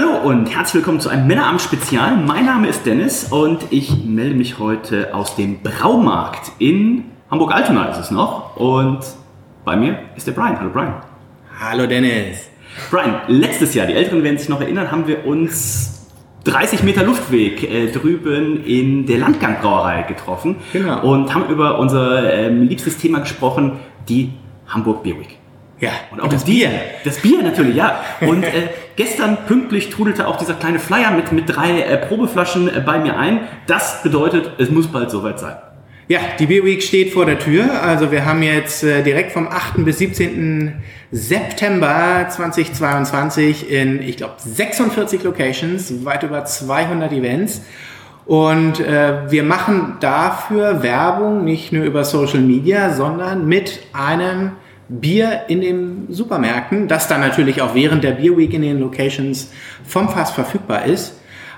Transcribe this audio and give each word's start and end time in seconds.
Hallo 0.00 0.16
und 0.28 0.46
herzlich 0.46 0.74
willkommen 0.76 1.00
zu 1.00 1.08
einem 1.08 1.26
Männerabend-Spezial. 1.26 2.18
Mein 2.18 2.44
Name 2.44 2.68
ist 2.68 2.86
Dennis 2.86 3.32
und 3.32 3.64
ich 3.70 4.04
melde 4.04 4.36
mich 4.36 4.60
heute 4.60 5.12
aus 5.12 5.34
dem 5.34 5.58
Braumarkt 5.60 6.52
in 6.60 7.06
Hamburg-Altona 7.32 7.86
ist 7.86 7.98
es 7.98 8.10
noch. 8.12 8.54
Und 8.54 9.00
bei 9.64 9.74
mir 9.74 9.98
ist 10.14 10.28
der 10.28 10.34
Brian. 10.34 10.56
Hallo 10.60 10.70
Brian. 10.70 10.94
Hallo 11.58 11.88
Dennis. 11.88 12.48
Brian, 12.92 13.22
letztes 13.26 13.74
Jahr, 13.74 13.88
die 13.88 13.94
Älteren 13.94 14.22
werden 14.22 14.38
sich 14.38 14.48
noch 14.48 14.60
erinnern, 14.60 14.92
haben 14.92 15.08
wir 15.08 15.26
uns 15.26 16.06
30 16.44 16.84
Meter 16.84 17.02
Luftweg 17.02 17.64
äh, 17.64 17.90
drüben 17.90 18.64
in 18.64 19.04
der 19.04 19.18
Landgang-Brauerei 19.18 20.02
getroffen 20.02 20.58
Genau. 20.72 21.02
und 21.12 21.34
haben 21.34 21.48
über 21.48 21.80
unser 21.80 22.32
ähm, 22.32 22.68
liebstes 22.68 22.98
Thema 22.98 23.18
gesprochen, 23.18 23.80
die 24.08 24.30
Hamburg 24.68 25.02
Beer 25.02 25.18
Week. 25.18 25.38
Ja, 25.80 25.90
Und 26.12 26.20
auch 26.20 26.28
das 26.28 26.44
Bier. 26.44 26.70
Das 27.04 27.18
Bier 27.18 27.42
natürlich, 27.42 27.76
ja. 27.76 28.00
Und 28.20 28.42
äh, 28.42 28.68
gestern 28.98 29.38
pünktlich 29.46 29.88
trudelte 29.88 30.26
auch 30.26 30.36
dieser 30.36 30.54
kleine 30.54 30.78
Flyer 30.78 31.12
mit, 31.12 31.32
mit 31.32 31.44
drei 31.48 31.80
äh, 31.80 31.96
Probeflaschen 31.96 32.68
äh, 32.68 32.82
bei 32.84 32.98
mir 32.98 33.16
ein. 33.16 33.40
Das 33.66 34.02
bedeutet, 34.02 34.50
es 34.58 34.70
muss 34.70 34.88
bald 34.88 35.10
soweit 35.10 35.38
sein. 35.38 35.56
Ja, 36.08 36.18
die 36.38 36.46
Beer 36.46 36.64
Week 36.64 36.82
steht 36.82 37.12
vor 37.12 37.24
der 37.24 37.38
Tür. 37.38 37.82
Also 37.82 38.10
wir 38.10 38.24
haben 38.24 38.42
jetzt 38.42 38.82
äh, 38.82 39.02
direkt 39.02 39.32
vom 39.32 39.46
8. 39.46 39.84
bis 39.84 39.98
17. 39.98 40.74
September 41.12 42.26
2022 42.28 43.70
in, 43.70 44.02
ich 44.02 44.16
glaube, 44.16 44.34
46 44.38 45.22
Locations, 45.22 46.04
weit 46.04 46.24
über 46.24 46.44
200 46.44 47.12
Events. 47.12 47.62
Und 48.26 48.80
äh, 48.80 49.30
wir 49.30 49.44
machen 49.44 49.98
dafür 50.00 50.82
Werbung 50.82 51.44
nicht 51.44 51.72
nur 51.72 51.84
über 51.84 52.04
Social 52.04 52.40
Media, 52.40 52.92
sondern 52.94 53.46
mit 53.46 53.80
einem 53.92 54.52
Bier 54.88 55.42
in 55.48 55.60
den 55.60 56.06
Supermärkten, 56.08 56.88
das 56.88 57.08
dann 57.08 57.20
natürlich 57.20 57.60
auch 57.60 57.74
während 57.74 58.04
der 58.04 58.12
Beer 58.12 58.36
Week 58.36 58.52
in 58.54 58.62
den 58.62 58.80
Locations 58.80 59.50
vom 59.84 60.08
Fass 60.08 60.30
verfügbar 60.30 60.86
ist. 60.86 61.14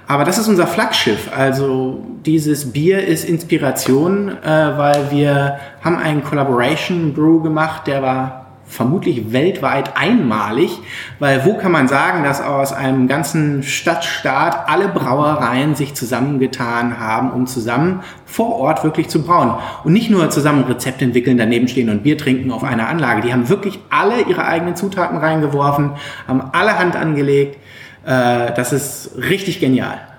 Aber 0.08 0.24
das 0.24 0.38
ist 0.38 0.48
unser 0.48 0.66
Flaggschiff. 0.66 1.30
Also 1.36 2.04
dieses 2.26 2.72
Bier 2.72 3.06
ist 3.06 3.24
Inspiration, 3.24 4.30
äh, 4.42 4.76
weil 4.76 5.12
wir 5.12 5.60
haben 5.82 5.98
einen 5.98 6.24
Collaboration 6.24 7.14
Brew 7.14 7.40
gemacht, 7.40 7.86
der 7.86 8.02
war 8.02 8.49
vermutlich 8.70 9.32
weltweit 9.32 9.96
einmalig, 9.96 10.78
weil 11.18 11.44
wo 11.44 11.54
kann 11.54 11.72
man 11.72 11.88
sagen, 11.88 12.22
dass 12.22 12.40
aus 12.40 12.72
einem 12.72 13.08
ganzen 13.08 13.62
Stadtstaat 13.62 14.68
alle 14.68 14.88
Brauereien 14.88 15.74
sich 15.74 15.94
zusammengetan 15.94 16.98
haben, 16.98 17.32
um 17.32 17.46
zusammen 17.46 18.02
vor 18.24 18.56
Ort 18.56 18.84
wirklich 18.84 19.08
zu 19.08 19.22
brauen 19.22 19.54
und 19.82 19.92
nicht 19.92 20.08
nur 20.08 20.30
zusammen 20.30 20.64
Rezepte 20.64 21.04
entwickeln, 21.04 21.36
daneben 21.36 21.66
stehen 21.66 21.90
und 21.90 22.04
Bier 22.04 22.16
trinken 22.16 22.52
auf 22.52 22.62
einer 22.62 22.88
Anlage. 22.88 23.22
Die 23.22 23.32
haben 23.32 23.48
wirklich 23.48 23.80
alle 23.90 24.22
ihre 24.22 24.46
eigenen 24.46 24.76
Zutaten 24.76 25.18
reingeworfen, 25.18 25.92
haben 26.28 26.42
alle 26.52 26.78
Hand 26.78 26.94
angelegt. 26.94 27.58
Äh, 28.06 28.54
das 28.54 28.72
ist 28.72 29.16
richtig 29.16 29.58
genial. 29.58 30.09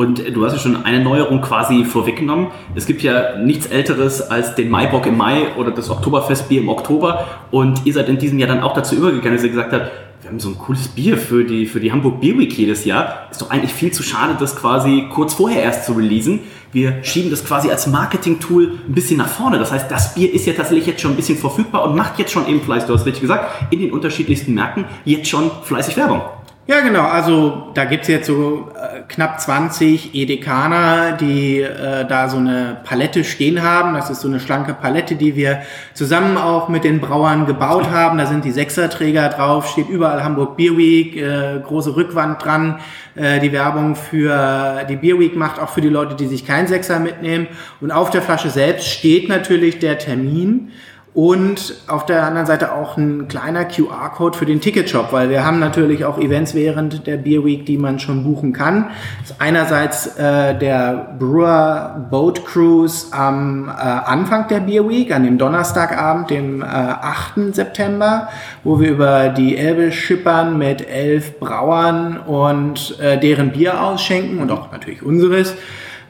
Und 0.00 0.34
du 0.34 0.46
hast 0.46 0.54
ja 0.54 0.58
schon 0.58 0.86
eine 0.86 1.04
Neuerung 1.04 1.42
quasi 1.42 1.84
vorweggenommen. 1.84 2.46
Es 2.74 2.86
gibt 2.86 3.02
ja 3.02 3.36
nichts 3.36 3.66
Älteres 3.66 4.22
als 4.22 4.54
den 4.54 4.70
Maibock 4.70 5.04
im 5.04 5.18
Mai 5.18 5.54
oder 5.58 5.72
das 5.72 5.90
Oktoberfestbier 5.90 6.62
im 6.62 6.70
Oktober. 6.70 7.26
Und 7.50 7.84
ihr 7.84 7.92
seid 7.92 8.08
in 8.08 8.16
diesem 8.16 8.38
Jahr 8.38 8.48
dann 8.48 8.60
auch 8.60 8.72
dazu 8.72 8.94
übergegangen, 8.94 9.34
dass 9.34 9.44
ihr 9.44 9.50
gesagt 9.50 9.74
habt, 9.74 9.90
wir 10.22 10.30
haben 10.30 10.40
so 10.40 10.48
ein 10.48 10.56
cooles 10.56 10.88
Bier 10.88 11.18
für 11.18 11.44
die, 11.44 11.66
für 11.66 11.80
die 11.80 11.92
Hamburg 11.92 12.18
Beer 12.22 12.38
Week 12.38 12.50
jedes 12.50 12.86
Jahr. 12.86 13.28
Ist 13.30 13.42
doch 13.42 13.50
eigentlich 13.50 13.74
viel 13.74 13.92
zu 13.92 14.02
schade, 14.02 14.36
das 14.40 14.56
quasi 14.56 15.04
kurz 15.12 15.34
vorher 15.34 15.62
erst 15.62 15.84
zu 15.84 15.92
releasen. 15.92 16.40
Wir 16.72 17.04
schieben 17.04 17.30
das 17.30 17.44
quasi 17.44 17.70
als 17.70 17.86
Marketing-Tool 17.86 18.78
ein 18.88 18.94
bisschen 18.94 19.18
nach 19.18 19.28
vorne. 19.28 19.58
Das 19.58 19.70
heißt, 19.70 19.90
das 19.90 20.14
Bier 20.14 20.32
ist 20.32 20.46
ja 20.46 20.54
tatsächlich 20.54 20.86
jetzt 20.86 21.02
schon 21.02 21.10
ein 21.10 21.16
bisschen 21.16 21.36
verfügbar 21.36 21.84
und 21.84 21.94
macht 21.94 22.18
jetzt 22.18 22.32
schon 22.32 22.48
eben 22.48 22.62
fleißig, 22.62 22.86
du 22.86 22.94
hast 22.94 23.04
richtig 23.04 23.20
gesagt, 23.20 23.70
in 23.70 23.80
den 23.80 23.92
unterschiedlichsten 23.92 24.54
Märkten 24.54 24.86
jetzt 25.04 25.28
schon 25.28 25.50
fleißig 25.62 25.98
Werbung. 25.98 26.22
Ja, 26.70 26.82
genau. 26.82 27.02
Also 27.02 27.72
da 27.74 27.84
gibt's 27.84 28.06
jetzt 28.06 28.28
so 28.28 28.68
äh, 28.76 29.00
knapp 29.08 29.40
20 29.40 30.14
Edekaner, 30.14 31.16
die 31.16 31.62
äh, 31.62 32.06
da 32.06 32.28
so 32.28 32.36
eine 32.36 32.76
Palette 32.84 33.24
stehen 33.24 33.60
haben. 33.60 33.94
Das 33.94 34.08
ist 34.08 34.20
so 34.20 34.28
eine 34.28 34.38
schlanke 34.38 34.74
Palette, 34.74 35.16
die 35.16 35.34
wir 35.34 35.62
zusammen 35.94 36.38
auch 36.38 36.68
mit 36.68 36.84
den 36.84 37.00
Brauern 37.00 37.46
gebaut 37.46 37.90
haben. 37.90 38.18
Da 38.18 38.26
sind 38.26 38.44
die 38.44 38.52
Sechserträger 38.52 39.30
drauf, 39.30 39.66
steht 39.66 39.88
überall 39.88 40.22
Hamburg 40.22 40.56
Beer 40.56 40.76
Week, 40.76 41.16
äh, 41.16 41.58
große 41.58 41.96
Rückwand 41.96 42.44
dran. 42.44 42.78
Äh, 43.16 43.40
die 43.40 43.50
Werbung 43.50 43.96
für 43.96 44.84
die 44.88 44.94
Beer 44.94 45.18
Week 45.18 45.34
macht 45.34 45.58
auch 45.58 45.70
für 45.70 45.80
die 45.80 45.88
Leute, 45.88 46.14
die 46.14 46.28
sich 46.28 46.46
keinen 46.46 46.68
Sechser 46.68 47.00
mitnehmen. 47.00 47.48
Und 47.80 47.90
auf 47.90 48.10
der 48.10 48.22
Flasche 48.22 48.48
selbst 48.48 48.86
steht 48.86 49.28
natürlich 49.28 49.80
der 49.80 49.98
Termin. 49.98 50.70
Und 51.12 51.74
auf 51.88 52.06
der 52.06 52.24
anderen 52.24 52.46
Seite 52.46 52.72
auch 52.72 52.96
ein 52.96 53.26
kleiner 53.26 53.64
QR-Code 53.64 54.38
für 54.38 54.46
den 54.46 54.60
Ticketshop, 54.60 55.12
weil 55.12 55.28
wir 55.28 55.44
haben 55.44 55.58
natürlich 55.58 56.04
auch 56.04 56.18
Events 56.18 56.54
während 56.54 57.04
der 57.08 57.16
Beer 57.16 57.44
Week, 57.44 57.66
die 57.66 57.78
man 57.78 57.98
schon 57.98 58.22
buchen 58.22 58.52
kann. 58.52 58.90
Das 59.22 59.32
ist 59.32 59.40
einerseits 59.40 60.06
äh, 60.18 60.56
der 60.56 61.16
Brewer 61.18 62.06
Boat 62.10 62.46
Cruise 62.46 63.08
am 63.10 63.68
äh, 63.68 63.72
Anfang 63.72 64.46
der 64.46 64.60
Beer 64.60 64.88
Week, 64.88 65.12
an 65.12 65.24
dem 65.24 65.36
Donnerstagabend, 65.36 66.30
dem 66.30 66.62
äh, 66.62 66.66
8. 66.66 67.56
September, 67.56 68.28
wo 68.62 68.78
wir 68.78 68.90
über 68.90 69.30
die 69.30 69.56
Elbe 69.56 69.90
schippern 69.90 70.58
mit 70.58 70.88
elf 70.88 71.40
Brauern 71.40 72.18
und 72.18 73.00
äh, 73.00 73.18
deren 73.18 73.50
Bier 73.50 73.82
ausschenken 73.82 74.38
und 74.38 74.52
auch 74.52 74.70
natürlich 74.70 75.02
unseres 75.02 75.56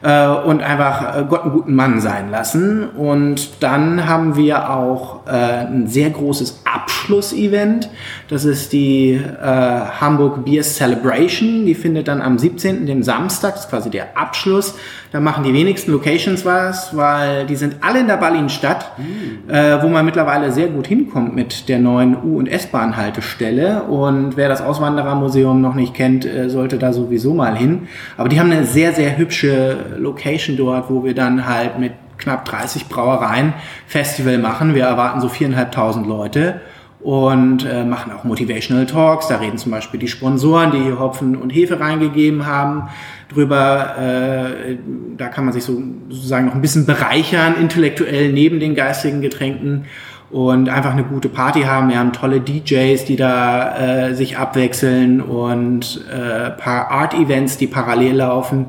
und 0.03 0.63
einfach 0.63 1.17
äh, 1.17 1.25
Gott 1.29 1.43
einen 1.43 1.51
guten 1.51 1.75
Mann 1.75 2.01
sein 2.01 2.31
lassen. 2.31 2.89
Und 2.89 3.63
dann 3.63 4.07
haben 4.07 4.35
wir 4.35 4.69
auch 4.69 5.20
äh, 5.31 5.65
ein 5.65 5.87
sehr 5.87 6.09
großes 6.09 6.61
Abschlussevent. 6.65 7.89
Das 8.27 8.43
ist 8.43 8.73
die 8.73 9.13
äh, 9.13 9.45
Hamburg 9.45 10.43
Beer 10.43 10.61
Celebration. 10.61 11.65
Die 11.65 11.73
findet 11.73 12.09
dann 12.09 12.21
am 12.21 12.37
17., 12.37 12.85
dem 12.85 13.01
Samstag, 13.01 13.53
das 13.53 13.65
ist 13.65 13.69
quasi 13.69 13.89
der 13.89 14.17
Abschluss. 14.17 14.75
Da 15.11 15.19
machen 15.19 15.43
die 15.43 15.53
wenigsten 15.53 15.91
Locations 15.91 16.45
was, 16.45 16.95
weil 16.95 17.45
die 17.45 17.55
sind 17.55 17.77
alle 17.81 17.99
in 17.99 18.07
der 18.07 18.17
Berlinstadt, 18.17 18.97
mhm. 18.97 19.49
äh, 19.49 19.81
wo 19.81 19.87
man 19.87 20.05
mittlerweile 20.05 20.51
sehr 20.51 20.67
gut 20.67 20.87
hinkommt 20.87 21.35
mit 21.35 21.69
der 21.69 21.79
neuen 21.79 22.15
U- 22.23 22.37
und 22.37 22.47
S-Bahn-Haltestelle. 22.47 23.83
Und 23.83 24.37
wer 24.37 24.49
das 24.49 24.61
Auswanderermuseum 24.61 25.61
noch 25.61 25.75
nicht 25.75 25.93
kennt, 25.93 26.25
äh, 26.25 26.49
sollte 26.49 26.77
da 26.77 26.93
sowieso 26.93 27.33
mal 27.33 27.55
hin. 27.55 27.87
Aber 28.17 28.29
die 28.29 28.39
haben 28.39 28.51
eine 28.51 28.65
sehr, 28.65 28.93
sehr 28.93 29.17
hübsche 29.17 29.97
Location 29.97 30.57
dort, 30.57 30.89
wo 30.89 31.03
wir 31.03 31.13
dann 31.13 31.45
halt 31.45 31.79
mit 31.79 31.91
knapp 32.21 32.45
30 32.45 32.87
Brauereien 32.87 33.53
Festival 33.87 34.37
machen. 34.37 34.73
Wir 34.75 34.85
erwarten 34.85 35.19
so 35.19 35.27
viereinhalbtausend 35.27 36.07
Leute 36.07 36.61
und 37.01 37.65
äh, 37.65 37.83
machen 37.83 38.11
auch 38.11 38.23
Motivational 38.23 38.85
Talks. 38.85 39.27
Da 39.27 39.37
reden 39.37 39.57
zum 39.57 39.71
Beispiel 39.71 39.99
die 39.99 40.07
Sponsoren, 40.07 40.71
die 40.71 40.79
hier 40.79 40.99
Hopfen 40.99 41.35
und 41.35 41.49
Hefe 41.49 41.79
reingegeben 41.79 42.45
haben, 42.45 42.89
drüber. 43.29 43.95
Äh, 43.97 44.77
da 45.17 45.27
kann 45.27 45.45
man 45.45 45.53
sich 45.53 45.63
so, 45.63 45.81
sozusagen 46.09 46.45
noch 46.45 46.55
ein 46.55 46.61
bisschen 46.61 46.85
bereichern, 46.85 47.55
intellektuell 47.59 48.31
neben 48.31 48.59
den 48.59 48.75
geistigen 48.75 49.21
Getränken 49.21 49.85
und 50.29 50.69
einfach 50.69 50.91
eine 50.91 51.03
gute 51.03 51.27
Party 51.27 51.63
haben. 51.63 51.89
Wir 51.89 51.99
haben 51.99 52.13
tolle 52.13 52.39
DJs, 52.39 53.03
die 53.05 53.15
da 53.15 54.09
äh, 54.09 54.15
sich 54.15 54.37
abwechseln 54.37 55.21
und 55.21 56.05
äh, 56.09 56.51
paar 56.51 56.89
Art-Events, 56.89 57.57
die 57.57 57.67
parallel 57.67 58.17
laufen. 58.17 58.67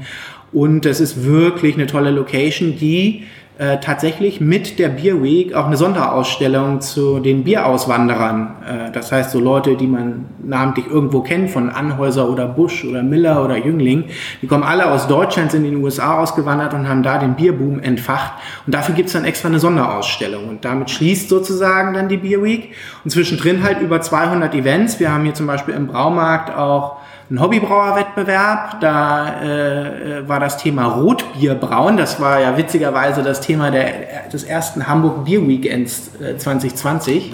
Und 0.53 0.87
es 0.87 1.01
ist 1.01 1.25
wirklich 1.25 1.75
eine 1.75 1.87
tolle 1.87 2.11
Location, 2.11 2.77
die 2.77 3.25
äh, 3.63 3.79
tatsächlich 3.79 4.41
mit 4.41 4.81
der 4.81 4.89
Beer 4.89 5.23
Week 5.23 5.55
auch 5.55 5.67
eine 5.67 5.77
Sonderausstellung 5.77 6.81
zu 6.81 7.21
den 7.21 7.45
Bierauswanderern. 7.45 8.57
Äh, 8.67 8.91
das 8.91 9.13
heißt, 9.13 9.31
so 9.31 9.39
Leute, 9.39 9.77
die 9.77 9.87
man 9.87 10.25
namentlich 10.43 10.89
irgendwo 10.89 11.21
kennt, 11.21 11.49
von 11.49 11.71
Anhäuser 11.71 12.29
oder 12.29 12.49
Busch 12.49 12.85
oder 12.85 13.05
Miller 13.05 13.45
oder 13.45 13.57
Jüngling, 13.57 14.07
die 14.41 14.49
kommen 14.49 14.65
alle 14.65 14.91
aus 14.91 15.07
Deutschland, 15.07 15.53
sind 15.53 15.65
in 15.65 15.75
den 15.75 15.85
USA 15.85 16.19
ausgewandert 16.19 16.75
und 16.75 16.89
haben 16.89 17.05
da 17.05 17.19
den 17.19 17.35
Bierboom 17.35 17.79
entfacht. 17.79 18.33
Und 18.67 18.75
dafür 18.75 18.97
gibt's 18.97 19.13
dann 19.13 19.25
extra 19.25 19.47
eine 19.47 19.61
Sonderausstellung. 19.61 20.49
Und 20.49 20.65
damit 20.65 20.91
schließt 20.91 21.29
sozusagen 21.29 21.95
dann 21.95 22.09
die 22.09 22.17
Beer 22.17 22.43
Week. 22.43 22.73
Und 23.05 23.11
zwischendrin 23.11 23.63
halt 23.63 23.81
über 23.81 24.01
200 24.01 24.57
Events. 24.57 24.99
Wir 24.99 25.13
haben 25.13 25.23
hier 25.23 25.35
zum 25.35 25.47
Beispiel 25.47 25.75
im 25.75 25.87
Braumarkt 25.87 26.53
auch 26.53 26.97
einen 27.33 27.41
Hobbybrauerwettbewerb. 27.41 28.81
Da 28.81 29.43
äh, 29.43 30.29
war 30.29 30.39
das 30.39 30.59
Thema 30.59 30.85
Rotbierbrauen. 30.85 31.97
Das 31.97 32.21
war 32.21 32.41
ja 32.41 32.59
witzigerweise 32.59 33.23
das 33.23 33.41
Thema 33.41 33.71
der, 33.71 34.29
des 34.31 34.45
ersten 34.45 34.87
Hamburg 34.87 35.25
Bier 35.25 35.47
Weekends 35.49 36.11
äh, 36.21 36.37
2020. 36.37 37.33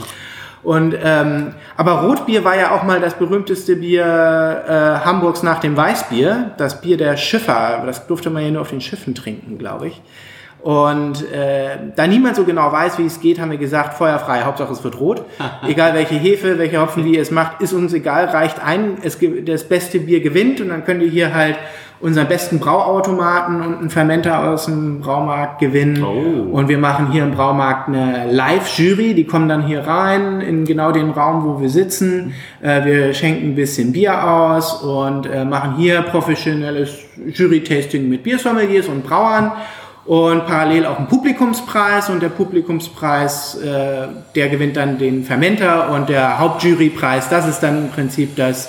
Und 0.63 0.95
ähm, 1.03 1.55
aber 1.77 2.03
Rotbier 2.03 2.45
war 2.45 2.57
ja 2.57 2.77
auch 2.77 2.85
mal 2.85 3.01
das 3.01 3.15
berühmteste 3.15 3.77
Bier 3.77 4.05
äh, 4.05 5.05
Hamburgs 5.05 5.43
nach 5.43 5.59
dem 5.59 5.77
Weißbier, 5.77 6.53
das 6.59 6.81
Bier 6.81 6.97
der 6.97 7.17
Schiffer. 7.17 7.83
Das 7.85 8.07
durfte 8.07 8.31
man 8.31 8.45
ja 8.45 8.51
nur 8.51 8.63
auf 8.63 8.71
den 8.71 8.81
Schiffen 8.81 9.17
trinken, 9.17 9.59
glaube 9.59 9.89
ich. 9.89 10.01
Und 10.61 11.23
äh, 11.33 11.79
da 11.95 12.07
niemand 12.07 12.37
so 12.37 12.45
genau 12.45 12.73
weiß, 12.73 12.99
wie 12.99 13.07
es 13.07 13.21
geht, 13.21 13.41
haben 13.41 13.51
wir 13.51 13.59
gesagt, 13.59 13.95
feuerfrei, 13.95 14.43
Hauptsache 14.43 14.73
es 14.73 14.83
wird 14.83 14.99
rot. 14.99 15.25
egal 15.67 15.95
welche 15.95 16.17
Hefe, 16.17 16.59
welche 16.59 16.81
Hopfen, 16.81 17.05
wie 17.05 17.15
ihr 17.15 17.23
es 17.23 17.31
macht, 17.31 17.61
ist 17.61 17.73
uns 17.73 17.93
egal, 17.93 18.27
reicht 18.27 18.65
ein, 18.65 18.99
es, 19.03 19.19
das 19.45 19.65
beste 19.65 20.01
Bier 20.01 20.21
gewinnt 20.21 20.61
und 20.61 20.69
dann 20.69 20.85
könnt 20.85 21.03
ihr 21.03 21.11
hier 21.11 21.35
halt 21.35 21.57
unseren 22.01 22.29
besten 22.29 22.61
Brauautomaten 22.61 23.61
und 23.61 23.79
einen 23.79 23.91
Fermenter 23.91 24.49
aus 24.49 24.67
dem 24.67 25.01
Braumarkt 25.01 25.59
gewinnen. 25.59 26.05
Oh. 26.05 26.57
Und 26.57 26.69
wir 26.69 26.79
machen 26.79 27.11
hier 27.11 27.25
im 27.25 27.33
Braumarkt 27.33 27.89
eine 27.89 28.31
Live-Jury, 28.31 29.15
die 29.15 29.25
kommen 29.25 29.49
dann 29.49 29.67
hier 29.67 29.81
rein 29.81 30.41
in 30.41 30.65
genau 30.65 30.93
den 30.93 31.11
Raum, 31.11 31.45
wo 31.45 31.61
wir 31.61 31.69
sitzen. 31.69 32.35
Äh, 32.61 32.85
wir 32.85 33.15
schenken 33.15 33.49
ein 33.49 33.55
bisschen 33.57 33.93
Bier 33.93 34.31
aus 34.31 34.83
und 34.83 35.27
äh, 35.27 35.45
machen 35.45 35.75
hier 35.77 36.03
professionelles 36.03 36.91
Jury-Tasting 37.33 38.09
mit 38.09 38.23
Biersommeliers 38.23 38.87
und 38.87 39.05
Brauern 39.05 39.53
und 40.09 40.47
parallel 40.47 40.87
auch 40.87 40.97
einen 40.97 41.07
Publikumspreis 41.07 42.09
und 42.09 42.23
der 42.23 42.31
Publikumspreis, 42.31 43.57
äh, 43.57 44.09
der 44.35 44.49
gewinnt 44.49 44.79
dann 44.79 44.97
den 44.97 45.23
Fermenter 45.23 45.91
und 45.91 46.09
der 46.09 46.39
Hauptjurypreis, 46.39 47.29
das 47.29 47.47
ist 47.47 47.61
dann 47.61 47.77
im 47.77 47.91
Prinzip 47.91 48.35
das 48.35 48.69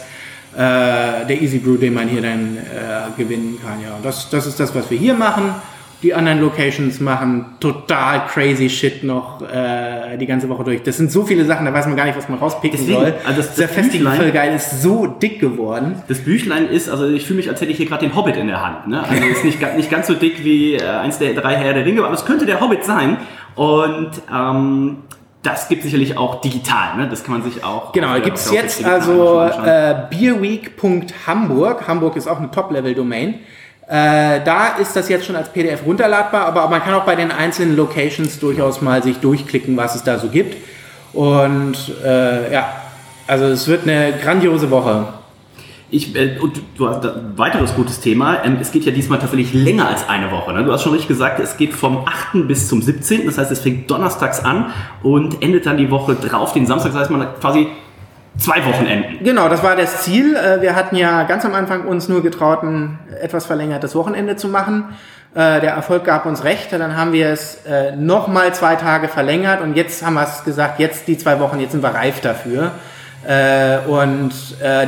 äh, 0.54 0.58
der 0.58 1.42
Easy 1.42 1.60
Brew, 1.60 1.78
den 1.78 1.94
man 1.94 2.10
hier 2.10 2.22
dann 2.22 2.58
äh, 2.58 3.18
gewinnen 3.18 3.58
kann. 3.64 3.82
Ja, 3.82 3.98
das, 4.04 4.30
das 4.30 4.48
ist 4.48 4.60
das, 4.60 4.76
was 4.76 4.92
wir 4.92 4.98
hier 4.98 5.14
machen. 5.14 5.56
Die 6.02 6.14
anderen 6.14 6.40
Locations 6.40 7.02
machen 7.02 7.46
total 7.60 8.26
crazy 8.28 8.70
Shit 8.70 9.04
noch 9.04 9.42
äh, 9.42 10.16
die 10.18 10.26
ganze 10.26 10.48
Woche 10.48 10.64
durch. 10.64 10.82
Das 10.84 10.96
sind 10.96 11.12
so 11.12 11.24
viele 11.26 11.44
Sachen, 11.44 11.66
da 11.66 11.74
weiß 11.74 11.88
man 11.88 11.98
gar 11.98 12.06
nicht, 12.06 12.18
was 12.18 12.30
man 12.30 12.40
rauspicken 12.40 12.80
Deswegen, 12.80 13.00
soll. 13.02 13.14
also 13.26 13.42
das- 13.42 13.56
Dieser 13.56 13.68
das 13.68 13.76
Festival 13.76 14.32
geil 14.32 14.56
ist 14.56 14.82
so 14.82 15.08
dick 15.08 15.42
geworden. 15.42 16.02
Das 16.08 16.20
Büchlein 16.20 16.68
ist, 16.70 16.90
also 16.90 17.06
ich 17.10 17.26
fühle 17.26 17.38
mich, 17.38 17.50
als 17.50 17.60
hätte 17.60 17.72
ich 17.72 17.78
hier 17.78 17.86
gerade 17.86 18.06
den 18.08 18.16
Hobbit 18.16 18.38
in 18.38 18.48
der 18.48 18.66
Hand. 18.66 18.88
Ne? 18.88 19.04
Also 19.04 19.24
ist 19.26 19.44
nicht, 19.44 19.60
nicht 19.76 19.92
ganz 19.92 20.08
so 20.08 20.14
dick 20.14 20.46
wie 20.46 20.76
äh, 20.76 20.86
eins 20.88 21.18
der 21.20 21.34
drei 21.34 21.56
Herr 21.56 21.74
der 21.74 21.86
Ringe, 21.86 22.04
aber 22.06 22.14
es 22.14 22.24
könnte 22.26 22.46
der 22.46 22.62
Hobbit 22.62 22.86
sein. 22.86 23.18
Und 23.56 24.12
ähm, 24.34 24.98
das 25.44 25.68
gibt 25.68 25.84
sicherlich 25.84 26.18
auch 26.18 26.42
digital. 26.42 26.96
Ne? 26.98 27.08
Das 27.10 27.24
kann 27.24 27.34
man 27.40 27.44
sich 27.44 27.64
auch. 27.64 27.92
Genau, 27.92 28.14
auf 28.16 28.22
der 28.22 28.54
jetzt 28.54 28.86
also 28.86 29.42
äh, 29.42 29.96
beerweek.hamburg. 30.10 31.88
Hamburg 31.88 32.16
ist 32.16 32.28
auch 32.28 32.38
eine 32.40 32.52
Top-Level-Domain. 32.52 33.36
Äh, 33.90 34.42
da 34.46 34.78
ist 34.80 34.96
das 34.96 35.10
jetzt 35.10 35.26
schon 35.26 35.36
als 35.36 35.50
PDF 35.50 35.84
runterladbar, 35.84 36.46
aber 36.46 36.68
man 36.70 36.80
kann 36.84 36.94
auch 36.94 37.06
bei 37.06 37.16
den 37.16 37.32
einzelnen 37.32 37.76
Locations 37.76 38.40
durchaus 38.40 38.82
mal 38.82 39.02
sich 39.02 39.18
durchklicken, 39.18 39.76
was 39.78 39.96
es 39.96 40.04
da 40.04 40.20
so 40.20 40.28
gibt. 40.28 40.58
Und 41.12 41.76
äh, 42.06 42.54
ja, 42.54 42.72
also 43.26 43.46
es 43.46 43.68
wird 43.68 43.84
eine 43.84 44.14
grandiose 44.24 44.70
Woche. 44.70 45.08
Ich, 45.90 46.16
äh, 46.16 46.38
und 46.40 46.62
du 46.78 46.88
hast 46.88 47.04
ein 47.04 47.36
weiteres 47.36 47.74
gutes 47.74 48.00
Thema. 48.00 48.44
Ähm, 48.44 48.58
es 48.62 48.72
geht 48.72 48.86
ja 48.86 48.92
diesmal 48.92 49.18
tatsächlich 49.18 49.56
länger 49.56 49.88
als 49.88 50.08
eine 50.08 50.30
Woche. 50.30 50.54
Ne? 50.54 50.64
Du 50.64 50.72
hast 50.72 50.84
schon 50.84 50.92
richtig 50.92 51.08
gesagt, 51.08 51.40
es 51.40 51.58
geht 51.58 51.74
vom 51.74 52.06
8. 52.06 52.48
bis 52.48 52.68
zum 52.68 52.84
17. 52.84 53.26
Das 53.26 53.40
heißt, 53.40 53.52
es 53.52 53.60
fängt 53.60 53.90
donnerstags 53.90 54.46
an 54.46 54.72
und 55.02 55.42
endet 55.42 55.66
dann 55.66 55.78
die 55.78 55.90
Woche 55.90 56.14
drauf, 56.14 56.54
den 56.54 56.68
Samstag. 56.68 56.92
Das 56.92 57.02
heißt, 57.02 57.12
man 57.12 57.22
hat 57.22 57.42
quasi 57.42 57.70
zwei 58.40 58.66
Wochenenden. 58.66 59.24
Genau, 59.24 59.50
das 59.50 59.64
war 59.64 59.76
das 59.76 60.04
Ziel. 60.04 60.36
Äh, 60.36 60.62
Wir 60.62 60.76
hatten 60.76 60.96
ja 60.96 61.24
ganz 61.24 61.46
am 61.46 61.54
Anfang 61.54 61.86
uns 61.86 62.08
nur 62.08 62.24
getraut, 62.24 62.64
ein 62.64 63.00
etwas 63.22 63.46
verlängertes 63.46 63.96
Wochenende 63.96 64.36
zu 64.36 64.48
machen. 64.48 64.86
Äh, 65.36 65.62
Der 65.62 65.72
Erfolg 65.72 66.06
gab 66.06 66.26
uns 66.26 66.44
recht. 66.44 66.72
Dann 66.72 66.96
haben 66.98 67.14
wir 67.14 67.28
es 67.28 67.66
äh, 67.66 67.96
nochmal 67.96 68.54
zwei 68.54 68.76
Tage 68.76 69.08
verlängert 69.08 69.62
und 69.62 69.76
jetzt 69.76 70.06
haben 70.06 70.16
wir 70.16 70.24
es 70.24 70.44
gesagt, 70.44 70.80
jetzt 70.80 71.08
die 71.08 71.18
zwei 71.18 71.40
Wochen, 71.40 71.60
jetzt 71.60 71.72
sind 71.74 71.84
wir 71.84 71.94
reif 71.94 72.22
dafür. 72.22 72.72
Und 73.88 74.32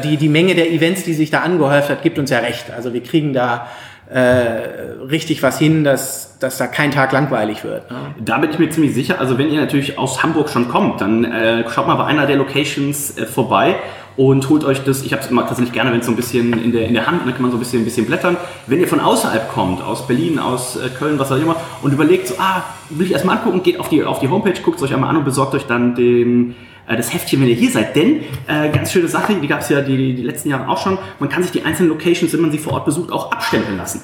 die, 0.05 0.15
die 0.15 0.29
Menge 0.29 0.55
der 0.55 0.71
Events, 0.71 1.03
die 1.03 1.13
sich 1.13 1.31
da 1.31 1.41
angehäuft 1.41 1.89
hat, 1.89 2.01
gibt 2.01 2.17
uns 2.17 2.29
ja 2.29 2.39
recht. 2.39 2.71
Also 2.73 2.93
wir 2.93 3.03
kriegen 3.03 3.33
da 3.33 3.67
richtig 4.13 5.41
was 5.41 5.57
hin, 5.57 5.83
dass, 5.83 6.37
dass 6.39 6.57
da 6.57 6.67
kein 6.67 6.91
Tag 6.91 7.11
langweilig 7.11 7.63
wird. 7.63 7.89
Ne? 7.89 7.97
Da 8.19 8.37
bin 8.39 8.49
ich 8.49 8.59
mir 8.59 8.69
ziemlich 8.69 8.93
sicher. 8.93 9.19
Also 9.19 9.37
wenn 9.37 9.49
ihr 9.49 9.59
natürlich 9.59 9.97
aus 9.97 10.21
Hamburg 10.21 10.49
schon 10.49 10.67
kommt, 10.67 11.01
dann 11.01 11.23
äh, 11.23 11.69
schaut 11.69 11.87
mal 11.87 11.95
bei 11.95 12.05
einer 12.05 12.25
der 12.25 12.35
Locations 12.35 13.17
äh, 13.17 13.25
vorbei 13.25 13.75
und 14.17 14.49
holt 14.49 14.63
euch 14.63 14.83
das. 14.83 15.03
Ich 15.03 15.13
habe 15.13 15.23
es 15.23 15.29
immer 15.29 15.47
tatsächlich 15.47 15.73
gerne, 15.73 15.91
wenn 15.91 16.01
es 16.01 16.05
so 16.05 16.11
ein 16.11 16.15
bisschen 16.15 16.61
in 16.61 16.71
der, 16.71 16.87
in 16.87 16.93
der 16.93 17.07
Hand, 17.07 17.21
dann 17.25 17.33
kann 17.33 17.41
man 17.41 17.51
so 17.51 17.57
ein 17.57 17.59
bisschen, 17.59 17.81
ein 17.81 17.85
bisschen 17.85 18.05
blättern. 18.05 18.37
Wenn 18.67 18.79
ihr 18.79 18.87
von 18.87 18.99
außerhalb 18.99 19.49
kommt, 19.49 19.81
aus 19.81 20.07
Berlin, 20.07 20.39
aus 20.39 20.75
äh, 20.75 20.89
Köln, 20.89 21.17
was 21.17 21.31
auch 21.31 21.37
immer, 21.37 21.55
und 21.81 21.93
überlegt, 21.93 22.27
so, 22.27 22.35
ah, 22.37 22.63
will 22.89 23.05
ich 23.05 23.13
erstmal 23.13 23.37
angucken, 23.37 23.63
geht 23.63 23.79
auf 23.79 23.89
die, 23.89 24.03
auf 24.03 24.19
die 24.19 24.27
Homepage, 24.27 24.59
guckt 24.61 24.77
es 24.77 24.83
euch 24.83 24.93
einmal 24.93 25.09
an 25.09 25.17
und 25.17 25.25
besorgt 25.25 25.55
euch 25.55 25.65
dann 25.65 25.95
den, 25.95 26.51
äh, 26.51 26.53
das 26.87 27.13
Heftchen, 27.13 27.41
wenn 27.41 27.47
ihr 27.47 27.55
hier 27.55 27.71
seid. 27.71 27.95
Denn, 27.95 28.21
äh, 28.47 28.69
ganz 28.69 28.91
schöne 28.91 29.07
Sache, 29.07 29.35
die 29.35 29.47
gab 29.47 29.61
es 29.61 29.69
ja 29.69 29.81
die, 29.81 30.15
die 30.15 30.23
letzten 30.23 30.49
Jahre 30.49 30.67
auch 30.67 30.81
schon, 30.81 30.97
man 31.19 31.29
kann 31.29 31.43
sich 31.43 31.51
die 31.51 31.63
einzelnen 31.63 31.89
Locations, 31.89 32.31
wenn 32.33 32.41
man 32.41 32.51
sie 32.51 32.57
vor 32.57 32.73
Ort 32.73 32.85
besucht, 32.85 33.11
auch 33.11 33.31
abstempeln 33.31 33.77
lassen. 33.77 34.01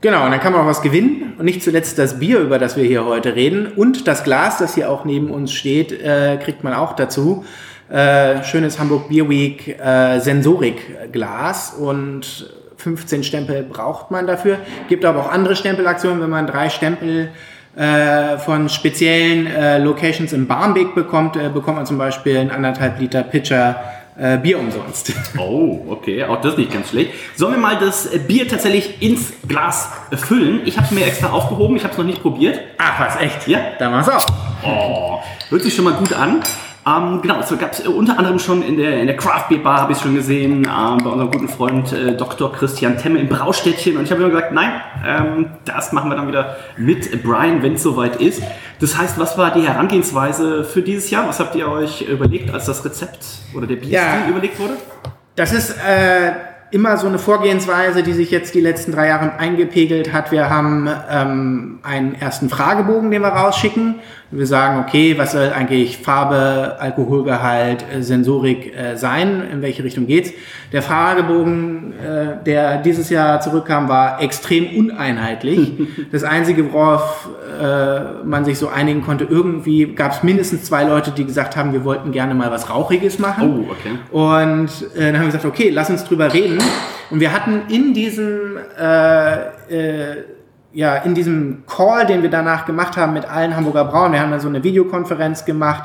Genau, 0.00 0.26
und 0.26 0.32
dann 0.32 0.40
kann 0.40 0.52
man 0.52 0.62
auch 0.62 0.66
was 0.66 0.82
gewinnen. 0.82 1.32
Und 1.38 1.46
nicht 1.46 1.62
zuletzt 1.62 1.98
das 1.98 2.18
Bier, 2.18 2.40
über 2.40 2.58
das 2.58 2.76
wir 2.76 2.84
hier 2.84 3.06
heute 3.06 3.34
reden. 3.34 3.68
Und 3.68 4.06
das 4.06 4.22
Glas, 4.22 4.58
das 4.58 4.74
hier 4.74 4.90
auch 4.90 5.06
neben 5.06 5.30
uns 5.30 5.50
steht, 5.50 5.92
äh, 5.92 6.36
kriegt 6.36 6.62
man 6.62 6.74
auch 6.74 6.94
dazu. 6.94 7.46
Äh, 7.88 8.44
schönes 8.44 8.78
Hamburg 8.78 9.08
Beer 9.08 9.30
Week 9.30 9.80
äh, 9.80 10.20
Sensorik-Glas. 10.20 11.72
Und 11.72 12.50
15 12.76 13.24
Stempel 13.24 13.62
braucht 13.62 14.10
man 14.10 14.26
dafür. 14.26 14.58
Gibt 14.90 15.06
aber 15.06 15.20
auch 15.20 15.30
andere 15.30 15.56
Stempelaktionen, 15.56 16.20
wenn 16.20 16.28
man 16.28 16.46
drei 16.46 16.68
Stempel 16.68 17.30
äh, 17.76 18.38
von 18.38 18.68
speziellen 18.68 19.46
äh, 19.46 19.78
Locations 19.78 20.32
in 20.32 20.46
Barmbek 20.46 20.94
bekommt, 20.94 21.36
äh, 21.36 21.48
bekommt 21.48 21.76
man 21.76 21.86
zum 21.86 21.98
Beispiel 21.98 22.36
einen 22.38 22.50
anderthalb 22.50 23.00
Liter 23.00 23.22
Pitcher 23.22 23.82
äh, 24.16 24.38
Bier 24.38 24.58
umsonst. 24.58 25.12
Oh, 25.38 25.86
okay, 25.90 26.24
auch 26.24 26.40
das 26.40 26.56
nicht 26.56 26.72
ganz 26.72 26.90
schlecht. 26.90 27.12
Sollen 27.34 27.54
wir 27.54 27.60
mal 27.60 27.76
das 27.76 28.08
Bier 28.28 28.46
tatsächlich 28.46 29.02
ins 29.02 29.32
Glas 29.48 29.90
füllen? 30.12 30.60
Ich 30.64 30.76
habe 30.76 30.86
es 30.86 30.92
mir 30.92 31.04
extra 31.04 31.30
aufgehoben, 31.30 31.76
ich 31.76 31.82
habe 31.82 31.92
es 31.92 31.98
noch 31.98 32.04
nicht 32.04 32.22
probiert. 32.22 32.60
Ach 32.78 33.00
was, 33.00 33.20
echt? 33.20 33.48
Ja. 33.48 33.60
Dann 33.78 33.90
mach's 33.90 34.08
auch. 34.08 34.26
Oh, 34.64 35.20
hört 35.50 35.62
sich 35.62 35.74
schon 35.74 35.84
mal 35.84 35.94
gut 35.94 36.12
an. 36.12 36.40
Ähm, 36.86 37.22
genau, 37.22 37.40
es 37.40 37.48
gab 37.58 37.72
es 37.72 37.80
unter 37.86 38.18
anderem 38.18 38.38
schon 38.38 38.62
in 38.62 38.76
der, 38.76 39.00
in 39.00 39.06
der 39.06 39.16
Craft 39.16 39.48
Beer 39.48 39.58
Bar, 39.58 39.80
habe 39.80 39.92
ich 39.92 39.98
schon 39.98 40.14
gesehen, 40.14 40.64
ähm, 40.68 40.98
bei 41.02 41.10
unserem 41.10 41.30
guten 41.30 41.48
Freund 41.48 41.92
äh, 41.92 42.14
Dr. 42.14 42.52
Christian 42.52 42.98
Temme 42.98 43.18
im 43.20 43.28
Braustädtchen. 43.28 43.96
Und 43.96 44.04
ich 44.04 44.10
habe 44.10 44.20
immer 44.22 44.30
gesagt, 44.30 44.52
nein, 44.52 44.72
ähm, 45.06 45.46
das 45.64 45.92
machen 45.92 46.10
wir 46.10 46.16
dann 46.16 46.28
wieder 46.28 46.56
mit 46.76 47.22
Brian, 47.22 47.62
wenn 47.62 47.74
es 47.74 47.82
soweit 47.82 48.16
ist. 48.16 48.42
Das 48.80 48.98
heißt, 48.98 49.18
was 49.18 49.38
war 49.38 49.50
die 49.52 49.62
Herangehensweise 49.66 50.64
für 50.64 50.82
dieses 50.82 51.08
Jahr? 51.10 51.26
Was 51.26 51.40
habt 51.40 51.54
ihr 51.54 51.68
euch 51.70 52.02
überlegt, 52.02 52.52
als 52.52 52.66
das 52.66 52.84
Rezept 52.84 53.24
oder 53.54 53.66
der 53.66 53.76
Bierstil 53.76 53.94
Ja. 53.94 54.28
überlegt 54.28 54.58
wurde? 54.58 54.74
Das 55.36 55.52
ist 55.52 55.70
äh, 55.70 56.32
immer 56.70 56.96
so 56.96 57.06
eine 57.06 57.18
Vorgehensweise, 57.18 58.02
die 58.02 58.12
sich 58.12 58.30
jetzt 58.30 58.54
die 58.54 58.60
letzten 58.60 58.92
drei 58.92 59.06
Jahre 59.08 59.38
eingepegelt 59.38 60.12
hat. 60.12 60.32
Wir 60.32 60.50
haben 60.50 60.88
ähm, 61.08 61.78
einen 61.82 62.14
ersten 62.14 62.48
Fragebogen, 62.50 63.10
den 63.10 63.22
wir 63.22 63.28
rausschicken. 63.28 63.96
Wir 64.36 64.46
sagen, 64.48 64.80
okay, 64.80 65.16
was 65.16 65.30
soll 65.32 65.52
eigentlich 65.54 65.98
Farbe, 65.98 66.76
Alkoholgehalt, 66.80 67.84
äh, 67.92 68.02
Sensorik 68.02 68.76
äh, 68.76 68.96
sein? 68.96 69.44
In 69.52 69.62
welche 69.62 69.84
Richtung 69.84 70.06
geht's? 70.06 70.32
Der 70.72 70.82
Fragebogen, 70.82 71.92
äh, 71.92 72.44
der 72.44 72.78
dieses 72.78 73.10
Jahr 73.10 73.40
zurückkam, 73.40 73.88
war 73.88 74.20
extrem 74.20 74.76
uneinheitlich. 74.76 75.72
das 76.12 76.24
Einzige, 76.24 76.72
worauf 76.72 77.28
äh, 77.60 78.24
man 78.24 78.44
sich 78.44 78.58
so 78.58 78.68
einigen 78.68 79.02
konnte, 79.02 79.22
irgendwie 79.22 79.94
gab 79.94 80.12
es 80.12 80.24
mindestens 80.24 80.64
zwei 80.64 80.82
Leute, 80.82 81.12
die 81.12 81.24
gesagt 81.24 81.56
haben, 81.56 81.72
wir 81.72 81.84
wollten 81.84 82.10
gerne 82.10 82.34
mal 82.34 82.50
was 82.50 82.68
Rauchiges 82.68 83.20
machen. 83.20 83.66
Oh, 83.68 83.72
okay. 83.72 83.98
Und 84.10 84.68
äh, 84.96 85.12
dann 85.12 85.14
haben 85.14 85.22
wir 85.22 85.26
gesagt, 85.26 85.44
okay, 85.44 85.70
lass 85.70 85.90
uns 85.90 86.04
drüber 86.04 86.32
reden. 86.32 86.58
Und 87.10 87.20
wir 87.20 87.32
hatten 87.32 87.62
in 87.68 87.94
diesem, 87.94 88.56
äh, 88.76 89.34
äh, 89.68 90.24
ja, 90.74 90.96
in 90.96 91.14
diesem 91.14 91.62
Call, 91.66 92.06
den 92.06 92.22
wir 92.22 92.30
danach 92.30 92.66
gemacht 92.66 92.96
haben 92.96 93.12
mit 93.12 93.24
allen 93.30 93.56
Hamburger 93.56 93.84
Brauen, 93.84 94.12
wir 94.12 94.20
haben 94.20 94.30
dann 94.30 94.40
so 94.40 94.48
eine 94.48 94.62
Videokonferenz 94.62 95.44
gemacht. 95.44 95.84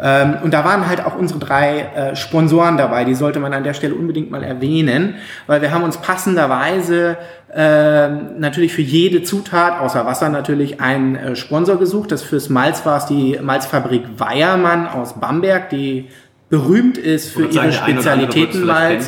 Ähm, 0.00 0.36
und 0.42 0.52
da 0.52 0.62
waren 0.62 0.86
halt 0.88 1.04
auch 1.04 1.16
unsere 1.16 1.40
drei 1.40 1.80
äh, 1.80 2.16
Sponsoren 2.16 2.76
dabei, 2.76 3.04
die 3.04 3.14
sollte 3.14 3.40
man 3.40 3.54
an 3.54 3.64
der 3.64 3.72
Stelle 3.72 3.94
unbedingt 3.94 4.30
mal 4.30 4.42
erwähnen, 4.42 5.14
weil 5.46 5.62
wir 5.62 5.72
haben 5.72 5.84
uns 5.84 5.96
passenderweise 5.96 7.16
ähm, 7.54 8.38
natürlich 8.38 8.74
für 8.74 8.82
jede 8.82 9.22
Zutat, 9.22 9.80
außer 9.80 10.04
Wasser 10.04 10.28
natürlich, 10.28 10.82
einen 10.82 11.16
äh, 11.16 11.36
Sponsor 11.36 11.78
gesucht. 11.78 12.12
Das 12.12 12.22
fürs 12.22 12.50
Malz 12.50 12.84
war 12.84 12.98
es 12.98 13.06
die 13.06 13.38
Malzfabrik 13.40 14.04
Weiermann 14.18 14.86
aus 14.86 15.18
Bamberg, 15.18 15.70
die 15.70 16.08
berühmt 16.48 16.96
ist 16.96 17.32
für 17.32 17.46
ihre 17.46 17.72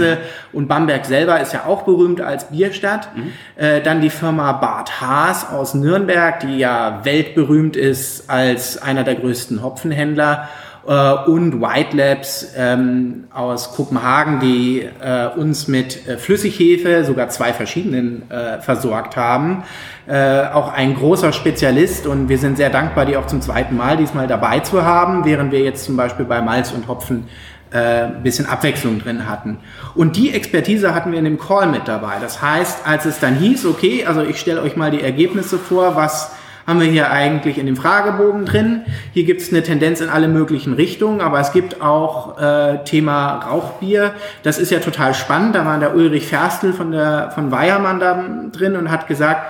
kennen. 0.01 0.19
Und 0.53 0.67
Bamberg 0.67 1.05
selber 1.05 1.41
ist 1.41 1.53
ja 1.53 1.67
auch 1.67 1.83
berühmt 1.83 2.21
als 2.21 2.51
Bierstadt. 2.51 3.11
Mhm. 3.15 3.33
Äh, 3.57 3.81
dann 3.81 4.01
die 4.01 4.11
Firma 4.11 4.53
Bad 4.53 5.01
Haas 5.01 5.49
aus 5.49 5.75
Nürnberg, 5.75 6.41
die 6.41 6.59
ja 6.59 7.05
weltberühmt 7.05 7.77
ist 7.77 8.29
als 8.29 8.81
einer 8.83 9.05
der 9.05 9.15
größten 9.15 9.63
Hopfenhändler. 9.63 10.49
Äh, 10.89 11.13
und 11.31 11.61
White 11.61 11.97
Labs 11.97 12.55
ähm, 12.57 13.25
aus 13.33 13.75
Kopenhagen, 13.75 14.41
die 14.41 14.89
äh, 15.01 15.29
uns 15.37 15.69
mit 15.69 16.09
äh, 16.09 16.17
Flüssighefe, 16.17 17.05
sogar 17.05 17.29
zwei 17.29 17.53
verschiedenen, 17.53 18.29
äh, 18.31 18.61
versorgt 18.61 19.17
haben. 19.17 19.65
Äh, 20.07 20.47
auch 20.47 20.73
ein 20.73 20.95
großer 20.95 21.33
Spezialist 21.33 22.07
und 22.07 22.31
wir 22.31 22.39
sind 22.39 22.57
sehr 22.57 22.71
dankbar, 22.71 23.05
die 23.05 23.17
auch 23.17 23.27
zum 23.27 23.43
zweiten 23.43 23.77
Mal 23.77 23.99
diesmal 23.99 24.27
dabei 24.27 24.61
zu 24.61 24.83
haben, 24.83 25.27
während 25.27 25.53
wir 25.53 25.61
jetzt 25.61 25.85
zum 25.85 25.97
Beispiel 25.97 26.25
bei 26.25 26.41
Malz 26.41 26.73
und 26.73 26.89
Hopfen 26.89 27.29
äh, 27.71 28.05
ein 28.05 28.23
bisschen 28.23 28.47
Abwechslung 28.47 28.99
drin 28.99 29.29
hatten. 29.29 29.59
Und 29.95 30.17
die 30.17 30.33
Expertise 30.33 30.95
hatten 30.95 31.13
wir 31.13 31.19
in 31.19 31.27
dem 31.27 31.39
Call 31.39 31.67
mit 31.67 31.87
dabei. 31.87 32.15
Das 32.19 32.41
heißt, 32.41 32.87
als 32.87 33.05
es 33.05 33.21
dann 33.21 33.35
hieß, 33.35 33.67
okay, 33.67 34.07
also 34.07 34.23
ich 34.23 34.41
stelle 34.41 34.63
euch 34.63 34.75
mal 34.75 34.91
die 34.91 35.03
Ergebnisse 35.03 35.59
vor, 35.59 35.95
was 35.95 36.31
haben 36.69 36.81
wir 36.81 36.87
hier 36.87 37.11
eigentlich 37.11 37.57
in 37.57 37.65
dem 37.65 37.77
Fragebogen 37.77 38.45
drin. 38.45 38.83
Hier 39.15 39.25
gibt 39.25 39.41
es 39.41 39.49
eine 39.51 39.63
Tendenz 39.63 40.03
in 40.03 40.11
alle 40.11 40.29
möglichen 40.29 40.75
Richtungen, 40.75 41.23
aber 41.23 41.41
es 41.41 41.53
gibt 41.53 41.81
auch 41.81 42.39
äh, 42.39 42.85
Thema 42.85 43.39
Rauchbier. 43.39 44.13
Das 44.43 44.59
ist 44.59 44.71
ja 44.71 44.79
total 44.79 45.15
spannend. 45.15 45.55
Da 45.55 45.65
war 45.65 45.79
der 45.79 45.97
Ulrich 45.97 46.27
Ferstel 46.27 46.75
von 46.75 46.93
der 46.93 47.31
von 47.31 47.51
Weiermann 47.51 48.01
da 48.01 48.23
drin 48.53 48.77
und 48.77 48.91
hat 48.91 49.09
gesagt, 49.09 49.47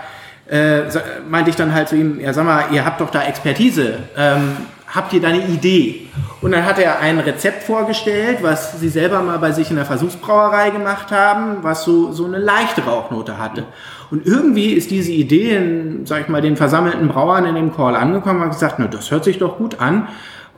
äh, 0.48 0.82
meinte 1.28 1.50
ich 1.50 1.56
dann 1.56 1.74
halt 1.74 1.88
zu 1.88 1.96
ihm, 1.96 2.20
ja 2.20 2.32
sag 2.32 2.44
mal, 2.44 2.66
ihr 2.70 2.84
habt 2.84 3.00
doch 3.00 3.10
da 3.10 3.24
Expertise. 3.24 3.94
Ähm, 4.16 4.56
habt 4.86 5.12
ihr 5.12 5.20
da 5.20 5.28
eine 5.28 5.44
Idee? 5.44 6.06
Und 6.40 6.52
dann 6.52 6.64
hat 6.64 6.78
er 6.78 7.00
ein 7.00 7.18
Rezept 7.18 7.64
vorgestellt, 7.64 8.38
was 8.42 8.78
sie 8.78 8.88
selber 8.88 9.22
mal 9.22 9.38
bei 9.38 9.50
sich 9.50 9.70
in 9.70 9.76
der 9.76 9.86
Versuchsbrauerei 9.86 10.70
gemacht 10.70 11.10
haben, 11.10 11.58
was 11.62 11.82
so, 11.82 12.12
so 12.12 12.26
eine 12.26 12.38
leichte 12.38 12.84
Rauchnote 12.84 13.38
hatte. 13.38 13.64
Und 14.10 14.26
irgendwie 14.26 14.70
ist 14.70 14.90
diese 14.90 15.12
Idee 15.12 15.56
in, 15.56 16.06
sag 16.06 16.22
ich 16.22 16.28
mal, 16.28 16.40
den 16.40 16.56
versammelten 16.56 17.08
Brauern 17.08 17.44
in 17.44 17.54
dem 17.54 17.74
Call 17.74 17.94
angekommen 17.94 18.42
und 18.42 18.50
gesagt, 18.50 18.76
na, 18.78 18.86
das 18.86 19.10
hört 19.10 19.24
sich 19.24 19.38
doch 19.38 19.58
gut 19.58 19.80
an. 19.80 20.08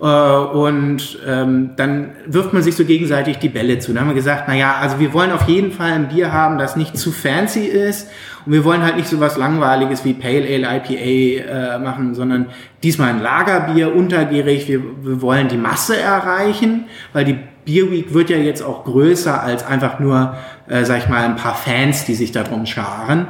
Äh, 0.00 0.04
und 0.04 1.18
ähm, 1.26 1.70
dann 1.76 2.12
wirft 2.26 2.52
man 2.52 2.62
sich 2.62 2.74
so 2.74 2.84
gegenseitig 2.84 3.38
die 3.38 3.48
Bälle 3.48 3.78
zu. 3.78 3.92
Dann 3.92 4.02
haben 4.02 4.08
wir 4.08 4.14
gesagt, 4.14 4.44
na 4.46 4.54
ja, 4.54 4.76
also 4.76 4.98
wir 4.98 5.12
wollen 5.12 5.30
auf 5.30 5.46
jeden 5.48 5.72
Fall 5.72 5.92
ein 5.92 6.08
Bier 6.08 6.32
haben, 6.32 6.58
das 6.58 6.76
nicht 6.76 6.96
zu 6.96 7.12
fancy 7.12 7.66
ist. 7.66 8.08
Und 8.46 8.52
wir 8.52 8.64
wollen 8.64 8.82
halt 8.82 8.96
nicht 8.96 9.08
so 9.08 9.20
was 9.20 9.36
Langweiliges 9.36 10.04
wie 10.04 10.14
Pale 10.14 10.46
Ale, 10.46 10.76
IPA 10.76 11.74
äh, 11.74 11.78
machen, 11.78 12.14
sondern 12.14 12.46
diesmal 12.82 13.10
ein 13.10 13.20
Lagerbier, 13.20 13.94
untergierig. 13.94 14.68
Wir, 14.68 14.80
wir 15.02 15.20
wollen 15.20 15.48
die 15.48 15.58
Masse 15.58 15.98
erreichen, 15.98 16.84
weil 17.12 17.26
die 17.26 17.36
Beer 17.64 17.90
Week 17.90 18.14
wird 18.14 18.30
ja 18.30 18.36
jetzt 18.36 18.62
auch 18.62 18.84
größer 18.84 19.42
als 19.42 19.64
einfach 19.66 19.98
nur, 19.98 20.36
äh, 20.68 20.84
sag 20.84 20.98
ich 20.98 21.08
mal, 21.08 21.24
ein 21.24 21.36
paar 21.36 21.54
Fans, 21.54 22.04
die 22.04 22.14
sich 22.14 22.32
darum 22.32 22.66
scharen. 22.66 23.28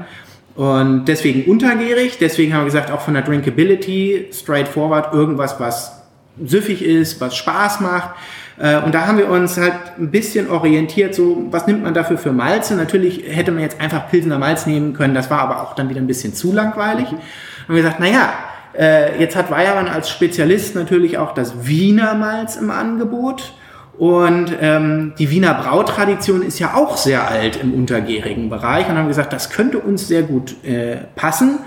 Und 0.54 1.06
deswegen 1.06 1.50
untergierig, 1.50 2.18
deswegen 2.18 2.52
haben 2.52 2.60
wir 2.60 2.66
gesagt, 2.66 2.90
auch 2.90 3.00
von 3.00 3.14
der 3.14 3.22
Drinkability, 3.22 4.28
straightforward, 4.32 5.14
irgendwas, 5.14 5.58
was 5.58 6.02
süffig 6.44 6.84
ist, 6.84 7.20
was 7.20 7.36
Spaß 7.36 7.80
macht. 7.80 8.10
Äh, 8.58 8.78
und 8.82 8.94
da 8.94 9.06
haben 9.06 9.18
wir 9.18 9.28
uns 9.28 9.56
halt 9.56 9.72
ein 9.98 10.10
bisschen 10.10 10.50
orientiert, 10.50 11.14
so 11.14 11.46
was 11.50 11.66
nimmt 11.66 11.82
man 11.82 11.94
dafür 11.94 12.18
für 12.18 12.32
Malze? 12.32 12.74
Natürlich 12.74 13.24
hätte 13.26 13.52
man 13.52 13.62
jetzt 13.62 13.80
einfach 13.80 14.10
Pilsener 14.10 14.38
Malz 14.38 14.66
nehmen 14.66 14.92
können, 14.92 15.14
das 15.14 15.30
war 15.30 15.40
aber 15.40 15.62
auch 15.62 15.74
dann 15.74 15.88
wieder 15.88 16.00
ein 16.00 16.06
bisschen 16.06 16.34
zu 16.34 16.52
langweilig. 16.52 17.10
Und 17.10 17.74
wir 17.74 17.82
gesagt, 17.82 18.00
naja, 18.00 18.32
äh, 18.78 19.18
jetzt 19.20 19.36
hat 19.36 19.50
Weiermann 19.50 19.88
als 19.88 20.10
Spezialist 20.10 20.74
natürlich 20.74 21.18
auch 21.18 21.32
das 21.32 21.66
Wiener 21.66 22.14
Malz 22.14 22.56
im 22.56 22.70
Angebot. 22.70 23.54
Und 24.00 24.56
ähm, 24.60 25.12
die 25.18 25.30
Wiener 25.30 25.54
Brautradition 25.54 26.42
ist 26.42 26.58
ja 26.58 26.74
auch 26.74 26.96
sehr 26.96 27.28
alt 27.28 27.60
im 27.62 27.74
untergärigen 27.74 28.48
Bereich 28.48 28.88
und 28.88 28.96
haben 28.96 29.08
gesagt, 29.08 29.32
das 29.32 29.50
könnte 29.50 29.78
uns 29.78 30.08
sehr 30.08 30.22
gut 30.22 30.64
äh, 30.64 30.96
passen 31.14 31.60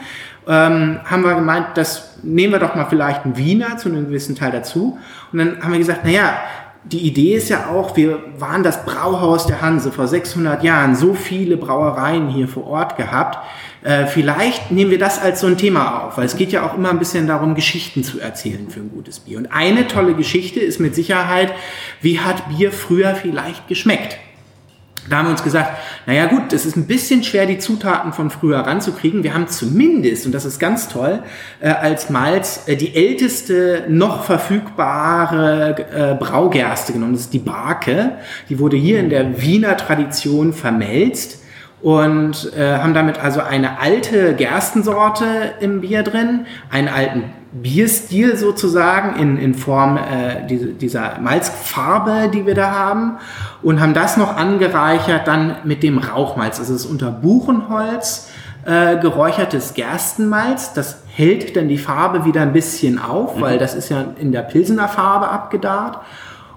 ähm, 0.48 1.00
haben 1.06 1.24
wir 1.24 1.36
gemeint, 1.36 1.68
das 1.75 2.18
nehmen 2.22 2.54
wir 2.54 2.60
doch 2.60 2.75
mal 2.75 2.86
vielleicht 2.86 3.25
einen 3.25 3.38
Wiener 3.38 3.78
zu 3.78 3.90
einem 3.90 4.08
gewissen 4.08 4.36
Teil 4.36 4.52
dazu. 4.52 4.98
Und 5.32 5.40
dann 5.40 5.62
haben 5.62 5.72
wir 5.72 5.80
gesagt, 5.80 6.06
naja, 6.06 6.36
die 6.86 7.00
Idee 7.00 7.36
ist 7.36 7.50
ja 7.50 7.70
auch, 7.70 7.96
wir 7.96 8.20
waren 8.38 8.62
das 8.62 8.84
Brauhaus 8.84 9.48
der 9.48 9.62
Hanse 9.62 9.92
vor 9.92 10.08
600 10.08 10.63
Jahren, 10.63 10.96
so 10.96 11.13
viele 11.13 11.56
Brauereien 11.56 12.28
hier 12.28 12.48
vor 12.48 12.68
Ort 12.68 12.98
gehabt. 12.98 13.38
Äh, 13.84 14.06
vielleicht 14.06 14.72
nehmen 14.72 14.92
wir 14.92 15.00
das 15.00 15.20
als 15.20 15.42
so 15.42 15.48
ein 15.48 15.58
Thema 15.58 16.04
auf, 16.06 16.18
weil 16.18 16.25
es 16.25 16.38
geht 16.38 16.52
ja 16.52 16.66
auch 16.66 16.78
immer 16.78 16.90
ein 16.90 17.00
bisschen 17.00 17.28
darum, 17.28 17.54
Geschichten 17.54 18.04
zu 18.04 18.20
erzählen 18.20 18.70
für 18.70 18.80
ein 18.80 18.90
gutes 18.90 19.20
Bier. 19.20 19.38
Und 19.38 19.48
eine 19.48 19.88
tolle 19.88 20.16
Geschichte 20.16 20.62
ist 20.62 20.80
mit 20.80 20.96
Sicherheit, 20.96 21.54
wie 22.02 22.20
hat 22.20 22.48
Bier 22.50 22.72
früher 22.72 23.16
vielleicht 23.16 23.68
geschmeckt? 23.68 24.18
Da 25.10 25.18
haben 25.18 25.25
wir 25.25 25.32
uns 25.32 25.44
gesagt, 25.44 25.78
naja 26.06 26.28
gut, 26.28 26.54
es 26.54 26.66
ist 26.66 26.78
ein 26.78 26.88
bisschen 26.88 27.25
schwer, 27.25 27.46
die 27.46 27.58
Zutaten 27.58 28.13
von 28.13 28.30
früher 28.30 28.60
ranzukriegen. 28.60 29.24
Wir 29.24 29.34
haben 29.34 29.50
zumindest, 29.50 30.25
und 30.25 30.32
das 30.32 30.46
ist 30.46 30.60
ganz 30.60 30.88
toll, 30.88 31.22
äh, 31.60 31.68
als 31.68 32.10
Malz 32.10 32.63
äh, 32.68 32.78
die 32.78 32.96
älteste 32.96 33.84
noch 33.90 34.24
verfügbare 34.24 35.75
äh, 35.92 36.16
Braugerste 36.16 36.94
genommen. 36.94 37.13
Das 37.13 37.24
ist 37.24 37.34
die 37.34 37.40
Barke. 37.40 38.13
Die 38.48 38.60
wurde 38.60 38.78
hier 38.78 39.02
in 39.02 39.10
der 39.10 39.42
Wiener 39.42 39.75
Tradition 39.75 40.54
vermelzt 40.54 41.43
und 41.84 42.54
äh, 42.58 42.78
haben 42.78 42.94
damit 42.94 43.20
also 43.22 43.42
eine 43.42 43.80
alte 43.80 44.36
Gerstensorte 44.36 45.25
im 45.60 45.82
Bier 45.82 46.02
drin, 46.02 46.46
einen 46.72 46.88
alten 46.88 47.25
Bierstil 47.52 48.38
sozusagen 48.38 49.20
in, 49.20 49.38
in 49.38 49.54
Form 49.54 49.98
äh, 49.98 50.48
diese, 50.50 50.68
dieser 50.68 51.20
Malzfarbe, 51.20 52.32
die 52.34 52.48
wir 52.48 52.56
da 52.56 52.72
haben 52.72 53.18
und 53.62 53.82
haben 53.82 53.94
das 53.94 54.16
noch 54.16 54.38
angereichert 54.38 55.28
dann 55.28 55.58
mit 55.66 55.84
dem 55.84 55.98
Rauchmalz. 55.98 56.58
Das 56.58 56.70
ist 56.70 56.86
unter 56.86 57.12
Buchenholz 57.12 58.30
äh, 58.66 58.98
geräuchertes 58.98 59.74
Gerstenmalz. 59.74 60.74
Das 60.74 61.04
hält 61.13 61.58
dann 61.58 61.68
die 61.68 61.78
Farbe 61.78 62.24
wieder 62.24 62.42
ein 62.42 62.54
bisschen 62.54 62.98
auf, 62.98 63.36
mhm. 63.36 63.42
weil 63.42 63.58
das 63.58 63.75
ist 63.75 63.90
ja 63.90 64.06
in 64.18 64.32
der 64.32 64.42
Pilsener 64.42 64.88
Farbe 64.88 65.28
abgedarrt. 65.28 66.00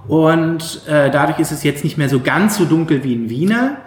Und 0.06 0.82
äh, 0.86 1.10
dadurch 1.10 1.40
ist 1.40 1.50
es 1.50 1.64
jetzt 1.64 1.82
nicht 1.82 1.98
mehr 1.98 2.08
so 2.08 2.20
ganz 2.20 2.56
so 2.56 2.64
dunkel 2.64 3.02
wie 3.02 3.12
in 3.12 3.28
Wiener. 3.28 3.78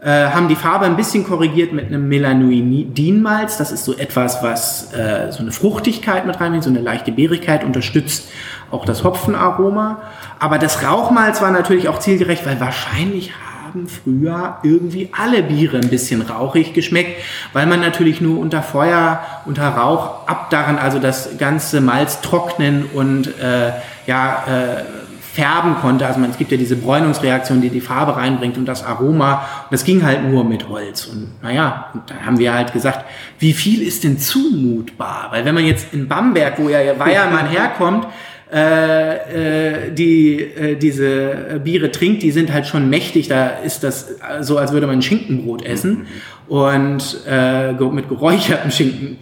Äh, 0.00 0.28
haben 0.28 0.46
die 0.46 0.54
Farbe 0.54 0.84
ein 0.84 0.94
bisschen 0.94 1.24
korrigiert 1.26 1.72
mit 1.72 1.86
einem 1.86 2.08
Melanoidinmalz. 2.08 3.56
Das 3.58 3.72
ist 3.72 3.84
so 3.84 3.96
etwas, 3.96 4.44
was 4.44 4.92
äh, 4.92 5.32
so 5.32 5.40
eine 5.40 5.50
Fruchtigkeit 5.50 6.24
mit 6.24 6.40
reinbringt, 6.40 6.62
so 6.62 6.70
eine 6.70 6.80
leichte 6.80 7.10
Beerigkeit, 7.10 7.64
unterstützt 7.64 8.28
auch 8.70 8.84
das 8.84 9.02
Hopfenaroma. 9.02 10.00
Aber 10.38 10.58
das 10.58 10.84
Rauchmalz 10.84 11.42
war 11.42 11.50
natürlich 11.50 11.88
auch 11.88 11.98
zielgerecht, 11.98 12.46
weil 12.46 12.60
wahrscheinlich 12.60 13.32
haben 13.68 13.88
früher 13.88 14.58
irgendwie 14.62 15.10
alle 15.16 15.42
Biere 15.42 15.78
ein 15.78 15.88
bisschen 15.88 16.22
rauchig 16.22 16.74
geschmeckt, 16.74 17.20
weil 17.52 17.66
man 17.66 17.80
natürlich 17.80 18.20
nur 18.20 18.38
unter 18.38 18.62
Feuer, 18.62 19.20
unter 19.46 19.68
Rauch 19.68 20.28
abdarren, 20.28 20.78
also 20.78 21.00
das 21.00 21.38
ganze 21.38 21.80
Malz 21.80 22.20
trocknen 22.20 22.86
und 22.94 23.26
äh, 23.40 23.72
ja, 24.06 24.44
äh, 24.46 24.84
färben 25.38 25.76
konnte. 25.76 26.04
Also 26.04 26.18
man, 26.18 26.30
es 26.30 26.36
gibt 26.36 26.50
ja 26.50 26.56
diese 26.56 26.74
Bräunungsreaktion, 26.74 27.60
die 27.60 27.70
die 27.70 27.80
Farbe 27.80 28.16
reinbringt 28.16 28.58
und 28.58 28.66
das 28.66 28.84
Aroma. 28.84 29.34
Und 29.34 29.72
das 29.72 29.84
ging 29.84 30.02
halt 30.02 30.28
nur 30.28 30.42
mit 30.42 30.68
Holz. 30.68 31.06
Und 31.06 31.40
naja, 31.42 31.90
und 31.94 32.10
dann 32.10 32.26
haben 32.26 32.38
wir 32.40 32.52
halt 32.52 32.72
gesagt, 32.72 33.04
wie 33.38 33.52
viel 33.52 33.82
ist 33.82 34.02
denn 34.02 34.18
zumutbar? 34.18 35.28
Weil 35.30 35.44
wenn 35.44 35.54
man 35.54 35.64
jetzt 35.64 35.94
in 35.94 36.08
Bamberg, 36.08 36.58
wo 36.58 36.68
ja 36.68 36.80
Weiermann 36.98 37.46
herkommt, 37.46 38.08
äh, 38.52 39.84
äh, 39.86 39.92
die 39.92 40.40
äh, 40.40 40.74
diese 40.74 41.60
Biere 41.62 41.92
trinkt, 41.92 42.22
die 42.22 42.32
sind 42.32 42.52
halt 42.52 42.66
schon 42.66 42.90
mächtig. 42.90 43.28
Da 43.28 43.48
ist 43.48 43.84
das 43.84 44.16
so, 44.40 44.58
als 44.58 44.72
würde 44.72 44.88
man 44.88 45.02
Schinkenbrot 45.02 45.64
essen. 45.64 46.08
Und 46.48 47.20
äh, 47.28 47.72
mit 47.74 48.08
geräuchertem 48.08 48.72
Schinken. 48.72 49.18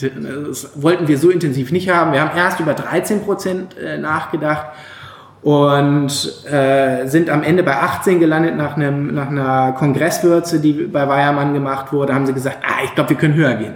Das 0.46 0.80
wollten 0.80 1.08
wir 1.08 1.18
so 1.18 1.28
intensiv 1.28 1.73
nicht 1.73 1.90
haben. 1.90 2.12
Wir 2.12 2.20
haben 2.20 2.38
erst 2.38 2.61
über 2.61 2.73
13 2.73 3.23
Prozent 3.23 3.76
äh, 3.76 3.99
nachgedacht 3.99 4.68
und 5.47 6.09
äh, 6.50 7.07
sind 7.07 7.31
am 7.31 7.45
Ende 7.45 7.62
bei 7.62 7.76
18 7.76 8.19
gelandet 8.19 8.57
nach, 8.57 8.75
einem, 8.75 9.15
nach 9.15 9.29
einer 9.29 9.76
Kongresswürze, 9.79 10.59
die 10.59 10.73
bei 10.73 11.07
Weiermann 11.07 11.55
gemacht 11.55 11.93
wurde. 11.93 12.12
Haben 12.12 12.26
sie 12.26 12.33
gesagt, 12.33 12.59
ah, 12.65 12.83
ich 12.83 12.93
glaube, 12.97 13.11
wir 13.11 13.17
können 13.17 13.35
höher 13.35 13.55
gehen. 13.55 13.75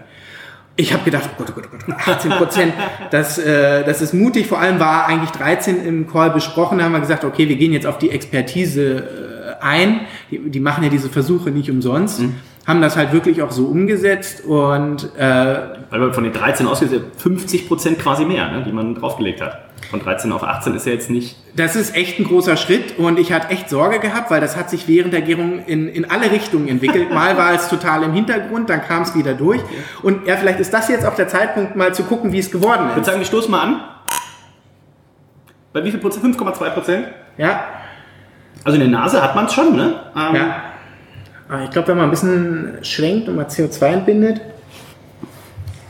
Ich 0.75 0.93
habe 0.93 1.05
gedacht, 1.05 1.31
oh 1.33 1.35
Gott, 1.39 1.53
oh 1.53 1.61
Gott, 1.61 1.69
oh 1.73 1.77
Gott, 1.87 2.09
18 2.09 2.31
Prozent, 2.33 2.73
das, 3.13 3.39
äh, 3.39 3.85
das 3.85 4.03
ist 4.03 4.15
mutig. 4.15 4.49
Vor 4.49 4.59
allem 4.59 4.81
war 4.81 5.07
eigentlich 5.07 5.31
13 5.31 5.87
im 5.87 6.09
Call 6.09 6.31
besprochen. 6.31 6.79
Da 6.79 6.87
haben 6.87 6.93
wir 6.93 6.99
gesagt, 6.99 7.23
okay, 7.25 7.49
wir 7.49 7.55
gehen 7.55 7.73
jetzt 7.73 7.87
auf 7.87 7.99
die 7.99 8.11
Expertise 8.11 9.05
äh, 9.61 9.65
ein. 9.65 10.01
Die, 10.33 10.51
die 10.51 10.61
machen 10.61 10.83
ja 10.83 10.91
diese 10.91 11.09
Versuche 11.09 11.53
nicht 11.53 11.71
umsonst. 11.71 12.19
Mhm 12.19 12.35
haben 12.67 12.83
das 12.83 12.95
halt 12.97 13.13
wirklich 13.13 13.43
auch 13.43 13.51
so 13.51 13.67
umgesetzt 13.67 14.45
und 14.45 15.11
äh, 15.17 15.57
weil 15.91 15.99
man 15.99 16.13
von 16.13 16.23
den 16.23 16.33
13 16.33 16.67
ausgeht, 16.69 16.91
50 17.17 17.67
Prozent 17.67 17.99
quasi 17.99 18.25
mehr, 18.25 18.49
ne, 18.49 18.63
die 18.65 18.71
man 18.71 18.95
draufgelegt 18.95 19.41
hat. 19.41 19.70
Von 19.91 20.01
13 20.01 20.31
auf 20.31 20.45
18 20.45 20.77
ist 20.77 20.87
ja 20.87 20.93
jetzt 20.93 21.11
nicht. 21.11 21.37
Das 21.57 21.75
ist 21.75 21.97
echt 21.97 22.21
ein 22.21 22.25
großer 22.25 22.57
Schritt 22.57 22.97
und 22.97 23.19
ich 23.19 23.33
hatte 23.33 23.49
echt 23.49 23.69
Sorge 23.69 23.99
gehabt, 23.99 24.31
weil 24.31 24.41
das 24.41 24.57
hat 24.57 24.71
sich 24.71 24.87
während 24.87 25.13
der 25.13 25.23
Gärung 25.23 25.65
in, 25.67 25.89
in 25.89 26.09
alle 26.09 26.31
Richtungen 26.31 26.69
entwickelt. 26.69 27.11
Mal 27.15 27.37
war 27.37 27.53
es 27.55 27.69
total 27.69 28.05
im 28.05 28.13
Hintergrund, 28.13 28.71
dann 28.71 28.83
kam 28.83 29.03
es 29.03 29.17
wieder 29.17 29.35
durch. 29.35 29.61
Und 30.03 30.29
ja, 30.29 30.37
vielleicht 30.37 30.61
ist 30.61 30.73
das 30.73 30.89
jetzt 30.89 31.05
auch 31.05 31.17
der 31.17 31.27
Zeitpunkt, 31.27 31.75
mal 31.75 31.93
zu 31.93 32.05
gucken, 32.05 32.33
wie 32.33 32.39
es 32.39 32.53
geworden 32.53 32.83
ist. 32.83 32.91
Ich 32.91 32.97
würde 32.97 33.07
sagen, 33.07 33.19
wir 33.19 33.27
stoßen 33.27 33.51
mal 33.51 33.63
an. 33.63 33.81
Bei 35.73 35.83
wie 35.83 35.91
viel 35.91 35.99
Prozent? 35.99 36.37
5,2 36.37 36.71
Prozent? 36.71 37.09
Ja. 37.37 37.65
Also 38.63 38.79
in 38.81 38.91
der 38.91 39.01
Nase 39.01 39.21
hat 39.21 39.35
man 39.35 39.47
es 39.47 39.53
schon, 39.55 39.75
ne? 39.75 40.01
Ähm, 40.15 40.35
ja. 40.37 40.63
Ah, 41.49 41.65
ich 41.65 41.71
glaube, 41.71 41.89
wenn 41.89 41.97
man 41.97 42.07
ein 42.07 42.11
bisschen 42.11 42.79
schwenkt 42.83 43.29
und 43.29 43.35
mal 43.35 43.47
CO2 43.47 43.87
entbindet. 43.87 44.41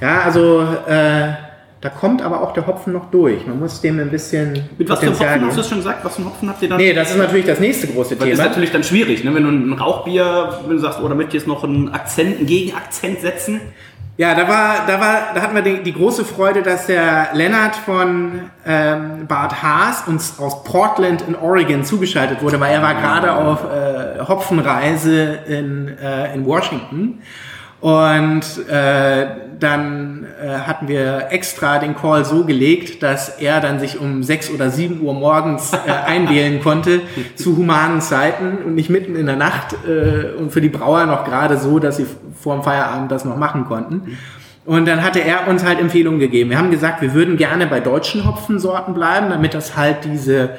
Ja, 0.00 0.22
also 0.22 0.62
äh, 0.86 1.32
Da 1.80 1.88
kommt 1.88 2.20
aber 2.20 2.42
auch 2.42 2.52
der 2.52 2.66
Hopfen 2.66 2.92
noch 2.92 3.10
durch. 3.10 3.46
Man 3.46 3.58
muss 3.58 3.80
dem 3.80 3.98
ein 4.00 4.10
bisschen. 4.10 4.52
Mit 4.76 4.88
was 4.88 5.00
für 5.00 5.06
Potenzial 5.06 5.30
Hopfen 5.30 5.30
hast 5.30 5.40
du 5.40 5.46
geben. 5.46 5.56
das 5.56 5.68
schon 5.68 5.78
gesagt? 5.78 6.04
Was 6.04 6.14
für 6.14 6.18
einen 6.22 6.30
Hopfen 6.30 6.48
habt 6.50 6.62
ihr 6.62 6.68
dann? 6.68 6.78
Nee, 6.78 6.92
das 6.92 7.10
ist 7.10 7.16
natürlich 7.16 7.46
das 7.46 7.58
nächste 7.58 7.86
große 7.86 8.20
Weil 8.20 8.28
das 8.28 8.28
ist 8.28 8.36
Thema. 8.36 8.48
natürlich 8.48 8.70
dann 8.72 8.84
schwierig, 8.84 9.24
ne? 9.24 9.34
wenn 9.34 9.44
du 9.44 9.48
ein 9.48 9.72
Rauchbier, 9.72 10.60
wenn 10.66 10.76
du 10.76 10.82
sagst, 10.82 11.00
oh, 11.02 11.08
da 11.08 11.14
möchte 11.14 11.36
ich 11.36 11.42
jetzt 11.42 11.48
noch 11.48 11.64
einen 11.64 11.88
Akzent, 11.88 12.36
einen 12.36 12.46
Gegenakzent 12.46 13.20
setzen. 13.20 13.60
Ja, 14.18 14.34
da 14.34 14.46
war, 14.46 14.86
da 14.86 15.00
war, 15.00 15.18
da 15.34 15.40
hatten 15.40 15.54
wir 15.54 15.62
die, 15.62 15.82
die 15.82 15.94
große 15.94 16.26
Freude, 16.26 16.60
dass 16.62 16.84
der 16.84 17.28
Lennart 17.32 17.74
von 17.74 18.50
ähm, 18.66 19.26
Bart 19.26 19.62
Haas 19.62 20.06
uns 20.06 20.38
aus 20.38 20.62
Portland 20.64 21.24
in 21.26 21.34
Oregon 21.34 21.84
zugeschaltet 21.84 22.42
wurde, 22.42 22.60
weil 22.60 22.74
er 22.74 22.82
war 22.82 22.92
gerade 22.92 23.32
auf 23.34 23.60
äh, 23.64 24.20
Hopfenreise 24.28 25.38
in, 25.48 25.96
äh, 25.96 26.34
in 26.34 26.44
Washington. 26.44 27.22
Und 27.80 28.42
äh, 28.68 29.26
dann 29.58 30.26
äh, 30.42 30.48
hatten 30.48 30.88
wir 30.88 31.28
extra 31.30 31.78
den 31.78 31.96
Call 31.96 32.24
so 32.24 32.44
gelegt, 32.44 33.02
dass 33.02 33.40
er 33.40 33.60
dann 33.60 33.78
sich 33.78 33.98
um 33.98 34.22
6 34.22 34.50
oder 34.50 34.70
7 34.70 35.00
Uhr 35.00 35.14
morgens 35.14 35.72
äh, 35.72 35.90
einwählen 36.06 36.60
konnte 36.62 37.00
zu 37.36 37.56
humanen 37.56 38.00
Zeiten 38.00 38.58
und 38.64 38.74
nicht 38.74 38.90
mitten 38.90 39.16
in 39.16 39.26
der 39.26 39.36
Nacht 39.36 39.76
äh, 39.86 40.32
und 40.38 40.52
für 40.52 40.60
die 40.60 40.68
Brauer 40.68 41.06
noch 41.06 41.24
gerade 41.24 41.56
so, 41.56 41.78
dass 41.78 41.96
sie 41.96 42.06
vor 42.38 42.54
dem 42.54 42.62
Feierabend 42.62 43.10
das 43.10 43.24
noch 43.24 43.36
machen 43.36 43.64
konnten. 43.64 44.18
Und 44.66 44.86
dann 44.86 45.02
hatte 45.02 45.20
er 45.20 45.48
uns 45.48 45.64
halt 45.64 45.80
Empfehlungen 45.80 46.20
gegeben. 46.20 46.50
Wir 46.50 46.58
haben 46.58 46.70
gesagt, 46.70 47.00
wir 47.00 47.14
würden 47.14 47.38
gerne 47.38 47.66
bei 47.66 47.80
deutschen 47.80 48.26
Hopfensorten 48.26 48.92
bleiben, 48.92 49.30
damit 49.30 49.54
das 49.54 49.74
halt 49.76 50.04
diese 50.04 50.50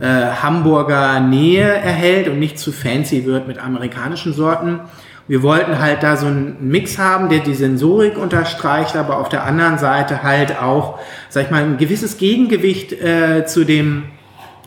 äh, 0.00 0.06
Hamburger 0.42 1.20
Nähe 1.20 1.62
erhält 1.62 2.28
und 2.28 2.40
nicht 2.40 2.58
zu 2.58 2.72
fancy 2.72 3.24
wird 3.24 3.46
mit 3.46 3.58
amerikanischen 3.58 4.32
Sorten. 4.32 4.80
Wir 5.26 5.42
wollten 5.42 5.78
halt 5.78 6.02
da 6.02 6.16
so 6.16 6.26
einen 6.26 6.56
Mix 6.60 6.98
haben, 6.98 7.30
der 7.30 7.38
die 7.38 7.54
Sensorik 7.54 8.18
unterstreicht, 8.18 8.94
aber 8.94 9.18
auf 9.18 9.30
der 9.30 9.44
anderen 9.44 9.78
Seite 9.78 10.22
halt 10.22 10.60
auch, 10.60 10.98
sag 11.30 11.44
ich 11.44 11.50
mal, 11.50 11.62
ein 11.62 11.78
gewisses 11.78 12.18
Gegengewicht 12.18 12.92
äh, 12.92 13.46
zu 13.46 13.64
dem, 13.64 14.04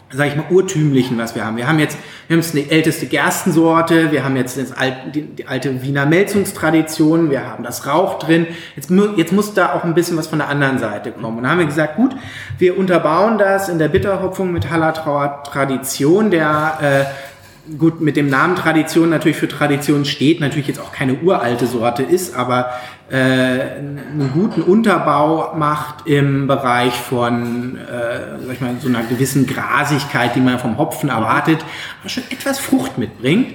sag 0.10 0.30
ich 0.30 0.36
mal, 0.36 0.46
urtümlichen, 0.50 1.16
was 1.20 1.36
wir 1.36 1.46
haben. 1.46 1.58
Wir 1.58 1.68
haben 1.68 1.78
jetzt, 1.78 1.96
wir 2.28 2.36
haben 2.36 2.42
jetzt 2.42 2.56
eine 2.56 2.72
älteste 2.72 3.06
Gerstensorte, 3.06 4.12
wir 4.12 4.24
haben 4.24 4.36
jetzt 4.36 4.58
das 4.58 4.72
alte, 4.72 5.12
die, 5.14 5.22
die 5.22 5.46
alte 5.46 5.84
Wiener 5.84 6.08
Melzungstradition, 6.08 7.30
wir 7.30 7.46
haben 7.46 7.64
das 7.64 7.86
Rauch 7.86 8.18
drin. 8.18 8.48
Jetzt, 8.76 8.90
jetzt 9.16 9.34
muss 9.34 9.54
da 9.54 9.74
auch 9.74 9.84
ein 9.84 9.94
bisschen 9.94 10.18
was 10.18 10.26
von 10.26 10.40
der 10.40 10.48
anderen 10.48 10.80
Seite 10.80 11.12
kommen. 11.12 11.38
Und 11.38 11.44
da 11.44 11.50
haben 11.50 11.60
wir 11.60 11.68
gesagt, 11.68 11.98
gut, 11.98 12.16
wir 12.58 12.80
unterbauen 12.80 13.38
das 13.38 13.70
in 13.70 13.78
der 13.78 13.90
Bitterhopfung 13.90 14.52
mit 14.52 14.72
Hallertrauer 14.72 15.44
Tradition, 15.44 16.32
der 16.32 16.80
äh, 16.82 17.37
gut 17.78 18.02
mit 18.02 18.16
dem 18.16 18.30
Namen 18.30 18.56
Tradition 18.56 19.10
natürlich 19.10 19.38
für 19.38 19.48
Tradition 19.48 20.06
steht, 20.06 20.40
natürlich 20.40 20.68
jetzt 20.68 20.80
auch 20.80 20.92
keine 20.92 21.16
uralte 21.16 21.68
Sorte 21.68 22.04
ist, 22.04 22.36
aber 22.36 22.72
äh, 23.10 23.16
einen 23.16 24.32
guten 24.34 24.62
Unterbau 24.62 25.56
macht 25.56 26.08
im 26.08 26.48
Bereich 26.48 26.94
von, 26.94 27.78
äh, 27.78 28.46
sag 28.46 28.54
ich 28.54 28.62
mal, 28.62 28.76
so 28.82 28.88
einer 28.88 29.04
gewissen 29.04 29.48
Grasigkeit, 29.48 30.36
die 30.36 30.42
man 30.42 30.60
vom 30.60 30.78
Hopfen 30.78 31.10
erwartet, 31.10 31.60
aber 32.02 32.10
schon 32.10 32.24
etwas 32.30 32.60
Frucht 32.60 32.98
mitbringt. 32.98 33.54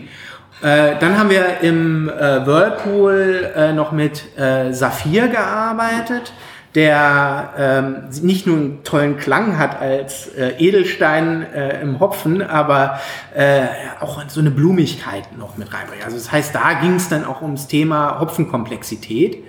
Äh, 0.63 0.95
dann 1.01 1.19
haben 1.19 1.29
wir 1.29 1.61
im 1.63 2.09
äh, 2.09 2.47
Whirlpool 2.47 3.51
äh, 3.57 3.73
noch 3.73 3.93
mit 3.93 4.23
Saphir 4.71 5.29
gearbeitet, 5.29 6.33
der 6.75 7.51
ähm, 7.59 7.97
nicht 8.23 8.47
nur 8.47 8.57
einen 8.57 8.85
tollen 8.85 9.19
Klang 9.19 9.59
hat 9.59 9.81
als 9.81 10.29
äh, 10.29 10.55
Edelstein 10.59 11.47
äh, 11.55 11.83
im 11.83 12.01
Hopfen, 12.01 12.43
aber 12.43 13.01
äh, 13.35 13.65
auch 14.01 14.23
so 14.29 14.41
eine 14.41 14.51
Blumigkeit 14.51 15.37
noch 15.37 15.59
mit 15.59 15.73
reinbringt. 15.73 16.05
Also 16.05 16.17
das 16.17 16.33
heißt, 16.33 16.55
da 16.55 16.75
ging 16.75 16.95
es 16.95 17.09
dann 17.09 17.25
auch 17.27 17.43
ums 17.43 17.67
Thema 17.67 18.21
Hopfenkomplexität. 18.21 19.45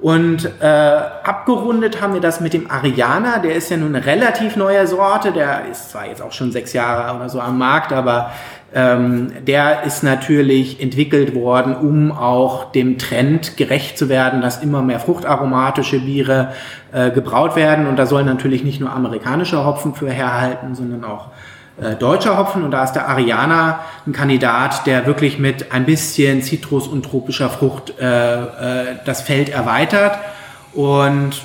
Und 0.00 0.48
äh, 0.60 0.64
abgerundet 0.64 2.00
haben 2.00 2.14
wir 2.14 2.20
das 2.20 2.40
mit 2.40 2.52
dem 2.52 2.70
Ariana, 2.70 3.38
der 3.38 3.56
ist 3.56 3.68
ja 3.68 3.76
nun 3.76 3.96
eine 3.96 4.06
relativ 4.06 4.54
neue 4.54 4.86
Sorte, 4.86 5.32
der 5.32 5.66
ist 5.68 5.90
zwar 5.90 6.06
jetzt 6.06 6.22
auch 6.22 6.30
schon 6.30 6.52
sechs 6.52 6.72
Jahre 6.72 7.16
oder 7.16 7.28
so 7.28 7.40
am 7.40 7.58
Markt, 7.58 7.92
aber 7.92 8.30
ähm, 8.74 9.32
der 9.46 9.84
ist 9.84 10.02
natürlich 10.02 10.82
entwickelt 10.82 11.34
worden, 11.34 11.74
um 11.74 12.12
auch 12.12 12.70
dem 12.70 12.98
Trend 12.98 13.56
gerecht 13.56 13.96
zu 13.96 14.10
werden, 14.10 14.42
dass 14.42 14.62
immer 14.62 14.82
mehr 14.82 15.00
fruchtaromatische 15.00 16.00
Biere 16.00 16.52
äh, 16.92 17.10
gebraut 17.10 17.56
werden. 17.56 17.86
Und 17.86 17.96
da 17.96 18.04
sollen 18.04 18.26
natürlich 18.26 18.64
nicht 18.64 18.80
nur 18.80 18.92
amerikanische 18.92 19.64
Hopfen 19.64 19.94
für 19.94 20.10
herhalten, 20.10 20.74
sondern 20.74 21.04
auch 21.04 21.28
äh, 21.80 21.94
deutscher 21.94 22.36
Hopfen. 22.36 22.62
Und 22.62 22.72
da 22.72 22.84
ist 22.84 22.92
der 22.92 23.08
Ariana 23.08 23.80
ein 24.06 24.12
Kandidat, 24.12 24.86
der 24.86 25.06
wirklich 25.06 25.38
mit 25.38 25.72
ein 25.72 25.86
bisschen 25.86 26.42
Zitrus 26.42 26.88
und 26.88 27.04
tropischer 27.04 27.48
Frucht 27.48 27.94
äh, 27.98 28.42
äh, 28.42 28.96
das 29.06 29.22
Feld 29.22 29.48
erweitert. 29.48 30.18
Und 30.74 31.40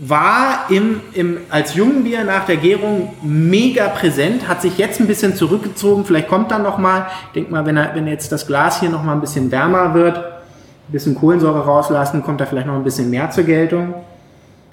war 0.00 0.70
im, 0.70 1.00
im, 1.12 1.38
als 1.50 1.74
Jungbier 1.74 2.24
nach 2.24 2.46
der 2.46 2.56
Gärung 2.56 3.14
mega 3.22 3.88
präsent, 3.88 4.48
hat 4.48 4.62
sich 4.62 4.78
jetzt 4.78 4.98
ein 4.98 5.06
bisschen 5.06 5.36
zurückgezogen, 5.36 6.06
vielleicht 6.06 6.28
kommt 6.28 6.50
dann 6.50 6.62
noch 6.62 6.78
mal, 6.78 7.06
ich 7.26 7.32
denke 7.34 7.52
mal, 7.52 7.66
wenn, 7.66 7.76
er, 7.76 7.94
wenn 7.94 8.06
jetzt 8.06 8.32
das 8.32 8.46
Glas 8.46 8.80
hier 8.80 8.88
noch 8.88 9.02
mal 9.02 9.12
ein 9.12 9.20
bisschen 9.20 9.52
wärmer 9.52 9.92
wird, 9.92 10.16
ein 10.16 10.92
bisschen 10.92 11.14
Kohlensäure 11.14 11.64
rauslassen, 11.66 12.22
kommt 12.22 12.40
da 12.40 12.46
vielleicht 12.46 12.66
noch 12.66 12.74
ein 12.74 12.82
bisschen 12.82 13.10
mehr 13.10 13.30
zur 13.30 13.44
Geltung. 13.44 13.94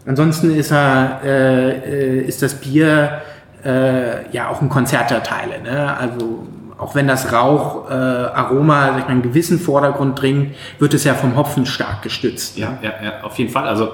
Ansonsten 0.05 0.55
ist, 0.55 0.71
er, 0.71 1.19
äh, 1.23 1.71
äh, 1.71 2.21
ist 2.21 2.41
das 2.41 2.55
Bier 2.55 3.21
äh, 3.65 4.31
ja 4.31 4.47
auch 4.47 4.61
ein 4.61 4.69
Konzert 4.69 5.11
der 5.11 5.23
Teile. 5.23 5.61
Ne? 5.61 5.97
Also 5.97 6.47
auch 6.77 6.95
wenn 6.95 7.07
das 7.07 7.33
Raucharoma 7.33 8.87
äh, 8.87 8.91
mal, 8.91 9.03
einen 9.03 9.21
gewissen 9.21 9.59
Vordergrund 9.59 10.21
dringt, 10.21 10.55
wird 10.79 10.93
es 10.93 11.03
ja 11.03 11.15
vom 11.15 11.35
Hopfen 11.35 11.65
stark 11.65 12.01
gestützt. 12.01 12.57
Ja, 12.57 12.77
ja, 12.81 12.93
ja, 13.03 13.23
auf 13.23 13.37
jeden 13.37 13.51
Fall. 13.51 13.67
Also 13.67 13.89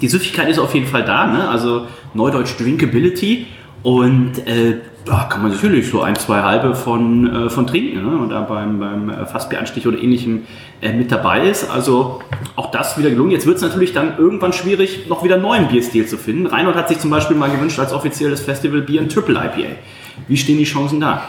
die 0.00 0.08
Süffigkeit 0.08 0.48
ist 0.48 0.58
auf 0.58 0.74
jeden 0.74 0.86
Fall 0.86 1.04
da, 1.04 1.26
ne? 1.26 1.48
Also 1.48 1.86
Neudeutsch 2.14 2.56
Drinkability 2.58 3.46
und 3.82 4.46
äh, 4.46 4.78
da 5.04 5.28
kann 5.30 5.42
man 5.42 5.52
natürlich 5.52 5.88
so 5.88 6.02
ein, 6.02 6.16
zwei 6.16 6.42
halbe 6.42 6.74
von, 6.74 7.46
äh, 7.46 7.50
von 7.50 7.66
trinken, 7.66 8.02
ne? 8.04 8.16
Und 8.18 8.30
da 8.30 8.40
beim, 8.40 8.80
beim 8.80 9.08
äh, 9.08 9.26
Fassbieranstich 9.26 9.86
oder 9.86 9.98
ähnlichem 9.98 10.42
äh, 10.80 10.92
mit 10.92 11.12
dabei 11.12 11.48
ist. 11.48 11.70
Also 11.70 12.20
auch 12.56 12.70
das 12.72 12.98
wieder 12.98 13.10
gelungen. 13.10 13.30
Jetzt 13.30 13.46
wird 13.46 13.56
es 13.56 13.62
natürlich 13.62 13.92
dann 13.92 14.18
irgendwann 14.18 14.52
schwierig, 14.52 15.06
noch 15.08 15.22
wieder 15.22 15.34
einen 15.34 15.44
neuen 15.44 15.68
Bierstil 15.68 16.06
zu 16.06 16.16
finden. 16.16 16.46
Reinhold 16.46 16.76
hat 16.76 16.88
sich 16.88 16.98
zum 16.98 17.10
Beispiel 17.10 17.36
mal 17.36 17.50
gewünscht, 17.50 17.78
als 17.78 17.92
offizielles 17.92 18.40
Festivalbier 18.40 19.00
ein 19.00 19.08
Triple 19.08 19.36
IPA. 19.38 19.76
Wie 20.26 20.36
stehen 20.36 20.58
die 20.58 20.64
Chancen 20.64 21.00
da? 21.00 21.22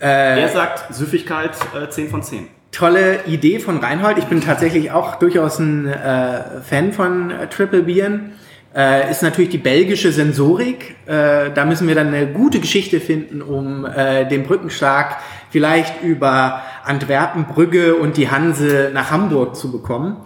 Äh, 0.00 0.40
er 0.40 0.48
sagt 0.48 0.94
Süffigkeit 0.94 1.56
äh, 1.74 1.88
10 1.88 2.08
von 2.08 2.22
10. 2.22 2.57
tolle 2.72 3.24
Idee 3.26 3.58
von 3.58 3.78
Reinhold. 3.78 4.18
Ich 4.18 4.26
bin 4.26 4.40
tatsächlich 4.40 4.90
auch 4.90 5.16
durchaus 5.16 5.58
ein 5.58 5.86
äh, 5.86 6.60
Fan 6.62 6.92
von 6.92 7.30
äh, 7.30 7.46
Triple 7.48 7.82
Bieren. 7.82 8.32
Äh, 8.74 9.10
ist 9.10 9.22
natürlich 9.22 9.50
die 9.50 9.58
belgische 9.58 10.12
Sensorik. 10.12 10.96
Äh, 11.06 11.50
da 11.54 11.64
müssen 11.64 11.88
wir 11.88 11.94
dann 11.94 12.08
eine 12.08 12.26
gute 12.26 12.60
Geschichte 12.60 13.00
finden, 13.00 13.40
um 13.40 13.86
äh, 13.86 14.28
den 14.28 14.44
Brückenschlag 14.44 15.16
vielleicht 15.50 16.02
über 16.02 16.62
Antwerpen, 16.84 17.46
Brügge 17.46 17.94
und 17.94 18.16
die 18.16 18.30
Hanse 18.30 18.90
nach 18.92 19.10
Hamburg 19.10 19.56
zu 19.56 19.72
bekommen. 19.72 20.18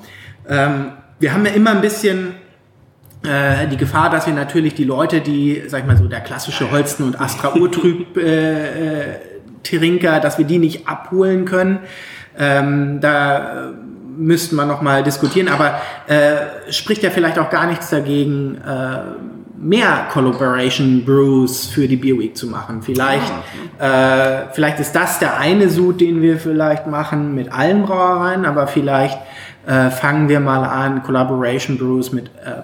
Ähm, 0.49 0.93
wir 1.21 1.33
haben 1.33 1.47
ja 1.47 1.53
immer 1.53 1.71
ein 1.71 1.81
bisschen 1.81 2.35
äh, 3.25 3.69
die 3.69 3.77
Gefahr, 3.77 4.11
dass 4.11 4.27
wir 4.27 4.35
natürlich 4.35 4.75
die 4.75 4.85
Leute, 4.85 5.21
die, 5.21 5.63
sag 5.69 5.81
ich 5.81 5.87
mal 5.87 5.97
so, 5.97 6.09
der 6.09 6.21
klassische 6.21 6.73
Holsten 6.73 7.05
und 7.05 7.21
Astra 7.21 7.55
Urtrüb 7.55 8.17
äh, 8.17 9.11
äh, 9.13 9.19
Tirinka, 9.63 10.19
dass 10.19 10.39
wir 10.39 10.45
die 10.45 10.59
nicht 10.59 10.89
abholen 10.89 11.45
können. 11.45 11.79
Ähm, 12.39 13.01
da 13.01 13.73
müssten 14.17 14.57
wir 14.57 14.67
noch 14.67 14.83
mal 14.83 15.03
diskutieren, 15.03 15.49
aber 15.49 15.81
äh, 16.07 16.73
spricht 16.73 17.03
ja 17.03 17.11
vielleicht 17.11 17.39
auch 17.39 17.51
gar 17.51 17.67
nichts 17.67 17.91
dagegen, 17.91 18.57
äh, 18.57 18.99
mehr 19.63 20.07
Collaboration 20.13 21.05
Brews 21.05 21.67
für 21.67 21.87
die 21.87 21.97
Beer 21.97 22.19
Week 22.19 22.37
zu 22.37 22.49
machen. 22.49 22.83
Vielleicht, 22.83 23.33
äh, 23.79 24.49
vielleicht 24.53 24.81
ist 24.81 24.93
das 24.95 25.19
der 25.19 25.39
eine 25.39 25.69
Sud, 25.69 26.01
den 26.01 26.21
wir 26.21 26.39
vielleicht 26.39 26.87
machen 26.87 27.35
mit 27.35 27.53
allen 27.53 27.85
Brauereien, 27.85 28.45
aber 28.45 28.67
vielleicht 28.67 29.19
äh, 29.67 29.91
fangen 29.91 30.29
wir 30.29 30.41
mal 30.41 30.65
an, 30.65 31.03
Collaboration 31.05 31.79
Brews 31.79 32.13
mit 32.13 32.27
äh, 32.45 32.63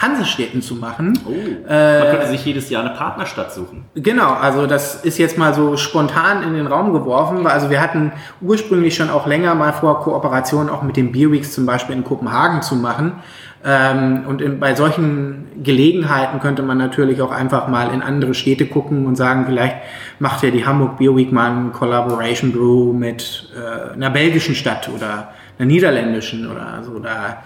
Hansestädten 0.00 0.62
zu 0.62 0.76
machen. 0.76 1.18
Oh, 1.26 1.30
man 1.30 2.10
könnte 2.10 2.28
sich 2.28 2.44
jedes 2.44 2.70
Jahr 2.70 2.84
eine 2.84 2.94
Partnerstadt 2.94 3.52
suchen. 3.52 3.84
Genau, 3.96 4.32
also 4.32 4.66
das 4.66 5.04
ist 5.04 5.18
jetzt 5.18 5.36
mal 5.36 5.54
so 5.54 5.76
spontan 5.76 6.44
in 6.44 6.54
den 6.54 6.68
Raum 6.68 6.92
geworfen. 6.92 7.48
Also 7.48 7.68
wir 7.68 7.80
hatten 7.80 8.12
ursprünglich 8.40 8.94
schon 8.94 9.10
auch 9.10 9.26
länger 9.26 9.56
mal 9.56 9.72
vor, 9.72 10.00
Kooperationen 10.00 10.70
auch 10.70 10.82
mit 10.82 10.96
den 10.96 11.10
Beer 11.10 11.32
Weeks 11.32 11.52
zum 11.52 11.66
Beispiel 11.66 11.96
in 11.96 12.04
Kopenhagen 12.04 12.62
zu 12.62 12.76
machen. 12.76 13.14
Ähm, 13.64 14.22
und 14.28 14.40
in, 14.40 14.60
bei 14.60 14.76
solchen 14.76 15.46
Gelegenheiten 15.64 16.38
könnte 16.38 16.62
man 16.62 16.78
natürlich 16.78 17.20
auch 17.20 17.32
einfach 17.32 17.66
mal 17.66 17.92
in 17.92 18.02
andere 18.02 18.34
Städte 18.34 18.66
gucken 18.66 19.04
und 19.04 19.16
sagen, 19.16 19.46
vielleicht 19.46 19.78
macht 20.20 20.44
ja 20.44 20.50
die 20.50 20.64
Hamburg 20.64 20.98
Beer 20.98 21.16
Week 21.16 21.32
mal 21.32 21.50
ein 21.50 21.72
Collaboration 21.72 22.52
Brew 22.52 22.92
mit 22.92 23.48
äh, 23.56 23.94
einer 23.94 24.10
belgischen 24.10 24.54
Stadt 24.54 24.88
oder 24.94 25.32
einer 25.58 25.66
niederländischen 25.66 26.48
oder 26.48 26.84
so. 26.84 27.00
Da 27.00 27.42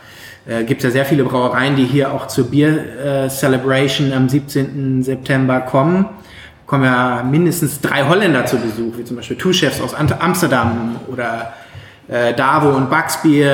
äh, 0.47 0.65
gibt 0.65 0.81
es 0.81 0.85
ja 0.85 0.91
sehr 0.91 1.05
viele 1.05 1.25
Brauereien, 1.25 1.77
die 1.77 1.85
hier 1.85 2.13
auch 2.13 2.27
zur 2.27 2.51
Bier 2.51 3.25
äh, 3.25 3.29
Celebration 3.29 4.13
am 4.13 4.29
17. 4.29 5.03
September 5.03 5.61
kommen. 5.61 6.07
Kommen 6.67 6.85
ja 6.85 7.23
mindestens 7.23 7.81
drei 7.81 8.05
Holländer 8.09 8.47
zu 8.47 8.57
Besuch, 8.57 8.97
wie 8.97 9.05
zum 9.05 9.17
Beispiel 9.17 9.37
Two 9.37 9.53
Chefs 9.53 9.81
aus 9.81 9.95
Amsterdam 9.95 10.97
oder 11.09 11.53
äh, 12.09 12.35
Davo 12.35 12.71
und 12.71 12.91
Bugsbier, 12.91 13.51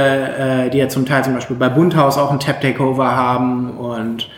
äh, 0.66 0.70
die 0.70 0.78
ja 0.78 0.88
zum 0.88 1.04
Teil 1.04 1.24
zum 1.24 1.34
Beispiel 1.34 1.56
bei 1.56 1.68
Bundhaus 1.68 2.16
auch 2.16 2.30
ein 2.30 2.40
Tap 2.40 2.60
Takeover 2.60 3.14
haben 3.14 3.70
und 3.70 4.28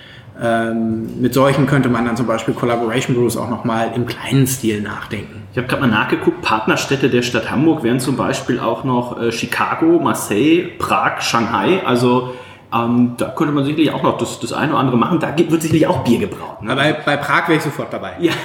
ähm, 0.43 1.21
mit 1.21 1.35
solchen 1.35 1.67
könnte 1.67 1.89
man 1.89 2.07
dann 2.07 2.17
zum 2.17 2.27
Beispiel 2.27 2.55
Collaboration 2.55 3.15
Brews 3.15 3.37
auch 3.37 3.51
nochmal 3.51 3.93
im 3.95 4.07
kleinen 4.07 4.47
Stil 4.47 4.81
nachdenken. 4.81 5.39
Ich 5.53 5.59
habe 5.59 5.67
gerade 5.67 5.83
mal 5.83 5.89
nachgeguckt, 5.89 6.43
Partnerstädte 6.43 7.11
der 7.11 7.23
Stadt 7.23 7.51
Hamburg 7.51 7.83
wären 7.83 7.99
zum 7.99 8.17
Beispiel 8.17 8.61
auch 8.61 8.85
noch 8.85 9.21
äh, 9.21 9.33
Chicago, 9.33 9.99
Marseille, 9.99 10.69
Prag, 10.79 11.23
Shanghai. 11.23 11.83
Also 11.85 12.35
ähm, 12.73 13.15
da 13.17 13.31
könnte 13.31 13.53
man 13.53 13.65
sicherlich 13.65 13.91
auch 13.91 14.05
noch 14.05 14.17
das, 14.19 14.39
das 14.39 14.53
eine 14.53 14.71
oder 14.73 14.81
andere 14.81 14.97
machen. 14.97 15.19
Da 15.19 15.31
gibt, 15.31 15.51
wird 15.51 15.63
sicherlich 15.63 15.89
auch 15.89 16.05
Bier 16.05 16.21
gebraut. 16.21 16.63
Ne? 16.63 16.77
Bei, 16.77 16.93
bei 16.93 17.17
Prag 17.17 17.49
wäre 17.49 17.59
ich 17.59 17.65
sofort 17.65 17.93
dabei. 17.93 18.13
Ja. 18.21 18.33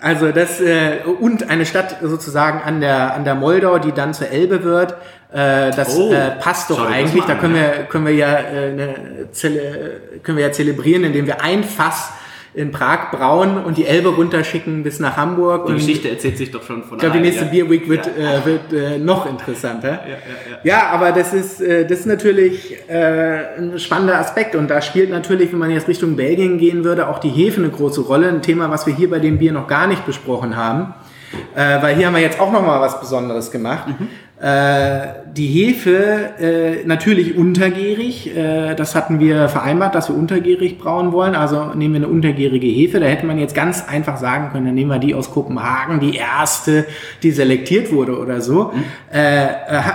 Also 0.00 0.32
das 0.32 0.60
äh, 0.60 0.98
und 1.18 1.48
eine 1.48 1.64
Stadt 1.64 1.96
sozusagen 2.02 2.60
an 2.60 2.82
der 2.82 3.14
an 3.14 3.24
der 3.24 3.34
Moldau, 3.34 3.78
die 3.78 3.90
dann 3.92 4.12
zur 4.12 4.28
Elbe 4.28 4.62
wird. 4.62 4.92
Äh, 5.32 5.70
das 5.70 5.96
Oh, 5.96 6.12
äh, 6.12 6.32
passt 6.32 6.68
doch 6.68 6.86
eigentlich. 6.90 7.26
mal 7.26 7.26
Da 7.26 7.40
können 7.40 7.56
ja. 7.56 7.62
wir 7.62 7.70
können 7.84 8.06
wir 8.06 8.14
ja 8.14 8.34
äh, 8.34 8.72
eine 8.72 9.30
Zele 9.32 10.20
können 10.22 10.36
wir 10.36 10.44
ja 10.44 10.52
zelebrieren, 10.52 11.04
indem 11.04 11.26
wir 11.26 11.40
ein 11.42 11.64
Fass 11.64 12.12
in 12.54 12.70
Prag 12.70 13.10
brauen 13.10 13.64
und 13.64 13.76
die 13.76 13.84
Elbe 13.84 14.10
runterschicken 14.10 14.84
bis 14.84 15.00
nach 15.00 15.16
Hamburg. 15.16 15.66
Die 15.66 15.74
Geschichte 15.74 16.08
erzählt 16.08 16.38
sich 16.38 16.52
doch 16.52 16.62
schon 16.62 16.84
von 16.84 16.96
ich 16.96 17.00
glaube, 17.00 17.16
die 17.16 17.22
nächste 17.22 17.46
ja. 17.46 17.50
Beer 17.50 17.70
Week 17.70 17.88
wird, 17.88 18.06
äh, 18.06 18.46
wird 18.46 18.72
äh, 18.72 18.98
noch 18.98 19.26
interessanter. 19.26 20.00
Ja, 20.06 20.18
ja, 20.62 20.86
aber 20.90 21.10
das 21.10 21.34
ist, 21.34 21.60
äh, 21.60 21.84
das 21.84 22.00
ist 22.00 22.06
natürlich 22.06 22.76
äh, 22.88 23.58
ein 23.58 23.78
spannender 23.80 24.18
Aspekt. 24.18 24.54
Und 24.54 24.68
da 24.68 24.80
spielt 24.80 25.10
natürlich, 25.10 25.50
wenn 25.50 25.58
man 25.58 25.70
jetzt 25.70 25.88
Richtung 25.88 26.14
Belgien 26.14 26.58
gehen 26.58 26.84
würde, 26.84 27.08
auch 27.08 27.18
die 27.18 27.30
Hefe 27.30 27.60
eine 27.60 27.70
große 27.70 28.02
Rolle. 28.02 28.28
Ein 28.28 28.42
Thema, 28.42 28.70
was 28.70 28.86
wir 28.86 28.94
hier 28.94 29.10
bei 29.10 29.18
dem 29.18 29.38
Bier 29.38 29.52
noch 29.52 29.66
gar 29.66 29.88
nicht 29.88 30.06
besprochen 30.06 30.56
haben. 30.56 30.94
Äh, 31.56 31.82
weil 31.82 31.96
hier 31.96 32.06
haben 32.06 32.14
wir 32.14 32.22
jetzt 32.22 32.38
auch 32.38 32.52
noch 32.52 32.64
mal 32.64 32.80
was 32.80 33.00
Besonderes 33.00 33.50
gemacht. 33.50 33.88
Äh, 33.88 34.33
die 34.40 35.46
Hefe 35.46 36.30
äh, 36.38 36.86
natürlich 36.86 37.36
untergärig. 37.36 38.36
Äh, 38.36 38.74
das 38.74 38.94
hatten 38.94 39.18
wir 39.18 39.48
vereinbart, 39.48 39.94
dass 39.94 40.08
wir 40.08 40.16
untergärig 40.16 40.78
brauen 40.78 41.12
wollen. 41.12 41.34
Also 41.34 41.72
nehmen 41.74 41.94
wir 41.94 42.00
eine 42.00 42.08
untergärige 42.08 42.66
Hefe. 42.66 43.00
Da 43.00 43.06
hätte 43.06 43.26
man 43.26 43.38
jetzt 43.38 43.54
ganz 43.54 43.86
einfach 43.88 44.16
sagen 44.16 44.50
können, 44.52 44.66
dann 44.66 44.74
nehmen 44.74 44.90
wir 44.90 44.98
die 44.98 45.14
aus 45.14 45.30
Kopenhagen, 45.30 46.00
die 46.00 46.16
erste, 46.16 46.86
die 47.22 47.32
selektiert 47.32 47.92
wurde 47.92 48.18
oder 48.18 48.40
so. 48.40 48.72
Äh, 49.12 49.44
äh, 49.44 49.48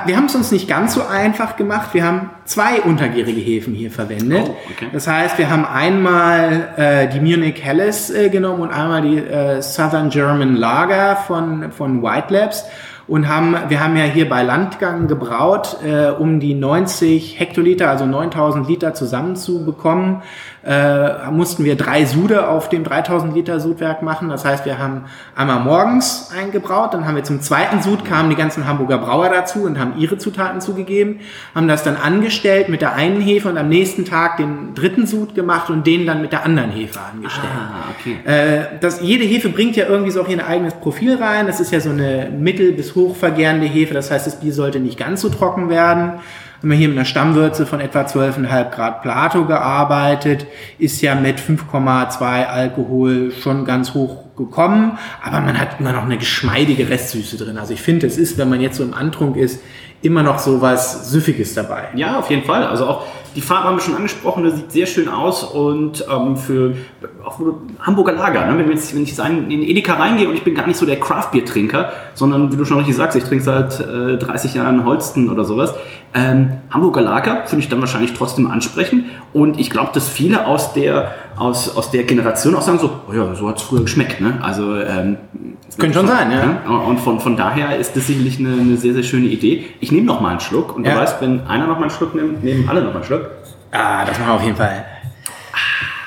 wir 0.06 0.18
haben 0.18 0.26
es 0.26 0.36
uns 0.36 0.52
nicht 0.52 0.68
ganz 0.68 0.94
so 0.94 1.06
einfach 1.06 1.56
gemacht. 1.56 1.94
Wir 1.94 2.04
haben 2.04 2.30
zwei 2.46 2.82
untergärige 2.82 3.42
Hefen 3.42 3.74
hier 3.74 3.92
verwendet. 3.92 4.44
Oh, 4.46 4.56
okay. 4.72 4.88
Das 4.92 5.08
heißt, 5.08 5.38
wir 5.38 5.50
haben 5.50 5.66
einmal 5.66 6.70
äh, 6.76 7.08
die 7.08 7.20
Munich 7.20 7.64
Helles 7.64 8.10
äh, 8.10 8.30
genommen 8.30 8.62
und 8.62 8.72
einmal 8.72 9.02
die 9.02 9.18
äh, 9.18 9.62
Southern 9.62 10.10
German 10.10 10.56
Lager 10.56 11.18
von, 11.28 11.72
von 11.72 12.04
White 12.04 12.34
Labs 12.34 12.66
und 13.10 13.28
haben, 13.28 13.56
wir 13.70 13.84
haben 13.84 13.98
ja 13.98 14.04
hier 14.04 14.30
bei 14.30 14.44
Landgang 14.44 15.08
gebraut, 15.08 15.78
äh, 15.84 16.10
um 16.10 16.40
die 16.40 16.54
90 16.54 17.40
Hektoliter, 17.40 17.90
also 17.90 18.06
9000 18.06 18.68
Liter 18.68 18.94
zusammenzubekommen, 18.94 20.22
äh, 20.70 21.32
mussten 21.32 21.64
wir 21.66 21.76
drei 21.76 22.06
Sude 22.06 22.48
auf 22.48 22.70
dem 22.70 22.84
3000 22.84 23.34
Liter 23.34 23.60
Sudwerk 23.60 24.04
machen. 24.04 24.30
Das 24.30 24.46
heißt, 24.46 24.66
wir 24.66 24.78
haben 24.78 25.06
einmal 25.36 25.62
morgens 25.62 26.32
eingebraut, 26.38 26.94
dann 26.94 27.08
haben 27.08 27.16
wir 27.16 27.24
zum 27.24 27.42
zweiten 27.42 27.82
Sud 27.82 28.06
kamen 28.06 28.30
die 28.30 28.36
ganzen 28.36 28.68
Hamburger 28.68 29.00
Brauer 29.00 29.30
dazu 29.30 29.64
und 29.64 29.80
haben 29.80 29.94
ihre 29.98 30.20
Zutaten 30.20 30.62
zugegeben, 30.62 31.22
haben 31.56 31.68
das 31.68 31.82
dann 31.82 31.96
angestellt 31.96 32.70
mit 32.70 32.82
der 32.82 32.94
einen 32.94 33.20
Hefe 33.20 33.50
und 33.50 33.58
am 33.58 33.68
nächsten 33.68 34.06
Tag 34.06 34.38
den 34.38 34.76
dritten 34.76 35.08
Sud 35.08 35.34
gemacht 35.34 35.72
und 35.72 35.88
den 35.88 36.06
dann 36.06 36.22
mit 36.22 36.34
der 36.34 36.46
anderen 36.46 36.70
Hefe 36.70 37.00
angestellt. 37.00 37.48
Ah, 37.52 37.90
okay. 38.00 38.18
Äh, 38.26 38.78
das, 38.80 39.02
jede 39.02 39.24
Hefe 39.26 39.50
bringt 39.50 39.76
ja 39.76 39.88
irgendwie 39.88 40.12
so 40.12 40.22
auch 40.22 40.28
ihr 40.28 40.46
eigenes 40.46 40.76
Profil 40.76 41.16
rein. 41.16 41.48
Das 41.48 41.60
ist 41.60 41.72
ja 41.72 41.80
so 41.80 41.90
eine 41.90 42.30
mittel- 42.30 42.74
bis 42.74 42.94
hochvergärende 42.94 43.66
Hefe. 43.66 43.96
Das 43.96 44.12
heißt, 44.12 44.28
das 44.28 44.40
Bier 44.40 44.54
sollte 44.54 44.80
nicht 44.80 45.00
ganz 45.00 45.22
so 45.22 45.30
trocken 45.30 45.70
werden. 45.70 46.20
Haben 46.60 46.72
wir 46.72 46.78
hier 46.78 46.90
mit 46.90 46.98
einer 46.98 47.06
Stammwürze 47.06 47.66
von 47.66 47.80
etwa 47.80 48.02
12,5 48.02 48.70
Grad 48.72 49.02
Plato 49.02 49.46
gearbeitet, 49.46 50.46
ist 50.78 51.02
ja 51.02 51.16
mit 51.16 51.40
5,2 51.40 52.46
Alkohol 52.48 53.32
schon 53.32 53.64
ganz 53.64 53.94
hoch 53.94 54.36
gekommen, 54.36 54.98
aber 55.24 55.40
man 55.40 55.58
hat 55.58 55.80
immer 55.80 55.94
noch 55.94 56.04
eine 56.04 56.18
geschmeidige 56.18 56.90
Restsüße 56.90 57.38
drin. 57.38 57.58
Also 57.58 57.74
ich 57.74 57.82
finde, 57.82 58.08
es 58.08 58.18
ist, 58.18 58.38
wenn 58.38 58.50
man 58.50 58.60
jetzt 58.60 58.76
so 58.76 58.84
im 58.84 58.94
Antrunk 58.94 59.38
ist, 59.38 59.62
immer 60.02 60.24
noch 60.24 60.40
so 60.40 60.62
was 60.62 61.10
Süffiges 61.12 61.54
dabei. 61.54 61.90
Ja, 61.96 62.20
auf 62.20 62.30
jeden 62.30 62.44
Fall. 62.44 62.66
Also 62.66 62.86
auch 62.86 63.06
die 63.36 63.42
Farbe 63.42 63.68
haben 63.68 63.78
wir 63.78 63.82
schon 63.82 63.96
angesprochen, 63.96 64.44
das 64.44 64.56
sieht 64.56 64.72
sehr 64.72 64.86
schön 64.86 65.08
aus 65.08 65.44
und 65.44 66.06
ähm, 66.10 66.36
für 66.36 66.74
auch 67.24 67.40
Hamburger 67.80 68.14
Lager, 68.14 68.46
ne? 68.46 68.58
wenn, 68.58 68.70
wenn 68.70 69.04
ich 69.04 69.20
in 69.20 69.62
Edeka 69.62 69.94
reingehe 69.94 70.28
und 70.28 70.36
ich 70.36 70.44
bin 70.44 70.56
gar 70.56 70.66
nicht 70.66 70.78
so 70.78 70.86
der 70.86 71.00
Craft-Bier-Trinker, 71.00 71.92
sondern 72.16 72.52
wie 72.52 72.58
du 72.58 72.66
schon 72.66 72.78
richtig 72.78 72.96
sagst, 72.96 73.16
ich 73.18 73.24
trinke 73.24 73.44
seit 73.44 73.80
äh, 73.80 74.18
30 74.18 74.56
Jahren 74.56 74.84
Holsten 74.84 75.30
oder 75.30 75.46
sowas. 75.46 75.74
Ähm, 76.14 76.54
Hamburger 76.72 77.02
Lager 77.02 77.44
finde 77.46 77.64
ich 77.64 77.70
dann 77.70 77.80
wahrscheinlich 77.82 78.14
trotzdem 78.14 78.50
ansprechend 78.50 79.06
und 79.32 79.60
ich 79.60 79.70
glaube, 79.70 79.92
dass 79.94 80.10
viele 80.10 80.48
aus 80.48 80.74
der, 80.74 81.12
aus, 81.38 81.76
aus 81.78 81.92
der 81.92 82.04
Generation 82.04 82.56
auch 82.56 82.64
sagen 82.64 82.80
so, 82.80 82.90
oh 83.08 83.14
ja, 83.14 83.36
so 83.36 83.48
hat 83.48 83.58
es 83.58 83.62
früher 83.64 83.82
geschmeckt. 83.82 84.20
Ne? 84.20 84.40
Also 84.42 84.76
ähm, 84.76 85.18
Könnte 85.78 86.00
schon 86.00 86.08
sein, 86.08 86.32
ja. 86.32 86.70
Und 86.72 87.00
von, 87.00 87.20
von 87.20 87.38
daher 87.38 87.78
ist 87.78 87.96
das 87.96 88.08
sicherlich 88.08 88.40
eine, 88.40 88.54
eine 88.54 88.76
sehr, 88.78 88.94
sehr 88.94 89.04
schöne 89.04 89.28
Idee. 89.28 89.68
Ich 89.80 89.92
nehme 89.92 90.08
noch 90.08 90.20
mal 90.20 90.30
einen 90.32 90.40
Schluck 90.40 90.76
und 90.76 90.84
Ja. 90.86 90.96
du 90.96 91.00
weißt, 91.02 91.22
wenn 91.22 91.46
einer 91.46 91.68
noch 91.68 91.76
mal 91.76 91.84
einen 91.84 91.92
Schluck 91.92 92.16
nimmt, 92.16 92.44
nehmen 92.44 92.68
alle 92.68 92.82
noch 92.82 92.90
mal 92.90 92.98
einen 92.98 93.06
Schluck. 93.06 93.30
Ah, 93.72 94.04
das 94.04 94.18
machen 94.18 94.30
wir 94.30 94.34
auf 94.36 94.44
jeden 94.44 94.58
Fall. 94.58 94.84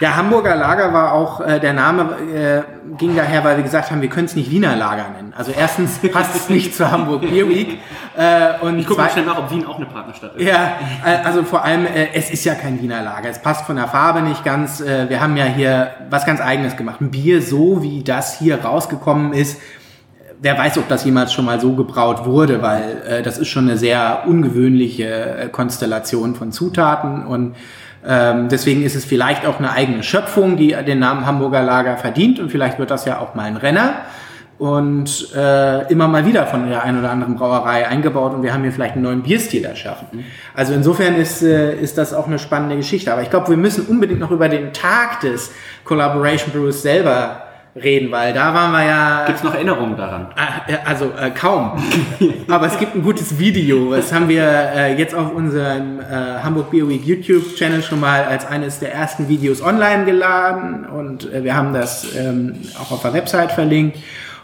Ja, 0.01 0.17
Hamburger 0.17 0.57
Lager 0.57 0.93
war 0.93 1.13
auch, 1.13 1.41
äh, 1.41 1.61
der 1.61 1.73
Name 1.73 2.17
äh, 2.35 2.63
ging 2.99 3.15
daher, 3.15 3.45
weil 3.45 3.57
wir 3.57 3.63
gesagt 3.63 3.91
haben, 3.91 4.03
wir 4.03 4.09
können 4.09 4.25
es 4.25 4.35
nicht 4.35 4.51
Wiener 4.51 4.75
Lager 4.75 5.07
nennen. 5.17 5.33
Also 5.37 5.53
erstens 5.57 5.99
passt 6.13 6.35
es 6.35 6.49
nicht 6.49 6.75
zur 6.75 6.91
Hamburg 6.91 7.21
Beer 7.21 7.49
Week. 7.49 7.79
Äh, 8.17 8.65
und 8.65 8.79
Ich 8.79 8.87
gucke 8.87 9.01
mal 9.01 9.11
schnell 9.11 9.27
nach, 9.27 9.39
ob 9.39 9.51
Wien 9.51 9.65
auch 9.65 9.77
eine 9.77 9.87
Partnerstadt 9.87 10.35
ist. 10.37 10.47
ja, 10.47 10.79
äh, 11.05 11.25
also 11.25 11.45
vor 11.45 11.65
allem, 11.65 11.87
äh, 11.87 12.09
es 12.15 12.31
ist 12.31 12.45
ja 12.45 12.55
kein 12.55 12.83
Wiener 12.83 13.03
Lager. 13.03 13.29
Es 13.29 13.41
passt 13.41 13.65
von 13.65 13.77
der 13.77 13.87
Farbe 13.87 14.23
nicht 14.23 14.45
ganz. 14.45 14.81
Äh, 14.81 15.09
wir 15.09 15.21
haben 15.21 15.37
ja 15.37 15.45
hier 15.45 15.91
was 16.11 16.27
ganz 16.27 16.41
Eigenes 16.41 16.77
gemacht. 16.77 17.01
Ein 17.01 17.11
Bier, 17.11 17.41
so 17.41 17.83
wie 17.83 18.03
das 18.03 18.39
hier 18.39 18.63
rausgekommen 18.65 19.33
ist. 19.33 19.61
Wer 20.41 20.59
weiß, 20.59 20.79
ob 20.79 20.89
das 20.89 21.05
jemals 21.05 21.33
schon 21.33 21.45
mal 21.45 21.61
so 21.61 21.75
gebraut 21.77 22.25
wurde, 22.27 22.61
weil 22.61 23.03
äh, 23.09 23.23
das 23.23 23.39
ist 23.39 23.47
schon 23.49 23.69
eine 23.69 23.79
sehr 23.79 24.25
ungewöhnliche 24.27 25.05
äh, 25.07 25.49
Konstellation 25.49 26.35
von 26.35 26.51
Zutaten 26.51 27.25
und 27.25 27.55
ähm, 28.07 28.49
deswegen 28.49 28.83
ist 28.83 28.97
es 28.97 29.05
vielleicht 29.05 29.47
auch 29.47 29.59
eine 29.59 29.71
eigene 29.71 30.03
Schöpfung, 30.03 30.57
die 30.57 30.77
den 30.87 30.99
Namen 30.99 31.27
Hamburger 31.27 31.63
Lager 31.63 31.97
verdient 31.97 32.41
und 32.41 32.51
vielleicht 32.51 32.79
wird 32.79 32.91
das 32.91 33.05
ja 33.05 33.19
auch 33.21 33.35
mal 33.35 33.45
ein 33.45 33.57
Renner 33.57 34.03
und 34.63 35.35
äh, 35.35 35.91
immer 35.91 36.07
mal 36.07 36.25
wieder 36.25 36.47
von 36.47 36.69
der 36.69 36.85
einen 36.85 37.01
oder 37.01 37.11
anderen 37.11 37.35
Brauerei 37.35 37.85
eingebaut 37.89 38.33
und 38.33 38.45
wir 38.45 38.55
haben 38.55 38.63
hier 38.63 38.71
vielleicht 38.71 38.95
einen 38.95 39.03
neuen 39.03 39.23
Bierstil 39.23 39.65
erschaffen. 39.65 40.25
Also 40.55 40.73
insofern 40.73 41.17
ist, 41.17 41.43
äh, 41.43 41.75
ist 41.75 41.99
das 41.99 42.15
auch 42.15 42.29
eine 42.29 42.39
spannende 42.39 42.77
Geschichte. 42.77 43.13
Aber 43.13 43.23
ich 43.23 43.31
glaube, 43.31 43.49
wir 43.49 43.57
müssen 43.57 43.87
unbedingt 43.87 44.21
noch 44.21 44.31
über 44.31 44.49
den 44.49 44.73
Tag 44.73 45.19
des 45.19 45.51
Collaboration 45.83 46.53
Brews 46.53 46.81
selber 46.83 47.42
reden, 47.75 48.11
weil 48.11 48.35
da 48.35 48.53
waren 48.53 48.73
wir 48.73 48.85
ja... 48.85 49.25
Gibt 49.27 49.39
es 49.39 49.45
noch 49.45 49.55
Erinnerungen 49.55 49.97
daran? 49.97 50.29
Ah, 50.37 50.61
Also 50.85 51.07
äh, 51.19 51.31
kaum. 51.31 51.83
Aber 52.49 52.67
es 52.67 52.79
gibt 52.79 52.95
ein 52.95 53.03
gutes 53.03 53.39
Video. 53.39 53.95
Das 53.95 54.13
haben 54.13 54.29
wir 54.29 54.45
äh, 54.45 54.99
jetzt 54.99 55.15
auf 55.15 55.33
unserem 55.33 56.01
äh, 56.01 56.05
Hamburg 56.43 56.71
Beer 56.71 56.89
Week 56.89 57.05
YouTube 57.05 57.55
Channel 57.57 57.83
schon 57.83 58.01
mal 58.01 58.25
als 58.25 58.47
eines 58.47 58.79
der 58.79 58.93
ersten 58.93 59.29
Videos 59.29 59.63
online 59.63 60.05
geladen 60.05 60.85
und 60.85 61.33
äh, 61.33 61.45
wir 61.45 61.57
haben 61.57 61.73
das 61.73 62.15
ähm, 62.15 62.57
auch 62.79 62.93
auf 62.93 63.03
der 63.03 63.15
Website 63.15 63.53
verlinkt. 63.53 63.97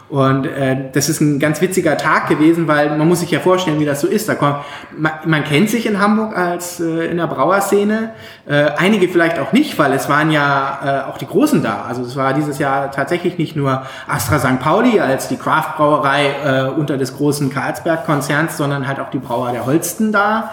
Und 0.09 0.47
äh, 0.47 0.89
das 0.91 1.07
ist 1.07 1.21
ein 1.21 1.37
ganz 1.37 1.61
witziger 1.61 1.95
Tag 1.95 2.27
gewesen, 2.27 2.67
weil 2.67 2.97
man 2.97 3.07
muss 3.07 3.19
sich 3.19 3.29
ja 3.29 3.39
vorstellen, 3.39 3.79
wie 3.79 3.85
das 3.85 4.01
so 4.01 4.07
ist. 4.07 4.27
Da 4.27 4.33
kommt, 4.33 4.57
man, 4.97 5.11
man 5.25 5.43
kennt 5.43 5.69
sich 5.69 5.85
in 5.85 5.99
Hamburg 5.99 6.35
als 6.35 6.79
äh, 6.79 7.05
in 7.11 7.17
der 7.17 7.27
Brauerszene, 7.27 8.11
äh, 8.47 8.71
einige 8.77 9.07
vielleicht 9.07 9.37
auch 9.37 9.51
nicht, 9.51 9.77
weil 9.77 9.93
es 9.93 10.09
waren 10.09 10.31
ja 10.31 11.05
äh, 11.05 11.09
auch 11.09 11.19
die 11.19 11.27
Großen 11.27 11.61
da. 11.61 11.85
Also 11.87 12.01
es 12.01 12.15
war 12.15 12.33
dieses 12.33 12.57
Jahr 12.57 12.89
tatsächlich 12.89 13.37
nicht 13.37 13.55
nur 13.55 13.83
Astra 14.07 14.39
St. 14.39 14.59
Pauli 14.59 14.99
als 14.99 15.27
die 15.27 15.37
Craft-Brauerei 15.37 16.25
äh, 16.43 16.79
unter 16.79 16.97
des 16.97 17.15
großen 17.15 17.51
Karlsberg-Konzerns, 17.51 18.57
sondern 18.57 18.87
halt 18.87 18.99
auch 18.99 19.11
die 19.11 19.19
Brauer 19.19 19.51
der 19.51 19.67
Holsten 19.67 20.11
da 20.11 20.51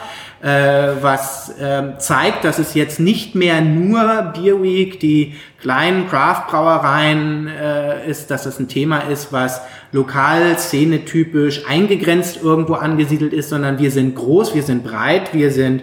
was 0.48 1.54
ähm, 1.60 1.94
zeigt, 1.98 2.44
dass 2.44 2.60
es 2.60 2.74
jetzt 2.74 3.00
nicht 3.00 3.34
mehr 3.34 3.60
nur 3.60 4.32
Beer 4.34 4.62
Week, 4.62 5.00
die 5.00 5.34
kleinen 5.60 6.08
Craft-Brauereien 6.08 7.48
äh, 7.48 8.08
ist, 8.08 8.30
dass 8.30 8.46
es 8.46 8.60
ein 8.60 8.68
Thema 8.68 8.98
ist, 9.00 9.32
was 9.32 9.60
lokal, 9.90 10.56
szenetypisch 10.58 11.66
eingegrenzt 11.66 12.40
irgendwo 12.42 12.74
angesiedelt 12.74 13.32
ist, 13.32 13.48
sondern 13.48 13.80
wir 13.80 13.90
sind 13.90 14.14
groß, 14.14 14.54
wir 14.54 14.62
sind 14.62 14.84
breit, 14.84 15.34
wir 15.34 15.50
sind 15.50 15.82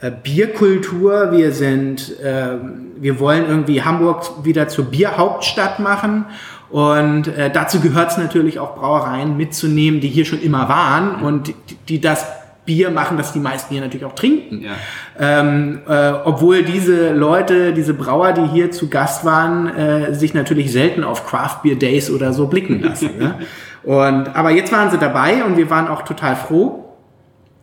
äh, 0.00 0.10
Bierkultur, 0.10 1.30
wir 1.30 1.52
sind, 1.52 2.18
äh, 2.20 2.56
wir 2.96 3.20
wollen 3.20 3.46
irgendwie 3.46 3.82
Hamburg 3.82 4.44
wieder 4.44 4.66
zur 4.68 4.86
Bierhauptstadt 4.86 5.78
machen. 5.78 6.24
Und 6.70 7.28
äh, 7.28 7.50
dazu 7.50 7.80
gehört 7.80 8.12
es 8.12 8.18
natürlich 8.18 8.58
auch 8.58 8.76
Brauereien 8.76 9.36
mitzunehmen, 9.36 10.00
die 10.00 10.08
hier 10.08 10.24
schon 10.24 10.40
immer 10.40 10.68
waren 10.68 11.22
und 11.22 11.48
die, 11.48 11.54
die 11.88 12.00
das 12.00 12.26
Bier 12.70 12.92
machen, 12.92 13.16
das 13.16 13.32
die 13.32 13.40
meisten 13.40 13.74
hier 13.74 13.82
natürlich 13.82 14.04
auch 14.04 14.14
trinken. 14.14 14.62
Ja. 14.62 14.70
Ähm, 15.18 15.80
äh, 15.88 16.12
obwohl 16.24 16.62
diese 16.62 17.12
Leute, 17.12 17.72
diese 17.72 17.94
Brauer, 17.94 18.32
die 18.32 18.46
hier 18.46 18.70
zu 18.70 18.88
Gast 18.88 19.24
waren, 19.24 19.66
äh, 19.66 20.14
sich 20.14 20.34
natürlich 20.34 20.70
selten 20.70 21.02
auf 21.02 21.26
Craft 21.26 21.62
Beer 21.64 21.74
Days 21.74 22.12
oder 22.12 22.32
so 22.32 22.46
blicken 22.46 22.80
lassen. 22.80 23.18
ne? 23.18 23.34
Und 23.82 24.36
aber 24.36 24.50
jetzt 24.50 24.70
waren 24.72 24.90
sie 24.90 24.98
dabei 24.98 25.42
und 25.42 25.56
wir 25.56 25.70
waren 25.70 25.88
auch 25.88 26.02
total 26.02 26.36
froh 26.36 26.84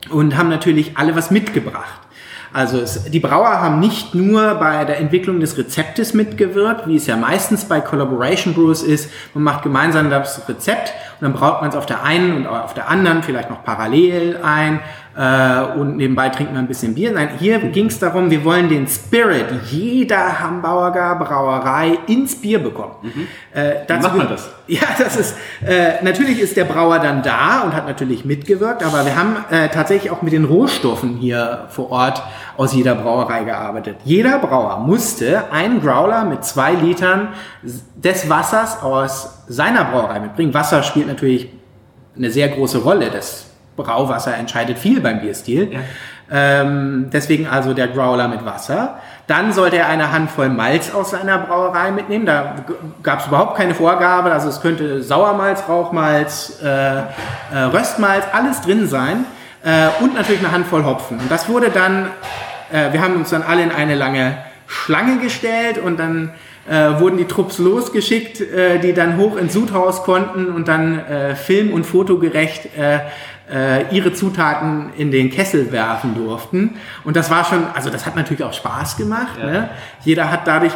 und 0.09 0.35
haben 0.35 0.49
natürlich 0.49 0.97
alle 0.97 1.15
was 1.15 1.29
mitgebracht. 1.29 2.06
Also 2.53 2.79
es, 2.79 3.03
die 3.05 3.19
Brauer 3.19 3.61
haben 3.61 3.79
nicht 3.79 4.15
nur 4.15 4.55
bei 4.55 4.85
der 4.85 4.99
Entwicklung 4.99 5.39
des 5.39 5.57
Rezeptes 5.57 6.13
mitgewirkt, 6.13 6.87
wie 6.87 6.95
es 6.95 7.07
ja 7.07 7.17
meistens 7.17 7.65
bei 7.65 7.81
Collaboration 7.81 8.53
Brews 8.53 8.83
ist. 8.83 9.11
Man 9.33 9.43
macht 9.43 9.63
gemeinsam 9.63 10.09
das 10.09 10.47
Rezept 10.47 10.93
und 11.19 11.25
dann 11.25 11.33
braut 11.33 11.61
man 11.61 11.69
es 11.69 11.75
auf 11.75 11.85
der 11.85 12.03
einen 12.03 12.37
und 12.37 12.47
auf 12.47 12.73
der 12.73 12.89
anderen 12.89 13.23
vielleicht 13.23 13.49
noch 13.49 13.63
parallel 13.63 14.39
ein 14.43 14.79
äh, 15.17 15.79
und 15.79 15.97
nebenbei 15.97 16.29
trinkt 16.29 16.53
man 16.53 16.65
ein 16.65 16.67
bisschen 16.67 16.93
Bier. 16.93 17.11
Nein, 17.11 17.29
hier 17.39 17.57
ging 17.57 17.87
es 17.87 17.97
darum, 17.97 18.29
wir 18.29 18.45
wollen 18.45 18.69
den 18.69 18.87
Spirit 18.87 19.47
jeder 19.71 20.39
Hamburger 20.39 21.15
Brauerei 21.15 21.97
ins 22.05 22.35
Bier 22.35 22.59
bekommen. 22.59 22.93
Mhm. 23.01 23.27
Äh, 23.51 23.73
Wie 23.87 23.93
macht 23.93 24.15
man 24.15 24.29
das? 24.29 24.49
Ja, 24.67 24.81
das 24.99 25.15
ist, 25.15 25.37
äh, 25.65 26.03
natürlich 26.03 26.41
ist 26.41 26.57
der 26.57 26.65
Brauer 26.65 26.99
dann 26.99 27.23
da 27.23 27.61
und 27.61 27.73
hat 27.73 27.87
natürlich 27.87 28.25
mitgewirkt, 28.25 28.83
aber 28.83 29.05
wir 29.05 29.15
haben 29.15 29.37
äh, 29.49 29.69
tatsächlich 29.69 30.11
auch 30.11 30.21
mit 30.21 30.33
den 30.33 30.43
Rohstoffen 30.43 31.15
hier 31.15 31.67
vor 31.69 31.89
Ort 31.89 32.21
aus 32.57 32.73
jeder 32.73 32.93
Brauerei 32.95 33.45
gearbeitet. 33.45 33.95
Jeder 34.03 34.39
Brauer 34.39 34.79
musste 34.79 35.53
einen 35.53 35.79
Growler 35.79 36.25
mit 36.25 36.43
zwei 36.43 36.73
Litern 36.73 37.29
des 37.63 38.29
Wassers 38.29 38.83
aus 38.83 39.45
seiner 39.47 39.85
Brauerei 39.85 40.19
mitbringen. 40.19 40.53
Wasser 40.53 40.83
spielt 40.83 41.07
natürlich 41.07 41.49
eine 42.17 42.29
sehr 42.29 42.49
große 42.49 42.79
Rolle. 42.79 43.09
Das 43.09 43.47
Brauwasser 43.77 44.35
entscheidet 44.35 44.77
viel 44.77 44.99
beim 44.99 45.21
Bierstil. 45.21 45.71
Ja. 45.71 45.79
Ähm, 46.29 47.09
deswegen 47.13 47.47
also 47.47 47.73
der 47.73 47.87
Growler 47.87 48.27
mit 48.27 48.43
Wasser. 48.43 48.99
Dann 49.27 49.53
sollte 49.53 49.77
er 49.77 49.87
eine 49.87 50.11
Handvoll 50.11 50.49
Malz 50.49 50.93
aus 50.93 51.11
seiner 51.11 51.37
Brauerei 51.37 51.91
mitnehmen. 51.91 52.25
Da 52.25 52.55
gab 53.01 53.21
es 53.21 53.27
überhaupt 53.27 53.55
keine 53.55 53.73
Vorgabe. 53.73 54.31
Also 54.31 54.49
es 54.49 54.61
könnte 54.61 55.01
Sauermalz, 55.01 55.63
Rauchmalz, 55.69 56.59
äh, 56.61 56.97
äh, 56.97 57.03
Röstmalz, 57.71 58.25
alles 58.33 58.61
drin 58.61 58.87
sein. 58.87 59.25
Äh, 59.63 59.87
und 60.01 60.15
natürlich 60.15 60.39
eine 60.39 60.51
Handvoll 60.51 60.83
Hopfen. 60.83 61.19
Und 61.19 61.31
das 61.31 61.47
wurde 61.47 61.69
dann, 61.69 62.07
äh, 62.71 62.91
wir 62.91 63.01
haben 63.01 63.15
uns 63.15 63.29
dann 63.29 63.43
alle 63.43 63.63
in 63.63 63.71
eine 63.71 63.95
lange 63.95 64.37
Schlange 64.67 65.17
gestellt 65.19 65.77
und 65.77 65.97
dann 65.97 66.31
äh, 66.69 66.99
wurden 66.99 67.17
die 67.17 67.25
Trupps 67.25 67.57
losgeschickt, 67.57 68.41
äh, 68.41 68.79
die 68.79 68.93
dann 68.93 69.17
hoch 69.17 69.37
ins 69.37 69.53
Sudhaus 69.53 70.03
konnten 70.03 70.47
und 70.47 70.67
dann 70.67 70.99
äh, 70.99 71.35
film- 71.35 71.71
und 71.73 71.85
fotogerecht 71.85 72.69
äh, 73.51 73.95
ihre 73.95 74.13
Zutaten 74.13 74.91
in 74.97 75.11
den 75.11 75.29
Kessel 75.29 75.71
werfen 75.71 76.15
durften. 76.15 76.75
Und 77.03 77.15
das 77.15 77.29
war 77.29 77.45
schon, 77.45 77.65
also 77.73 77.89
das 77.89 78.05
hat 78.05 78.15
natürlich 78.15 78.43
auch 78.43 78.53
Spaß 78.53 78.97
gemacht. 78.97 79.37
Ja. 79.39 79.45
Ne? 79.45 79.69
Jeder 80.03 80.31
hat 80.31 80.47
dadurch 80.47 80.73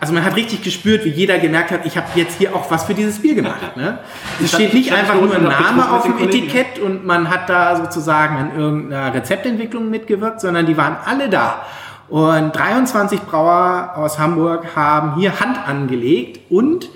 also 0.00 0.12
man 0.12 0.24
hat 0.24 0.36
richtig 0.36 0.60
gespürt, 0.62 1.06
wie 1.06 1.10
jeder 1.10 1.38
gemerkt 1.38 1.70
hat, 1.70 1.86
ich 1.86 1.96
habe 1.96 2.08
jetzt 2.14 2.36
hier 2.36 2.54
auch 2.54 2.70
was 2.70 2.84
für 2.84 2.92
dieses 2.92 3.22
Bier 3.22 3.34
gemacht. 3.34 3.74
Ne? 3.74 4.00
Es 4.44 4.52
steht 4.52 4.74
nicht 4.74 4.92
einfach 4.92 5.14
nur 5.14 5.34
ein 5.34 5.44
Name 5.44 5.90
auf 5.90 6.02
dem 6.02 6.18
Etikett 6.18 6.78
und 6.78 7.06
man 7.06 7.30
hat 7.30 7.48
da 7.48 7.76
sozusagen 7.76 8.36
an 8.36 8.58
irgendeiner 8.58 9.14
Rezeptentwicklung 9.14 9.88
mitgewirkt, 9.88 10.42
sondern 10.42 10.66
die 10.66 10.76
waren 10.76 10.96
alle 11.06 11.30
da. 11.30 11.62
Und 12.10 12.54
23 12.54 13.22
Brauer 13.22 13.94
aus 13.96 14.18
Hamburg 14.18 14.76
haben 14.76 15.14
hier 15.16 15.40
Hand 15.40 15.58
angelegt 15.66 16.40
und 16.50 16.90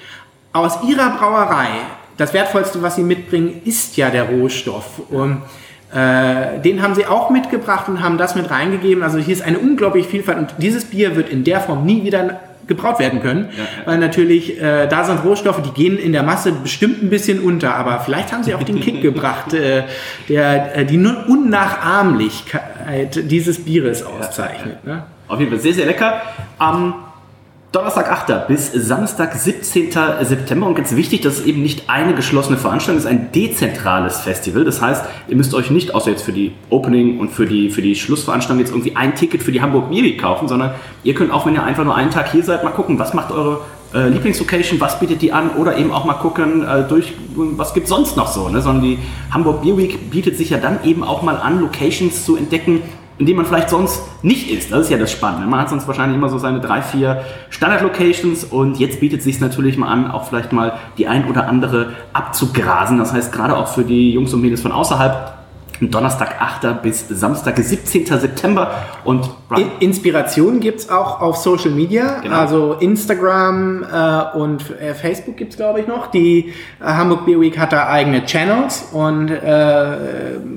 aus 0.53 0.83
ihrer 0.87 1.11
Brauerei 1.17 1.69
das 2.19 2.35
Wertvollste, 2.35 2.83
was 2.83 2.97
sie 2.97 3.03
mitbringen, 3.03 3.63
ist 3.65 3.97
ja 3.97 4.11
der 4.11 4.25
Rohstoff. 4.25 5.01
Und 5.09 5.41
äh, 5.95 6.61
den 6.61 6.83
haben 6.83 6.95
sie 6.95 7.07
auch 7.07 7.31
mitgebracht 7.31 7.89
und 7.89 8.03
haben 8.03 8.19
das 8.19 8.35
mit 8.35 8.51
reingegeben. 8.51 9.03
Also 9.03 9.17
hier 9.19 9.33
ist 9.33 9.41
eine 9.43 9.59
unglaubliche 9.59 10.07
Vielfalt 10.09 10.37
und 10.37 10.55
dieses 10.59 10.85
Bier 10.85 11.17
wird 11.17 11.31
in 11.31 11.45
der 11.45 11.61
Form 11.61 11.87
nie 11.87 12.05
wieder 12.05 12.41
gebraut 12.67 12.99
werden 12.99 13.23
können, 13.23 13.49
ja, 13.57 13.63
ja. 13.63 13.69
weil 13.87 13.97
natürlich 13.97 14.61
äh, 14.61 14.87
da 14.89 15.03
sind 15.03 15.25
Rohstoffe, 15.25 15.63
die 15.63 15.71
gehen 15.71 15.97
in 15.97 16.13
der 16.13 16.23
Masse 16.23 16.53
bestimmt 16.53 17.03
ein 17.03 17.09
bisschen 17.09 17.41
unter, 17.41 17.75
aber 17.75 18.01
vielleicht 18.01 18.31
haben 18.31 18.45
sie 18.45 18.55
auch 18.55 18.63
den 18.63 18.81
Kick 18.81 19.01
gebracht, 19.03 19.55
äh, 19.55 19.85
der 20.29 20.77
äh, 20.77 20.85
die 20.85 20.99
Unnachahmlichkeit 20.99 23.31
dieses 23.31 23.65
Bieres 23.65 24.03
auszeichnet. 24.03 24.85
Ne? 24.85 25.05
Auf 25.29 25.41
jeden 25.41 25.51
Fall 25.51 25.61
sehr, 25.61 25.73
sehr 25.73 25.87
lecker. 25.87 26.21
Ähm, 26.61 26.93
Donnerstag 27.71 28.11
8. 28.11 28.49
bis 28.49 28.73
Samstag 28.73 29.35
17. 29.35 29.91
September. 30.23 30.67
Und 30.67 30.75
ganz 30.75 30.97
wichtig, 30.97 31.21
das 31.21 31.41
ist 31.41 31.47
eben 31.47 31.63
nicht 31.63 31.91
eine 31.91 32.15
geschlossene 32.15 32.57
Veranstaltung, 32.57 32.97
es 32.97 33.05
ist 33.05 33.11
ein 33.11 33.31
dezentrales 33.31 34.21
Festival. 34.21 34.65
Das 34.65 34.81
heißt, 34.81 35.05
ihr 35.29 35.37
müsst 35.37 35.53
euch 35.53 35.71
nicht, 35.71 35.95
außer 35.95 36.11
jetzt 36.11 36.23
für 36.23 36.33
die 36.33 36.53
Opening 36.71 37.19
und 37.19 37.31
für 37.31 37.45
die, 37.45 37.69
für 37.69 37.83
die 37.83 37.95
Schlussveranstaltung, 37.95 38.61
jetzt 38.61 38.71
irgendwie 38.71 38.97
ein 38.97 39.15
Ticket 39.15 39.43
für 39.43 39.53
die 39.53 39.61
Hamburg 39.61 39.91
Beer 39.91 40.17
kaufen, 40.17 40.49
sondern 40.49 40.77
ihr 41.05 41.13
könnt 41.13 41.31
auch, 41.31 41.45
wenn 41.45 41.53
ihr 41.53 41.63
einfach 41.63 41.85
nur 41.85 41.95
einen 41.95 42.11
Tag 42.11 42.33
hier 42.33 42.43
seid, 42.43 42.65
mal 42.65 42.71
gucken, 42.71 42.99
was 42.99 43.13
macht 43.13 43.31
eure 43.33 43.61
äh, 43.93 44.09
Lieblingslocation, 44.09 44.81
was 44.81 44.99
bietet 44.99 45.21
die 45.21 45.33
an 45.35 45.51
oder 45.51 45.77
eben 45.77 45.93
auch 45.93 46.07
mal 46.07 46.15
gucken, 46.15 46.67
äh, 46.67 46.85
durch, 46.89 47.13
was 47.35 47.75
gibt 47.75 47.87
sonst 47.89 48.17
noch 48.17 48.29
so. 48.29 48.49
Ne? 48.49 48.63
Sondern 48.63 48.83
die 48.83 48.99
Hamburg 49.31 49.61
Beer 49.61 49.77
Week 49.77 50.11
bietet 50.11 50.39
sich 50.39 50.49
ja 50.49 50.57
dann 50.57 50.85
eben 50.85 51.05
auch 51.05 51.21
mal 51.21 51.37
an, 51.37 51.61
Locations 51.61 52.25
zu 52.25 52.35
entdecken, 52.37 52.81
in 53.19 53.27
dem 53.27 53.37
man 53.37 53.47
vielleicht 53.47 53.71
sonst 53.71 54.03
nicht 54.23 54.51
ist. 54.51 54.71
Das 54.73 54.83
ist 54.83 54.91
ja 54.91 54.99
das 54.99 55.11
Spannende. 55.11 55.47
Man 55.47 55.61
hat 55.61 55.69
sonst 55.69 55.87
wahrscheinlich 55.87 56.17
immer 56.17 56.29
so 56.29 56.39
seine 56.39 56.61
drei, 56.61 56.83
vier 56.83 57.25
Standard-Locations 57.51 58.45
und 58.45 58.79
jetzt 58.79 59.01
bietet 59.01 59.19
es 59.19 59.25
sich 59.25 59.41
natürlich 59.41 59.77
mal 59.77 59.89
an, 59.89 60.11
auch 60.11 60.29
vielleicht 60.29 60.53
mal 60.53 60.75
die 60.99 61.09
ein 61.09 61.29
oder 61.29 61.49
andere 61.49 61.93
abzugrasen. 62.13 62.99
Das 62.99 63.13
heißt, 63.13 63.33
gerade 63.33 63.57
auch 63.57 63.69
für 63.69 63.85
die 63.85 64.13
Jungs 64.13 64.33
und 64.35 64.41
Mädels 64.41 64.61
von 64.61 64.73
außerhalb, 64.73 65.38
Donnerstag 65.81 66.41
8. 66.41 66.83
bis 66.83 67.09
Samstag 67.09 67.59
17. 67.59 68.07
September. 68.07 68.71
Und 69.05 69.31
In 69.57 69.71
Inspiration 69.81 70.61
gibt 70.61 70.81
es 70.81 70.91
auch 70.91 71.21
auf 71.21 71.37
Social 71.37 71.71
Media, 71.71 72.21
genau. 72.21 72.37
also 72.37 72.75
Instagram 72.75 73.83
äh, 73.83 74.37
und 74.37 74.65
äh, 74.79 74.95
Facebook 74.95 75.37
gibt 75.37 75.53
es, 75.53 75.57
glaube 75.57 75.81
ich, 75.81 75.87
noch. 75.87 76.09
Die 76.09 76.53
äh, 76.81 76.85
Hamburg 76.85 77.25
Beer 77.25 77.41
Week 77.41 77.59
hat 77.59 77.73
da 77.73 77.89
eigene 77.89 78.25
Channels 78.27 78.89
und 78.93 79.31
äh, 79.31 79.97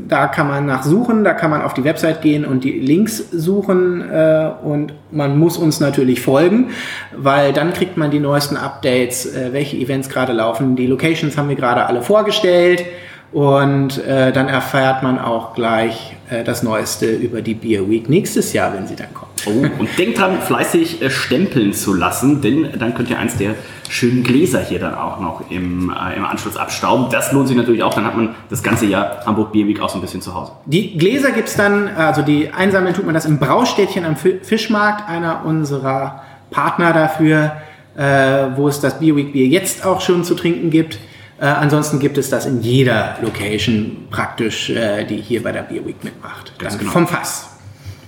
da 0.08 0.28
kann 0.28 0.48
man 0.48 0.66
nach 0.66 0.84
suchen, 0.84 1.24
da 1.24 1.34
kann 1.34 1.52
man 1.52 1.62
auf 1.62 1.74
die 1.74 1.84
Website 1.84 2.22
gehen 2.22 2.44
und 2.44 2.64
die 2.64 2.80
Links 2.80 3.18
suchen 3.32 4.02
äh, 4.02 4.52
und 4.64 4.94
man 5.12 5.38
muss 5.38 5.58
uns 5.58 5.80
natürlich 5.80 6.22
folgen, 6.22 6.72
weil 7.16 7.54
dann 7.54 7.74
kriegt 7.74 7.98
man 7.98 8.12
die 8.12 8.20
neuesten 8.20 8.58
Updates, 8.58 9.26
äh, 9.26 9.54
welche 9.54 9.78
Events 9.78 10.10
gerade 10.10 10.34
laufen. 10.34 10.76
Die 10.76 10.88
Locations 10.88 11.38
haben 11.38 11.50
wir 11.50 11.56
gerade 11.56 11.86
alle 11.86 12.02
vorgestellt. 12.02 12.84
Und 13.32 14.04
äh, 14.04 14.34
dann 14.34 14.50
erfährt 14.50 15.04
man 15.04 15.18
auch 15.18 15.54
gleich 15.54 16.16
äh, 16.30 16.44
das 16.44 16.64
Neueste 16.64 17.06
über 17.06 17.42
die 17.42 17.54
Beer 17.54 17.90
Week 17.90 18.10
nächstes 18.10 18.52
Jahr, 18.52 18.74
wenn 18.74 18.88
sie 18.88 18.96
dann 18.96 19.14
kommt. 19.14 19.32
Oh, 19.46 19.80
und 19.80 19.98
denkt 19.98 20.20
dran, 20.20 20.40
fleißig 20.40 21.02
äh, 21.02 21.10
stempeln 21.10 21.74
zu 21.74 21.94
lassen, 21.94 22.42
denn 22.42 22.70
dann 22.78 22.94
könnt 22.94 23.10
ihr 23.10 23.18
eins 23.18 23.38
der 23.38 23.56
schönen 23.90 24.24
Gläser 24.24 24.60
hier 24.60 24.80
dann 24.80 24.96
auch 24.96 25.20
noch 25.20 25.50
im, 25.50 25.90
äh, 25.90 26.16
im 26.16 26.26
Anschluss 26.26 26.58
abstauben. 26.58 27.08
Das 27.10 27.32
lohnt 27.32 27.48
sich 27.48 27.56
natürlich 27.56 27.84
auch, 27.84 27.94
dann 27.94 28.06
hat 28.06 28.16
man 28.16 28.36
das 28.50 28.64
ganze 28.64 28.86
Jahr 28.86 29.26
Hamburg 29.26 29.54
Beer 29.54 29.66
Week 29.66 29.80
auch 29.82 29.90
so 29.90 29.98
ein 29.98 30.02
bisschen 30.02 30.22
zu 30.22 30.36
Hause. 30.36 30.52
Die 30.66 30.98
Gläser 30.98 31.32
gibt 31.32 31.48
es 31.48 31.56
dann, 31.56 31.88
also 31.88 32.22
die 32.22 32.50
einsammeln 32.52 32.94
tut 32.94 33.06
man 33.06 33.14
das 33.14 33.26
im 33.26 33.40
Braustädtchen 33.40 34.06
am 34.06 34.16
Fischmarkt, 34.16 35.10
einer 35.10 35.46
unserer 35.46 36.22
Partner 36.52 36.94
dafür, 36.94 37.54
äh, 37.96 38.48
wo 38.56 38.68
es 38.68 38.80
das 38.82 39.00
Beer 39.00 39.16
Week 39.16 39.34
Bier 39.34 39.48
jetzt 39.48 39.86
auch 39.86 40.02
schon 40.02 40.24
zu 40.24 40.36
trinken 40.36 40.70
gibt. 40.70 41.00
Äh, 41.42 41.46
ansonsten 41.46 41.98
gibt 41.98 42.20
es 42.20 42.30
das 42.30 42.46
in 42.46 42.62
jeder 42.62 43.18
Location 43.24 44.06
praktisch, 44.12 44.70
äh, 44.70 45.06
die 45.06 45.18
hier 45.18 45.42
bei 45.42 45.52
der 45.52 45.64
Beer 45.64 45.84
Week 45.84 46.04
mitmacht. 46.04 46.54
Ganz 46.60 46.78
genau. 46.78 46.92
Vom 46.92 47.08
Fass. 47.08 47.50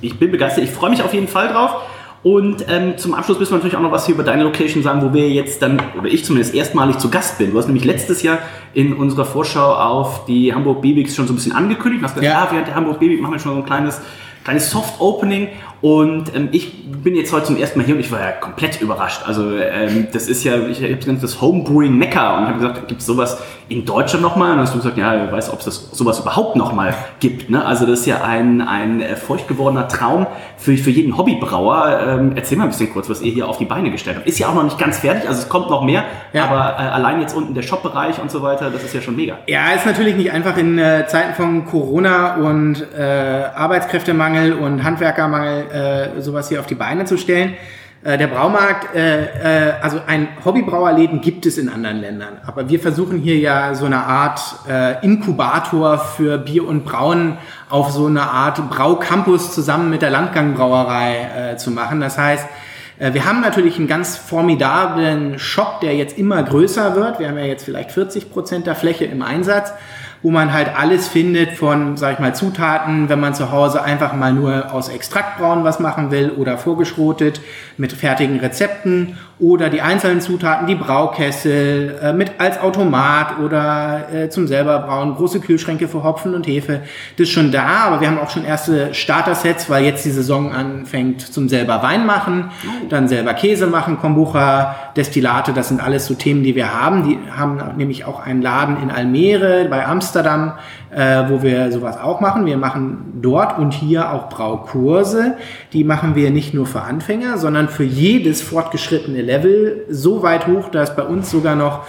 Ich 0.02 0.20
bin 0.20 0.30
begeistert. 0.30 0.64
Ich 0.64 0.70
freue 0.70 0.92
mich 0.92 1.02
auf 1.02 1.16
jeden 1.16 1.28
Fall 1.28 1.48
drauf. 1.48 1.82
Und 2.22 2.64
ähm, 2.70 2.96
zum 2.96 3.16
Abschluss 3.16 3.40
müssen 3.40 3.52
wir 3.52 3.58
natürlich 3.58 3.76
auch 3.76 3.82
noch 3.82 3.92
was 3.92 4.06
hier 4.06 4.14
über 4.14 4.24
deine 4.24 4.44
Location 4.44 4.84
sagen, 4.84 5.02
wo 5.02 5.14
wir 5.14 5.30
jetzt 5.30 5.64
dann, 5.64 5.82
oder 5.98 6.08
ich 6.08 6.24
zumindest 6.24 6.54
erstmalig 6.54 7.00
zu 7.00 7.10
Gast 7.10 7.40
bin. 7.40 7.52
Du 7.52 7.58
hast 7.58 7.66
nämlich 7.66 7.86
letztes 7.86 8.22
Jahr 8.22 8.38
in 8.76 8.94
unserer 8.94 9.26
Vorschau 9.26 9.74
auf 9.74 10.26
die 10.26 10.54
Hamburg 10.54 10.84
B-Weeks 10.84 11.16
schon 11.16 11.26
so 11.26 11.34
ein 11.34 11.36
bisschen 11.36 11.54
angekündigt. 11.54 12.02
Du 12.02 12.06
hast 12.06 12.16
gesagt, 12.16 12.32
ja, 12.32 12.46
ja 12.46 12.52
während 12.52 12.68
der 12.68 12.76
Hamburg 12.76 13.00
B-Week 13.00 13.20
machen 13.20 13.34
wir 13.34 13.40
schon 13.40 13.56
so 13.56 13.58
ein 13.58 13.66
kleines 13.66 14.00
kleines 14.44 14.70
Soft-Opening 14.70 15.50
und 15.84 16.34
ähm, 16.34 16.48
ich 16.54 16.72
bin 17.04 17.14
jetzt 17.14 17.34
heute 17.34 17.48
zum 17.48 17.58
ersten 17.58 17.78
Mal 17.78 17.86
hier 17.86 17.96
und 17.96 18.00
ich 18.00 18.10
war 18.10 18.22
ja 18.22 18.32
komplett 18.32 18.80
überrascht. 18.80 19.24
Also 19.26 19.58
ähm, 19.58 20.08
das 20.14 20.30
ist 20.30 20.46
ja, 20.46 20.56
ich 20.66 20.82
habe 20.82 20.96
genannt 20.96 21.22
das 21.22 21.42
Homebrewing 21.42 21.98
Mecca 21.98 22.38
und 22.38 22.48
habe 22.48 22.54
gesagt, 22.54 22.88
gibt 22.88 23.02
es 23.02 23.06
sowas 23.06 23.44
in 23.68 23.84
Deutschland 23.84 24.24
nochmal? 24.24 24.52
Und 24.52 24.58
dann 24.58 24.66
hast 24.66 24.74
du 24.74 24.78
gesagt, 24.78 24.98
ja, 24.98 25.26
ich 25.26 25.30
weiß, 25.30 25.52
ob 25.52 25.60
es 25.60 25.66
das 25.66 25.90
sowas 25.92 26.22
überhaupt 26.22 26.56
nochmal 26.56 26.94
gibt. 27.20 27.50
Ne? 27.50 27.66
Also 27.66 27.86
das 27.86 28.00
ist 28.00 28.06
ja 28.06 28.24
ein, 28.24 28.62
ein 28.62 29.02
äh, 29.02 29.18
feucht 29.18 29.50
gewordener 29.50 29.90
Traum 29.90 30.26
für, 30.56 30.78
für 30.78 30.90
jeden 30.90 31.18
Hobbybrauer. 31.18 32.00
Ähm, 32.08 32.32
erzähl 32.38 32.58
mal 32.58 32.64
ein 32.64 32.70
bisschen 32.70 32.94
kurz, 32.94 33.10
was 33.10 33.22
ihr 33.22 33.34
hier 33.34 33.50
auf 33.50 33.58
die 33.58 33.66
Beine 33.66 33.92
gestellt 33.92 34.16
habt. 34.16 34.26
Ist 34.26 34.40
ja 34.40 34.48
auch 34.48 34.56
noch 34.56 34.64
nicht 34.64 34.78
ganz 34.78 35.00
fertig, 35.00 35.28
also 35.28 35.42
es 35.42 35.50
kommt 35.50 35.70
noch 35.70 35.84
mehr, 35.84 36.06
ja. 36.32 36.46
aber 36.46 36.82
äh, 36.82 36.88
allein 36.88 37.20
jetzt 37.20 37.36
unten 37.36 37.54
der 37.54 37.62
Shop-Bereich 37.62 38.22
und 38.22 38.32
so 38.32 38.42
weiter, 38.42 38.70
das 38.70 38.84
ist 38.86 38.94
ja 38.94 39.02
schon 39.02 39.18
mega. 39.18 39.40
Ja, 39.48 39.72
ist 39.72 39.86
natürlich 39.86 40.16
nicht 40.16 40.32
einfach 40.32 40.58
in 40.58 40.78
äh, 40.78 41.06
Zeiten 41.08 41.34
von 41.34 41.66
Corona 41.66 42.36
und 42.36 42.88
äh, 42.98 43.44
Arbeitskräftemangel 43.54 44.54
und 44.54 44.84
Handwerkermangel 44.84 45.73
äh, 45.74 46.22
sowas 46.22 46.50
hier 46.50 46.60
auf 46.60 46.68
die 46.68 46.76
Beine 46.76 47.06
zu 47.06 47.18
stellen. 47.18 47.56
Äh, 48.04 48.18
der 48.18 48.28
Braumarkt, 48.28 48.96
äh, 48.96 49.70
äh, 49.70 49.74
also 49.82 50.00
ein 50.06 50.28
Hobbybrauerläden 50.44 51.22
gibt 51.22 51.46
es 51.46 51.58
in 51.58 51.70
anderen 51.70 52.02
Ländern, 52.02 52.40
aber 52.46 52.68
wir 52.68 52.80
versuchen 52.80 53.20
hier 53.20 53.38
ja 53.38 53.76
so 53.76 53.86
eine 53.86 54.04
Art 54.04 54.42
äh, 54.70 55.04
Inkubator 55.06 55.98
für 56.00 56.38
Bier 56.38 56.68
und 56.68 56.84
Brauen 56.84 57.38
auf 57.70 57.92
so 57.92 58.08
eine 58.08 58.24
Art 58.24 58.70
Braucampus 58.70 59.54
zusammen 59.54 59.90
mit 59.90 60.02
der 60.02 60.10
Landgangbrauerei 60.10 61.54
äh, 61.54 61.58
zu 61.58 61.72
machen. 61.72 62.02
Das 62.02 62.18
heißt, 62.18 62.46
äh, 63.00 63.14
wir 63.14 63.26
haben 63.26 63.40
natürlich 63.40 63.78
einen 63.78 63.88
ganz 63.88 64.18
formidablen 64.18 65.40
Shop, 65.40 65.80
der 65.80 65.96
jetzt 65.96 66.18
immer 66.18 66.44
größer 66.44 66.96
wird. 66.96 67.20
Wir 67.20 67.30
haben 67.30 67.38
ja 67.38 67.46
jetzt 67.46 67.64
vielleicht 67.64 67.92
40 67.92 68.32
Prozent 68.32 68.68
der 68.68 68.76
Fläche 68.76 69.06
im 69.06 69.22
Einsatz 69.22 69.72
wo 70.24 70.32
man 70.32 70.54
halt 70.54 70.70
alles 70.76 71.08
findet 71.08 71.52
von, 71.52 71.98
sag 71.98 72.14
ich 72.14 72.20
mal, 72.20 72.34
Zutaten, 72.34 73.10
wenn 73.10 73.20
man 73.20 73.36
zu 73.36 73.52
Hause 73.52 73.84
einfach 73.84 74.14
mal 74.14 74.34
nur 74.34 74.74
aus 74.74 74.88
Extraktbrauen 74.88 75.66
was 75.66 75.80
machen 75.80 76.12
will 76.12 76.32
oder 76.32 76.58
vorgeschrotet 76.58 77.42
mit 77.78 77.92
fertigen 77.92 78.40
Rezepten 78.40 79.18
oder 79.40 79.70
die 79.70 79.82
einzelnen 79.82 80.22
Zutaten, 80.22 80.68
die 80.68 80.76
Braukessel 80.76 82.00
äh, 82.02 82.14
mit 82.14 82.40
als 82.40 82.60
Automat 82.60 83.40
oder 83.40 84.08
äh, 84.14 84.30
zum 84.30 84.48
selber 84.48 84.80
brauen, 84.80 85.16
große 85.16 85.40
Kühlschränke 85.40 85.88
für 85.88 86.04
Hopfen 86.04 86.36
und 86.36 86.46
Hefe. 86.46 86.82
Das 87.18 87.28
ist 87.28 87.32
schon 87.32 87.52
da, 87.52 87.86
aber 87.86 88.00
wir 88.00 88.08
haben 88.08 88.20
auch 88.20 88.30
schon 88.30 88.46
erste 88.46 88.94
Starter-Sets, 88.94 89.70
weil 89.70 89.86
jetzt 89.86 90.06
die 90.06 90.12
Saison 90.12 90.54
anfängt 90.54 91.22
zum 91.22 91.50
selber 91.50 91.82
Wein 91.82 92.06
machen, 92.06 92.52
dann 92.90 93.08
selber 93.08 93.34
Käse 93.34 93.66
machen, 93.66 93.98
Kombucha, 93.98 94.76
Destillate, 94.96 95.52
das 95.52 95.70
sind 95.70 95.82
alles 95.82 96.06
so 96.06 96.14
Themen, 96.14 96.44
die 96.44 96.56
wir 96.56 96.80
haben. 96.80 97.04
Die 97.10 97.18
haben 97.36 97.60
nämlich 97.76 98.06
auch 98.06 98.20
einen 98.20 98.42
Laden 98.42 98.82
in 98.82 98.92
Almere 98.92 99.66
bei 99.70 99.86
Amsterdam, 99.86 100.54
äh, 100.96 101.30
wo 101.30 101.42
wir 101.42 101.72
sowas 101.72 102.00
auch 102.00 102.22
machen. 102.22 102.46
Wir 102.46 102.58
machen 102.58 103.20
dort 103.22 103.58
und 103.58 103.74
hier 103.74 104.12
auch 104.12 104.30
Braukurse. 104.30 105.36
Die 105.74 105.84
machen 105.84 106.16
wir 106.16 106.32
nicht 106.32 106.54
nur 106.54 106.66
für 106.66 106.82
Anfänger, 106.82 107.38
sondern 107.38 107.70
für 107.70 107.84
jedes 107.84 108.42
fortgeschrittene 108.42 109.22
Level 109.22 109.86
so 109.90 110.24
weit 110.24 110.48
hoch, 110.48 110.70
dass 110.70 110.96
bei 110.96 111.04
uns 111.04 111.32
sogar 111.32 111.56
noch, 111.56 111.86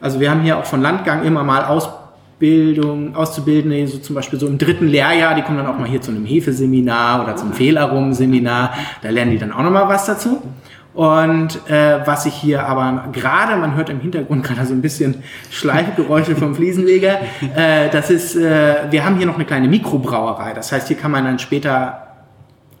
also 0.00 0.20
wir 0.20 0.30
haben 0.30 0.40
hier 0.40 0.58
auch 0.58 0.64
von 0.64 0.82
Landgang 0.82 1.24
immer 1.24 1.44
mal 1.44 1.64
Ausbildung, 1.64 3.14
Auszubildende, 3.14 3.86
so 3.86 3.98
zum 3.98 4.14
Beispiel 4.14 4.38
so 4.38 4.46
im 4.46 4.58
dritten 4.58 4.88
Lehrjahr, 4.88 5.34
die 5.34 5.42
kommen 5.42 5.58
dann 5.58 5.66
auch 5.66 5.78
mal 5.78 5.88
hier 5.88 6.00
zu 6.00 6.10
einem 6.10 6.24
Hefeseminar 6.24 7.22
oder 7.22 7.36
zum 7.36 7.52
Fehlarum-Seminar. 7.52 8.74
Da 9.02 9.10
lernen 9.10 9.32
die 9.32 9.38
dann 9.38 9.52
auch 9.52 9.62
noch 9.62 9.70
mal 9.70 9.88
was 9.88 10.06
dazu. 10.06 10.42
Und 10.94 11.68
äh, 11.70 12.06
was 12.06 12.26
ich 12.26 12.34
hier 12.34 12.66
aber 12.66 13.10
gerade, 13.12 13.56
man 13.56 13.76
hört 13.76 13.88
im 13.88 14.00
Hintergrund 14.00 14.42
gerade 14.44 14.66
so 14.66 14.74
ein 14.74 14.82
bisschen 14.82 15.22
Schleifgeräusche 15.50 16.34
vom 16.34 16.54
Fliesenleger, 16.54 17.20
äh, 17.54 17.88
das 17.90 18.10
ist, 18.10 18.34
äh, 18.34 18.90
wir 18.90 19.04
haben 19.04 19.16
hier 19.16 19.26
noch 19.26 19.36
eine 19.36 19.44
kleine 19.44 19.68
Mikrobrauerei. 19.68 20.54
Das 20.54 20.72
heißt, 20.72 20.88
hier 20.88 20.96
kann 20.96 21.12
man 21.12 21.24
dann 21.24 21.38
später 21.38 22.07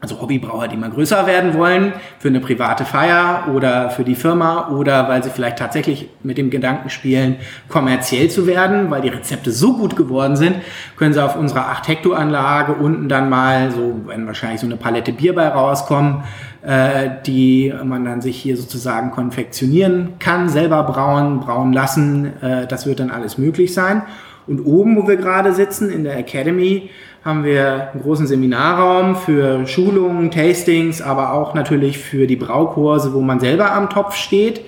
also 0.00 0.20
Hobbybrauer, 0.20 0.68
die 0.68 0.76
mal 0.76 0.90
größer 0.90 1.26
werden 1.26 1.54
wollen, 1.54 1.92
für 2.20 2.28
eine 2.28 2.38
private 2.38 2.84
Feier 2.84 3.48
oder 3.52 3.90
für 3.90 4.04
die 4.04 4.14
Firma 4.14 4.68
oder 4.68 5.08
weil 5.08 5.24
sie 5.24 5.30
vielleicht 5.30 5.58
tatsächlich 5.58 6.08
mit 6.22 6.38
dem 6.38 6.50
Gedanken 6.50 6.88
spielen, 6.88 7.36
kommerziell 7.68 8.30
zu 8.30 8.46
werden, 8.46 8.90
weil 8.90 9.02
die 9.02 9.08
Rezepte 9.08 9.50
so 9.50 9.76
gut 9.76 9.96
geworden 9.96 10.36
sind, 10.36 10.56
können 10.96 11.14
sie 11.14 11.24
auf 11.24 11.34
unserer 11.34 11.68
8 11.68 11.88
Hektar 11.88 12.16
Anlage 12.16 12.74
unten 12.74 13.08
dann 13.08 13.28
mal 13.28 13.72
so, 13.72 14.00
wenn 14.06 14.26
wahrscheinlich 14.26 14.60
so 14.60 14.66
eine 14.66 14.76
Palette 14.76 15.12
Bier 15.12 15.34
bei 15.34 15.48
rauskommen, 15.48 16.22
äh, 16.62 17.10
die 17.26 17.74
man 17.84 18.04
dann 18.04 18.20
sich 18.20 18.36
hier 18.36 18.56
sozusagen 18.56 19.10
konfektionieren 19.10 20.14
kann, 20.20 20.48
selber 20.48 20.84
brauen, 20.84 21.40
brauen 21.40 21.72
lassen. 21.72 22.40
Äh, 22.40 22.66
das 22.68 22.86
wird 22.86 23.00
dann 23.00 23.10
alles 23.10 23.36
möglich 23.36 23.74
sein. 23.74 24.02
Und 24.46 24.60
oben, 24.60 24.96
wo 24.96 25.06
wir 25.06 25.16
gerade 25.16 25.52
sitzen, 25.52 25.90
in 25.90 26.04
der 26.04 26.16
Academy, 26.16 26.88
haben 27.28 27.44
wir 27.44 27.90
einen 27.92 28.02
großen 28.02 28.26
Seminarraum 28.26 29.14
für 29.14 29.66
Schulungen, 29.66 30.30
Tastings, 30.30 31.02
aber 31.02 31.34
auch 31.34 31.52
natürlich 31.52 31.98
für 31.98 32.26
die 32.26 32.36
Braukurse, 32.36 33.12
wo 33.12 33.20
man 33.20 33.38
selber 33.38 33.70
am 33.72 33.90
Topf 33.90 34.16
steht. 34.16 34.60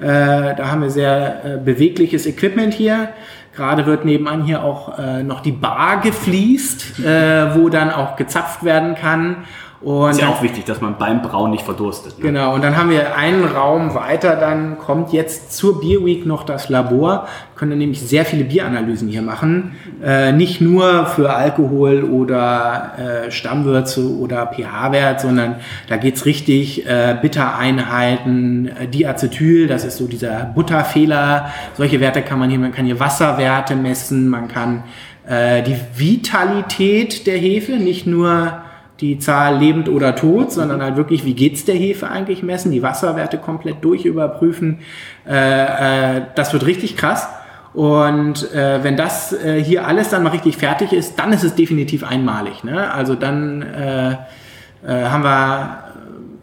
Äh, 0.00 0.56
da 0.56 0.68
haben 0.68 0.82
wir 0.82 0.90
sehr 0.90 1.44
äh, 1.44 1.58
bewegliches 1.58 2.26
Equipment 2.26 2.74
hier. 2.74 3.10
Gerade 3.54 3.86
wird 3.86 4.04
nebenan 4.04 4.42
hier 4.42 4.64
auch 4.64 4.98
äh, 4.98 5.22
noch 5.22 5.42
die 5.42 5.52
Bar 5.52 6.00
gefliest, 6.00 6.98
äh, 6.98 7.54
wo 7.54 7.68
dann 7.68 7.92
auch 7.92 8.16
gezapft 8.16 8.64
werden 8.64 8.96
kann. 8.96 9.44
Und 9.80 10.10
ist 10.10 10.20
ja 10.20 10.28
auch 10.28 10.42
wichtig, 10.42 10.64
dass 10.64 10.80
man 10.80 10.98
beim 10.98 11.22
Brauen 11.22 11.52
nicht 11.52 11.64
verdurstet. 11.64 12.18
Ne? 12.18 12.24
Genau, 12.24 12.54
und 12.54 12.64
dann 12.64 12.76
haben 12.76 12.90
wir 12.90 13.14
einen 13.14 13.44
Raum 13.44 13.94
weiter, 13.94 14.34
dann 14.34 14.76
kommt 14.78 15.12
jetzt 15.12 15.52
zur 15.52 15.80
Beer 15.80 16.04
Week 16.04 16.26
noch 16.26 16.42
das 16.42 16.68
Labor. 16.68 17.28
Wir 17.52 17.58
können 17.58 17.78
nämlich 17.78 18.00
sehr 18.00 18.24
viele 18.24 18.42
Bieranalysen 18.42 19.06
hier 19.06 19.22
machen. 19.22 19.76
Äh, 20.02 20.32
nicht 20.32 20.60
nur 20.60 21.06
für 21.06 21.32
Alkohol 21.32 22.02
oder 22.02 23.26
äh, 23.26 23.30
Stammwürze 23.30 24.18
oder 24.18 24.48
pH-Wert, 24.48 25.20
sondern 25.20 25.56
da 25.88 25.96
geht's 25.96 26.26
richtig 26.26 26.84
äh, 26.84 27.16
Bittereinheiten, 27.20 28.68
äh, 28.68 28.88
Diacetyl, 28.88 29.68
das 29.68 29.84
ist 29.84 29.98
so 29.98 30.08
dieser 30.08 30.44
Butterfehler. 30.56 31.52
Solche 31.74 32.00
Werte 32.00 32.22
kann 32.22 32.40
man 32.40 32.50
hier, 32.50 32.58
man 32.58 32.72
kann 32.72 32.84
hier 32.84 32.98
Wasserwerte 32.98 33.76
messen, 33.76 34.28
man 34.28 34.48
kann 34.48 34.82
äh, 35.28 35.62
die 35.62 35.76
Vitalität 35.94 37.28
der 37.28 37.38
Hefe, 37.38 37.76
nicht 37.76 38.06
nur 38.08 38.62
die 39.00 39.18
Zahl 39.18 39.58
lebend 39.58 39.88
oder 39.88 40.16
tot, 40.16 40.52
sondern 40.52 40.82
halt 40.82 40.96
wirklich, 40.96 41.24
wie 41.24 41.34
geht's 41.34 41.64
der 41.64 41.76
Hefe 41.76 42.08
eigentlich 42.08 42.42
messen, 42.42 42.72
die 42.72 42.82
Wasserwerte 42.82 43.38
komplett 43.38 43.84
durchüberprüfen. 43.84 44.80
Äh, 45.26 46.16
äh, 46.16 46.22
das 46.34 46.52
wird 46.52 46.66
richtig 46.66 46.96
krass. 46.96 47.28
Und 47.74 48.52
äh, 48.52 48.82
wenn 48.82 48.96
das 48.96 49.32
äh, 49.32 49.62
hier 49.62 49.86
alles 49.86 50.08
dann 50.08 50.22
mal 50.22 50.30
richtig 50.30 50.56
fertig 50.56 50.92
ist, 50.92 51.18
dann 51.18 51.32
ist 51.32 51.44
es 51.44 51.54
definitiv 51.54 52.02
einmalig. 52.02 52.64
Ne? 52.64 52.92
Also 52.92 53.14
dann 53.14 53.62
äh, 53.62 54.12
äh, 54.12 55.04
haben 55.04 55.22
wir 55.22 55.84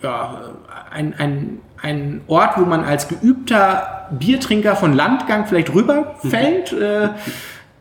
ja, 0.02 0.42
ein, 0.92 1.14
ein, 1.18 1.60
ein 1.82 2.22
Ort, 2.28 2.58
wo 2.58 2.62
man 2.62 2.86
als 2.86 3.08
geübter 3.08 4.08
Biertrinker 4.12 4.76
von 4.76 4.94
Landgang 4.94 5.46
vielleicht 5.46 5.74
rüberfällt. 5.74 6.72
äh, 6.72 7.10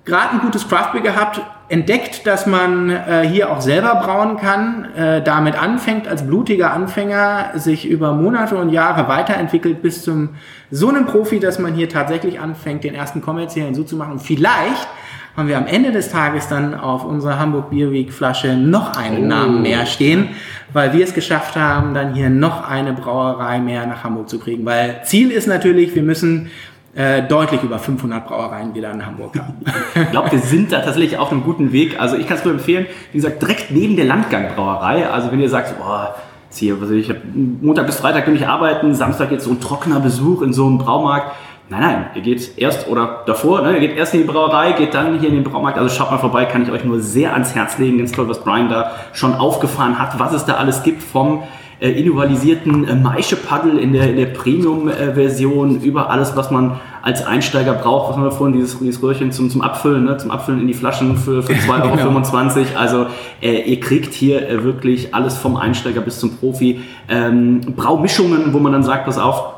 Gerade 0.05 0.33
ein 0.33 0.41
gutes 0.41 0.69
Craftbeer 0.69 1.01
gehabt, 1.01 1.41
entdeckt, 1.68 2.27
dass 2.27 2.46
man 2.46 2.90
äh, 2.90 3.27
hier 3.27 3.50
auch 3.50 3.61
selber 3.61 3.94
brauen 3.96 4.37
kann, 4.37 4.87
äh, 4.94 5.22
damit 5.22 5.61
anfängt 5.61 6.07
als 6.07 6.27
blutiger 6.27 6.72
Anfänger, 6.72 7.53
sich 7.55 7.88
über 7.88 8.12
Monate 8.12 8.57
und 8.57 8.70
Jahre 8.70 9.09
weiterentwickelt 9.09 9.83
bis 9.83 10.03
zum 10.03 10.31
so 10.70 10.88
einem 10.88 11.07
Profi, 11.07 11.40
dass 11.40 11.59
man 11.59 11.74
hier 11.74 11.88
tatsächlich 11.88 12.40
anfängt, 12.40 12.85
den 12.85 12.94
ersten 12.94 13.22
kommerziellen 13.22 13.74
so 13.74 13.85
zu 13.85 13.96
machen. 13.96 14.12
Und 14.12 14.22
vielleicht 14.22 14.88
haben 15.37 15.48
wir 15.48 15.57
am 15.57 15.66
Ende 15.66 15.90
des 15.90 16.11
Tages 16.11 16.48
dann 16.48 16.74
auf 16.74 17.05
unserer 17.05 17.38
Hamburg 17.38 17.70
Beer 17.70 17.90
Week 17.90 18.12
Flasche 18.12 18.55
noch 18.55 18.96
einen 18.96 19.24
oh. 19.24 19.29
Namen 19.29 19.62
mehr 19.62 19.87
stehen, 19.87 20.29
weil 20.72 20.92
wir 20.92 21.05
es 21.05 21.14
geschafft 21.14 21.57
haben, 21.57 21.94
dann 21.94 22.14
hier 22.14 22.31
noch 22.31 22.68
eine 22.68 22.92
Brauerei 22.92 23.59
mehr 23.59 23.87
nach 23.87 24.05
Hamburg 24.05 24.29
zu 24.29 24.38
kriegen. 24.38 24.64
Weil 24.64 25.00
Ziel 25.05 25.31
ist 25.31 25.48
natürlich, 25.48 25.94
wir 25.94 26.03
müssen 26.03 26.50
äh, 26.95 27.23
deutlich 27.23 27.63
über 27.63 27.79
500 27.79 28.27
Brauereien 28.27 28.75
wieder 28.75 28.93
in 28.93 29.05
Hamburg 29.05 29.37
haben. 29.39 29.55
ich 29.95 30.11
glaube, 30.11 30.31
wir 30.33 30.39
sind 30.39 30.73
da 30.73 30.81
tatsächlich 30.81 31.19
auf 31.19 31.33
einem 31.33 31.43
guten 31.43 31.73
Weg. 31.73 32.01
Also 32.01 32.17
ich 32.17 32.27
kann 32.27 32.37
es 32.37 32.45
nur 32.45 32.55
empfehlen, 32.55 32.87
wie 33.13 33.19
gesagt, 33.19 33.43
direkt 33.43 33.71
neben 33.71 33.97
der 33.97 34.05
Landgang-Brauerei. 34.05 35.09
Also 35.09 35.33
wenn 35.33 35.41
ihr 35.41 35.49
sagt, 35.49 35.77
boah, 35.79 36.15
hier, 36.53 36.81
was 36.81 36.91
ich, 36.91 37.13
Montag 37.61 37.87
bis 37.87 37.97
Freitag 37.97 38.27
will 38.27 38.37
ich 38.37 38.47
arbeiten, 38.47 38.95
Samstag 38.95 39.33
jetzt 39.33 39.45
so 39.45 39.51
ein 39.51 39.61
trockener 39.61 40.01
Besuch 40.01 40.43
in 40.43 40.53
so 40.53 40.67
einem 40.67 40.79
Braumarkt. 40.79 41.33
Nein, 41.69 41.81
nein, 41.81 42.07
ihr 42.15 42.23
geht 42.23 42.59
erst 42.59 42.89
oder 42.89 43.23
davor, 43.27 43.63
ne, 43.63 43.73
ihr 43.73 43.81
geht 43.81 43.97
erst 43.97 44.13
in 44.13 44.21
die 44.21 44.27
Brauerei, 44.27 44.73
geht 44.73 44.93
dann 44.93 45.19
hier 45.19 45.31
in 45.31 45.35
den 45.35 45.45
Braumarkt. 45.45 45.79
Also 45.79 45.93
schaut 45.93 46.11
mal 46.11 46.19
vorbei, 46.19 46.45
kann 46.45 46.63
ich 46.63 46.71
euch 46.71 46.85
nur 46.85 47.01
sehr 47.01 47.33
ans 47.33 47.55
Herz 47.55 47.79
legen. 47.79 47.99
Ganz 47.99 48.13
toll, 48.13 48.29
was 48.29 48.41
Brian 48.45 48.69
da 48.69 48.93
schon 49.15 49.35
aufgefahren 49.35 49.99
hat, 49.99 50.19
was 50.21 50.33
es 50.35 50.45
da 50.45 50.55
alles 50.55 50.83
gibt 50.83 51.03
vom 51.03 51.43
äh, 51.85 51.90
individualisierten 51.90 52.88
äh, 52.88 52.94
Maische-Paddle 52.94 53.79
in 53.79 53.92
der, 53.92 54.09
in 54.09 54.16
der 54.16 54.27
Premium-Version, 54.27 55.83
über 55.83 56.09
alles, 56.09 56.35
was 56.35 56.51
man 56.51 56.81
als 57.03 57.27
Einsteiger 57.27 57.75
braucht, 57.75 58.09
was 58.09 58.16
haben 58.16 58.25
wir 58.25 58.31
vorhin, 58.31 58.57
dieses, 58.57 58.79
dieses 58.79 59.03
Röhrchen 59.03 59.33
zum, 59.33 59.51
zum 59.51 59.61
Abfüllen, 59.61 60.05
ne? 60.05 60.16
zum 60.16 60.31
Abfüllen 60.31 60.62
in 60.62 60.66
die 60.66 60.73
Flaschen 60.73 61.18
für, 61.18 61.42
für 61.42 61.53
2,25 61.53 61.68
Euro. 61.68 62.23
genau. 62.55 62.79
Also 62.79 63.07
äh, 63.42 63.70
ihr 63.70 63.81
kriegt 63.81 64.14
hier 64.14 64.49
äh, 64.49 64.64
wirklich 64.64 65.14
alles 65.14 65.37
vom 65.37 65.57
Einsteiger 65.57 66.01
bis 66.01 66.18
zum 66.18 66.38
Profi. 66.38 66.81
Ähm, 67.07 67.61
Braumischungen, 67.77 68.55
wo 68.55 68.61
man 68.61 68.73
dann 68.73 68.83
sagt, 68.83 69.05
pass 69.05 69.18
auf, 69.18 69.55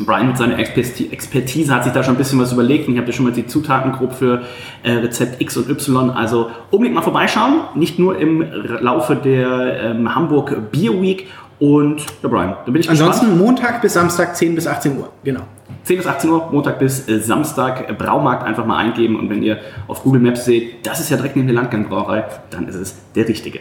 Brian 0.00 0.28
mit 0.28 0.36
seiner 0.36 0.58
Expertise 0.58 1.72
hat 1.72 1.84
sich 1.84 1.92
da 1.92 2.02
schon 2.02 2.14
ein 2.14 2.18
bisschen 2.18 2.40
was 2.40 2.52
überlegt 2.52 2.88
ich 2.88 2.96
habe 2.96 3.06
ja 3.06 3.12
schon 3.12 3.26
mal 3.26 3.32
die 3.32 3.46
Zutaten 3.46 3.92
grob 3.92 4.12
für 4.12 4.42
äh, 4.82 4.90
Rezept 4.92 5.40
X 5.40 5.56
und 5.56 5.68
Y. 5.68 6.10
Also 6.10 6.50
unbedingt 6.70 6.96
mal 6.96 7.02
vorbeischauen, 7.02 7.60
nicht 7.74 7.98
nur 7.98 8.18
im 8.18 8.44
Laufe 8.80 9.14
der 9.14 9.80
ähm, 9.82 10.14
Hamburg 10.14 10.72
Beer 10.72 11.00
Week 11.00 11.28
und 11.58 12.04
ja, 12.22 12.28
Brian, 12.28 12.56
da 12.64 12.70
bin 12.70 12.80
ich 12.80 12.90
Ansonsten 12.90 13.26
gespannt. 13.26 13.46
Montag 13.46 13.82
bis 13.82 13.92
Samstag 13.94 14.36
10 14.36 14.54
bis 14.54 14.66
18 14.66 14.98
Uhr, 14.98 15.10
genau. 15.22 15.42
10 15.84 15.98
bis 15.98 16.06
18 16.06 16.30
Uhr, 16.30 16.48
Montag 16.50 16.78
bis 16.78 17.08
äh, 17.08 17.20
Samstag, 17.20 17.88
äh, 17.88 17.92
Braumarkt 17.92 18.42
einfach 18.44 18.66
mal 18.66 18.78
eingeben 18.78 19.18
und 19.18 19.30
wenn 19.30 19.42
ihr 19.42 19.58
auf 19.86 20.02
Google 20.02 20.20
Maps 20.20 20.44
seht, 20.44 20.86
das 20.86 21.00
ist 21.00 21.10
ja 21.10 21.16
direkt 21.16 21.36
neben 21.36 21.48
der 21.48 21.54
Landgang-Brauerei, 21.56 22.24
dann 22.50 22.68
ist 22.68 22.76
es 22.76 22.96
der 23.14 23.28
richtige. 23.28 23.60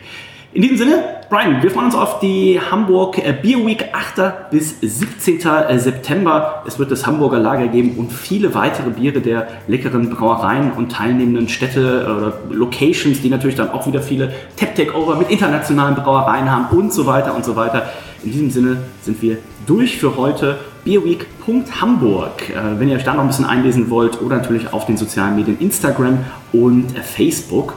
In 0.55 0.61
diesem 0.61 0.77
Sinne, 0.77 1.03
Brian, 1.31 1.63
wir 1.63 1.71
freuen 1.71 1.87
uns 1.87 1.95
auf 1.95 2.19
die 2.19 2.59
Hamburg 2.61 3.17
äh, 3.17 3.33
Beer 3.33 3.65
Week 3.65 3.85
8. 3.91 4.51
bis 4.51 4.79
17. 4.81 5.39
Äh, 5.39 5.79
September. 5.79 6.61
Es 6.67 6.77
wird 6.77 6.91
das 6.91 7.07
Hamburger 7.07 7.39
Lager 7.39 7.67
geben 7.69 7.95
und 7.97 8.13
viele 8.13 8.53
weitere 8.53 8.91
Biere 8.91 9.19
der 9.19 9.47
leckeren 9.67 10.11
Brauereien 10.11 10.73
und 10.73 10.91
teilnehmenden 10.91 11.49
Städte 11.49 12.03
oder 12.05 12.33
Locations, 12.55 13.19
die 13.19 13.29
natürlich 13.29 13.55
dann 13.55 13.71
auch 13.71 13.87
wieder 13.87 13.99
viele 13.99 14.31
Tap-Takeover 14.55 15.15
mit 15.15 15.31
internationalen 15.31 15.95
Brauereien 15.95 16.51
haben 16.51 16.77
und 16.77 16.93
so 16.93 17.07
weiter 17.07 17.33
und 17.33 17.43
so 17.43 17.55
weiter. 17.55 17.89
In 18.23 18.31
diesem 18.31 18.51
Sinne 18.51 18.77
sind 19.01 19.23
wir 19.23 19.37
durch 19.65 19.97
für 19.97 20.17
heute. 20.17 20.59
Beerweek.hamburg, 20.85 22.49
äh, 22.49 22.79
wenn 22.79 22.89
ihr 22.89 22.97
euch 22.97 23.03
da 23.03 23.15
noch 23.15 23.21
ein 23.21 23.27
bisschen 23.27 23.45
einlesen 23.45 23.89
wollt 23.89 24.21
oder 24.21 24.37
natürlich 24.37 24.71
auf 24.71 24.85
den 24.85 24.97
sozialen 24.97 25.35
Medien 25.35 25.57
Instagram 25.59 26.19
und 26.51 26.91
Facebook. 26.99 27.73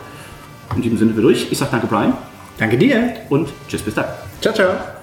In 0.74 0.82
diesem 0.82 0.98
Sinne 0.98 1.16
wir 1.16 1.22
durch. 1.22 1.50
Ich 1.50 1.56
sage 1.56 1.70
danke, 1.70 1.86
Brian. 1.86 2.12
Danke 2.58 2.78
dir. 2.78 3.14
Und 3.28 3.48
tschüss, 3.68 3.82
bis 3.82 3.94
dann. 3.94 4.06
Ciao, 4.40 4.54
ciao. 4.54 4.95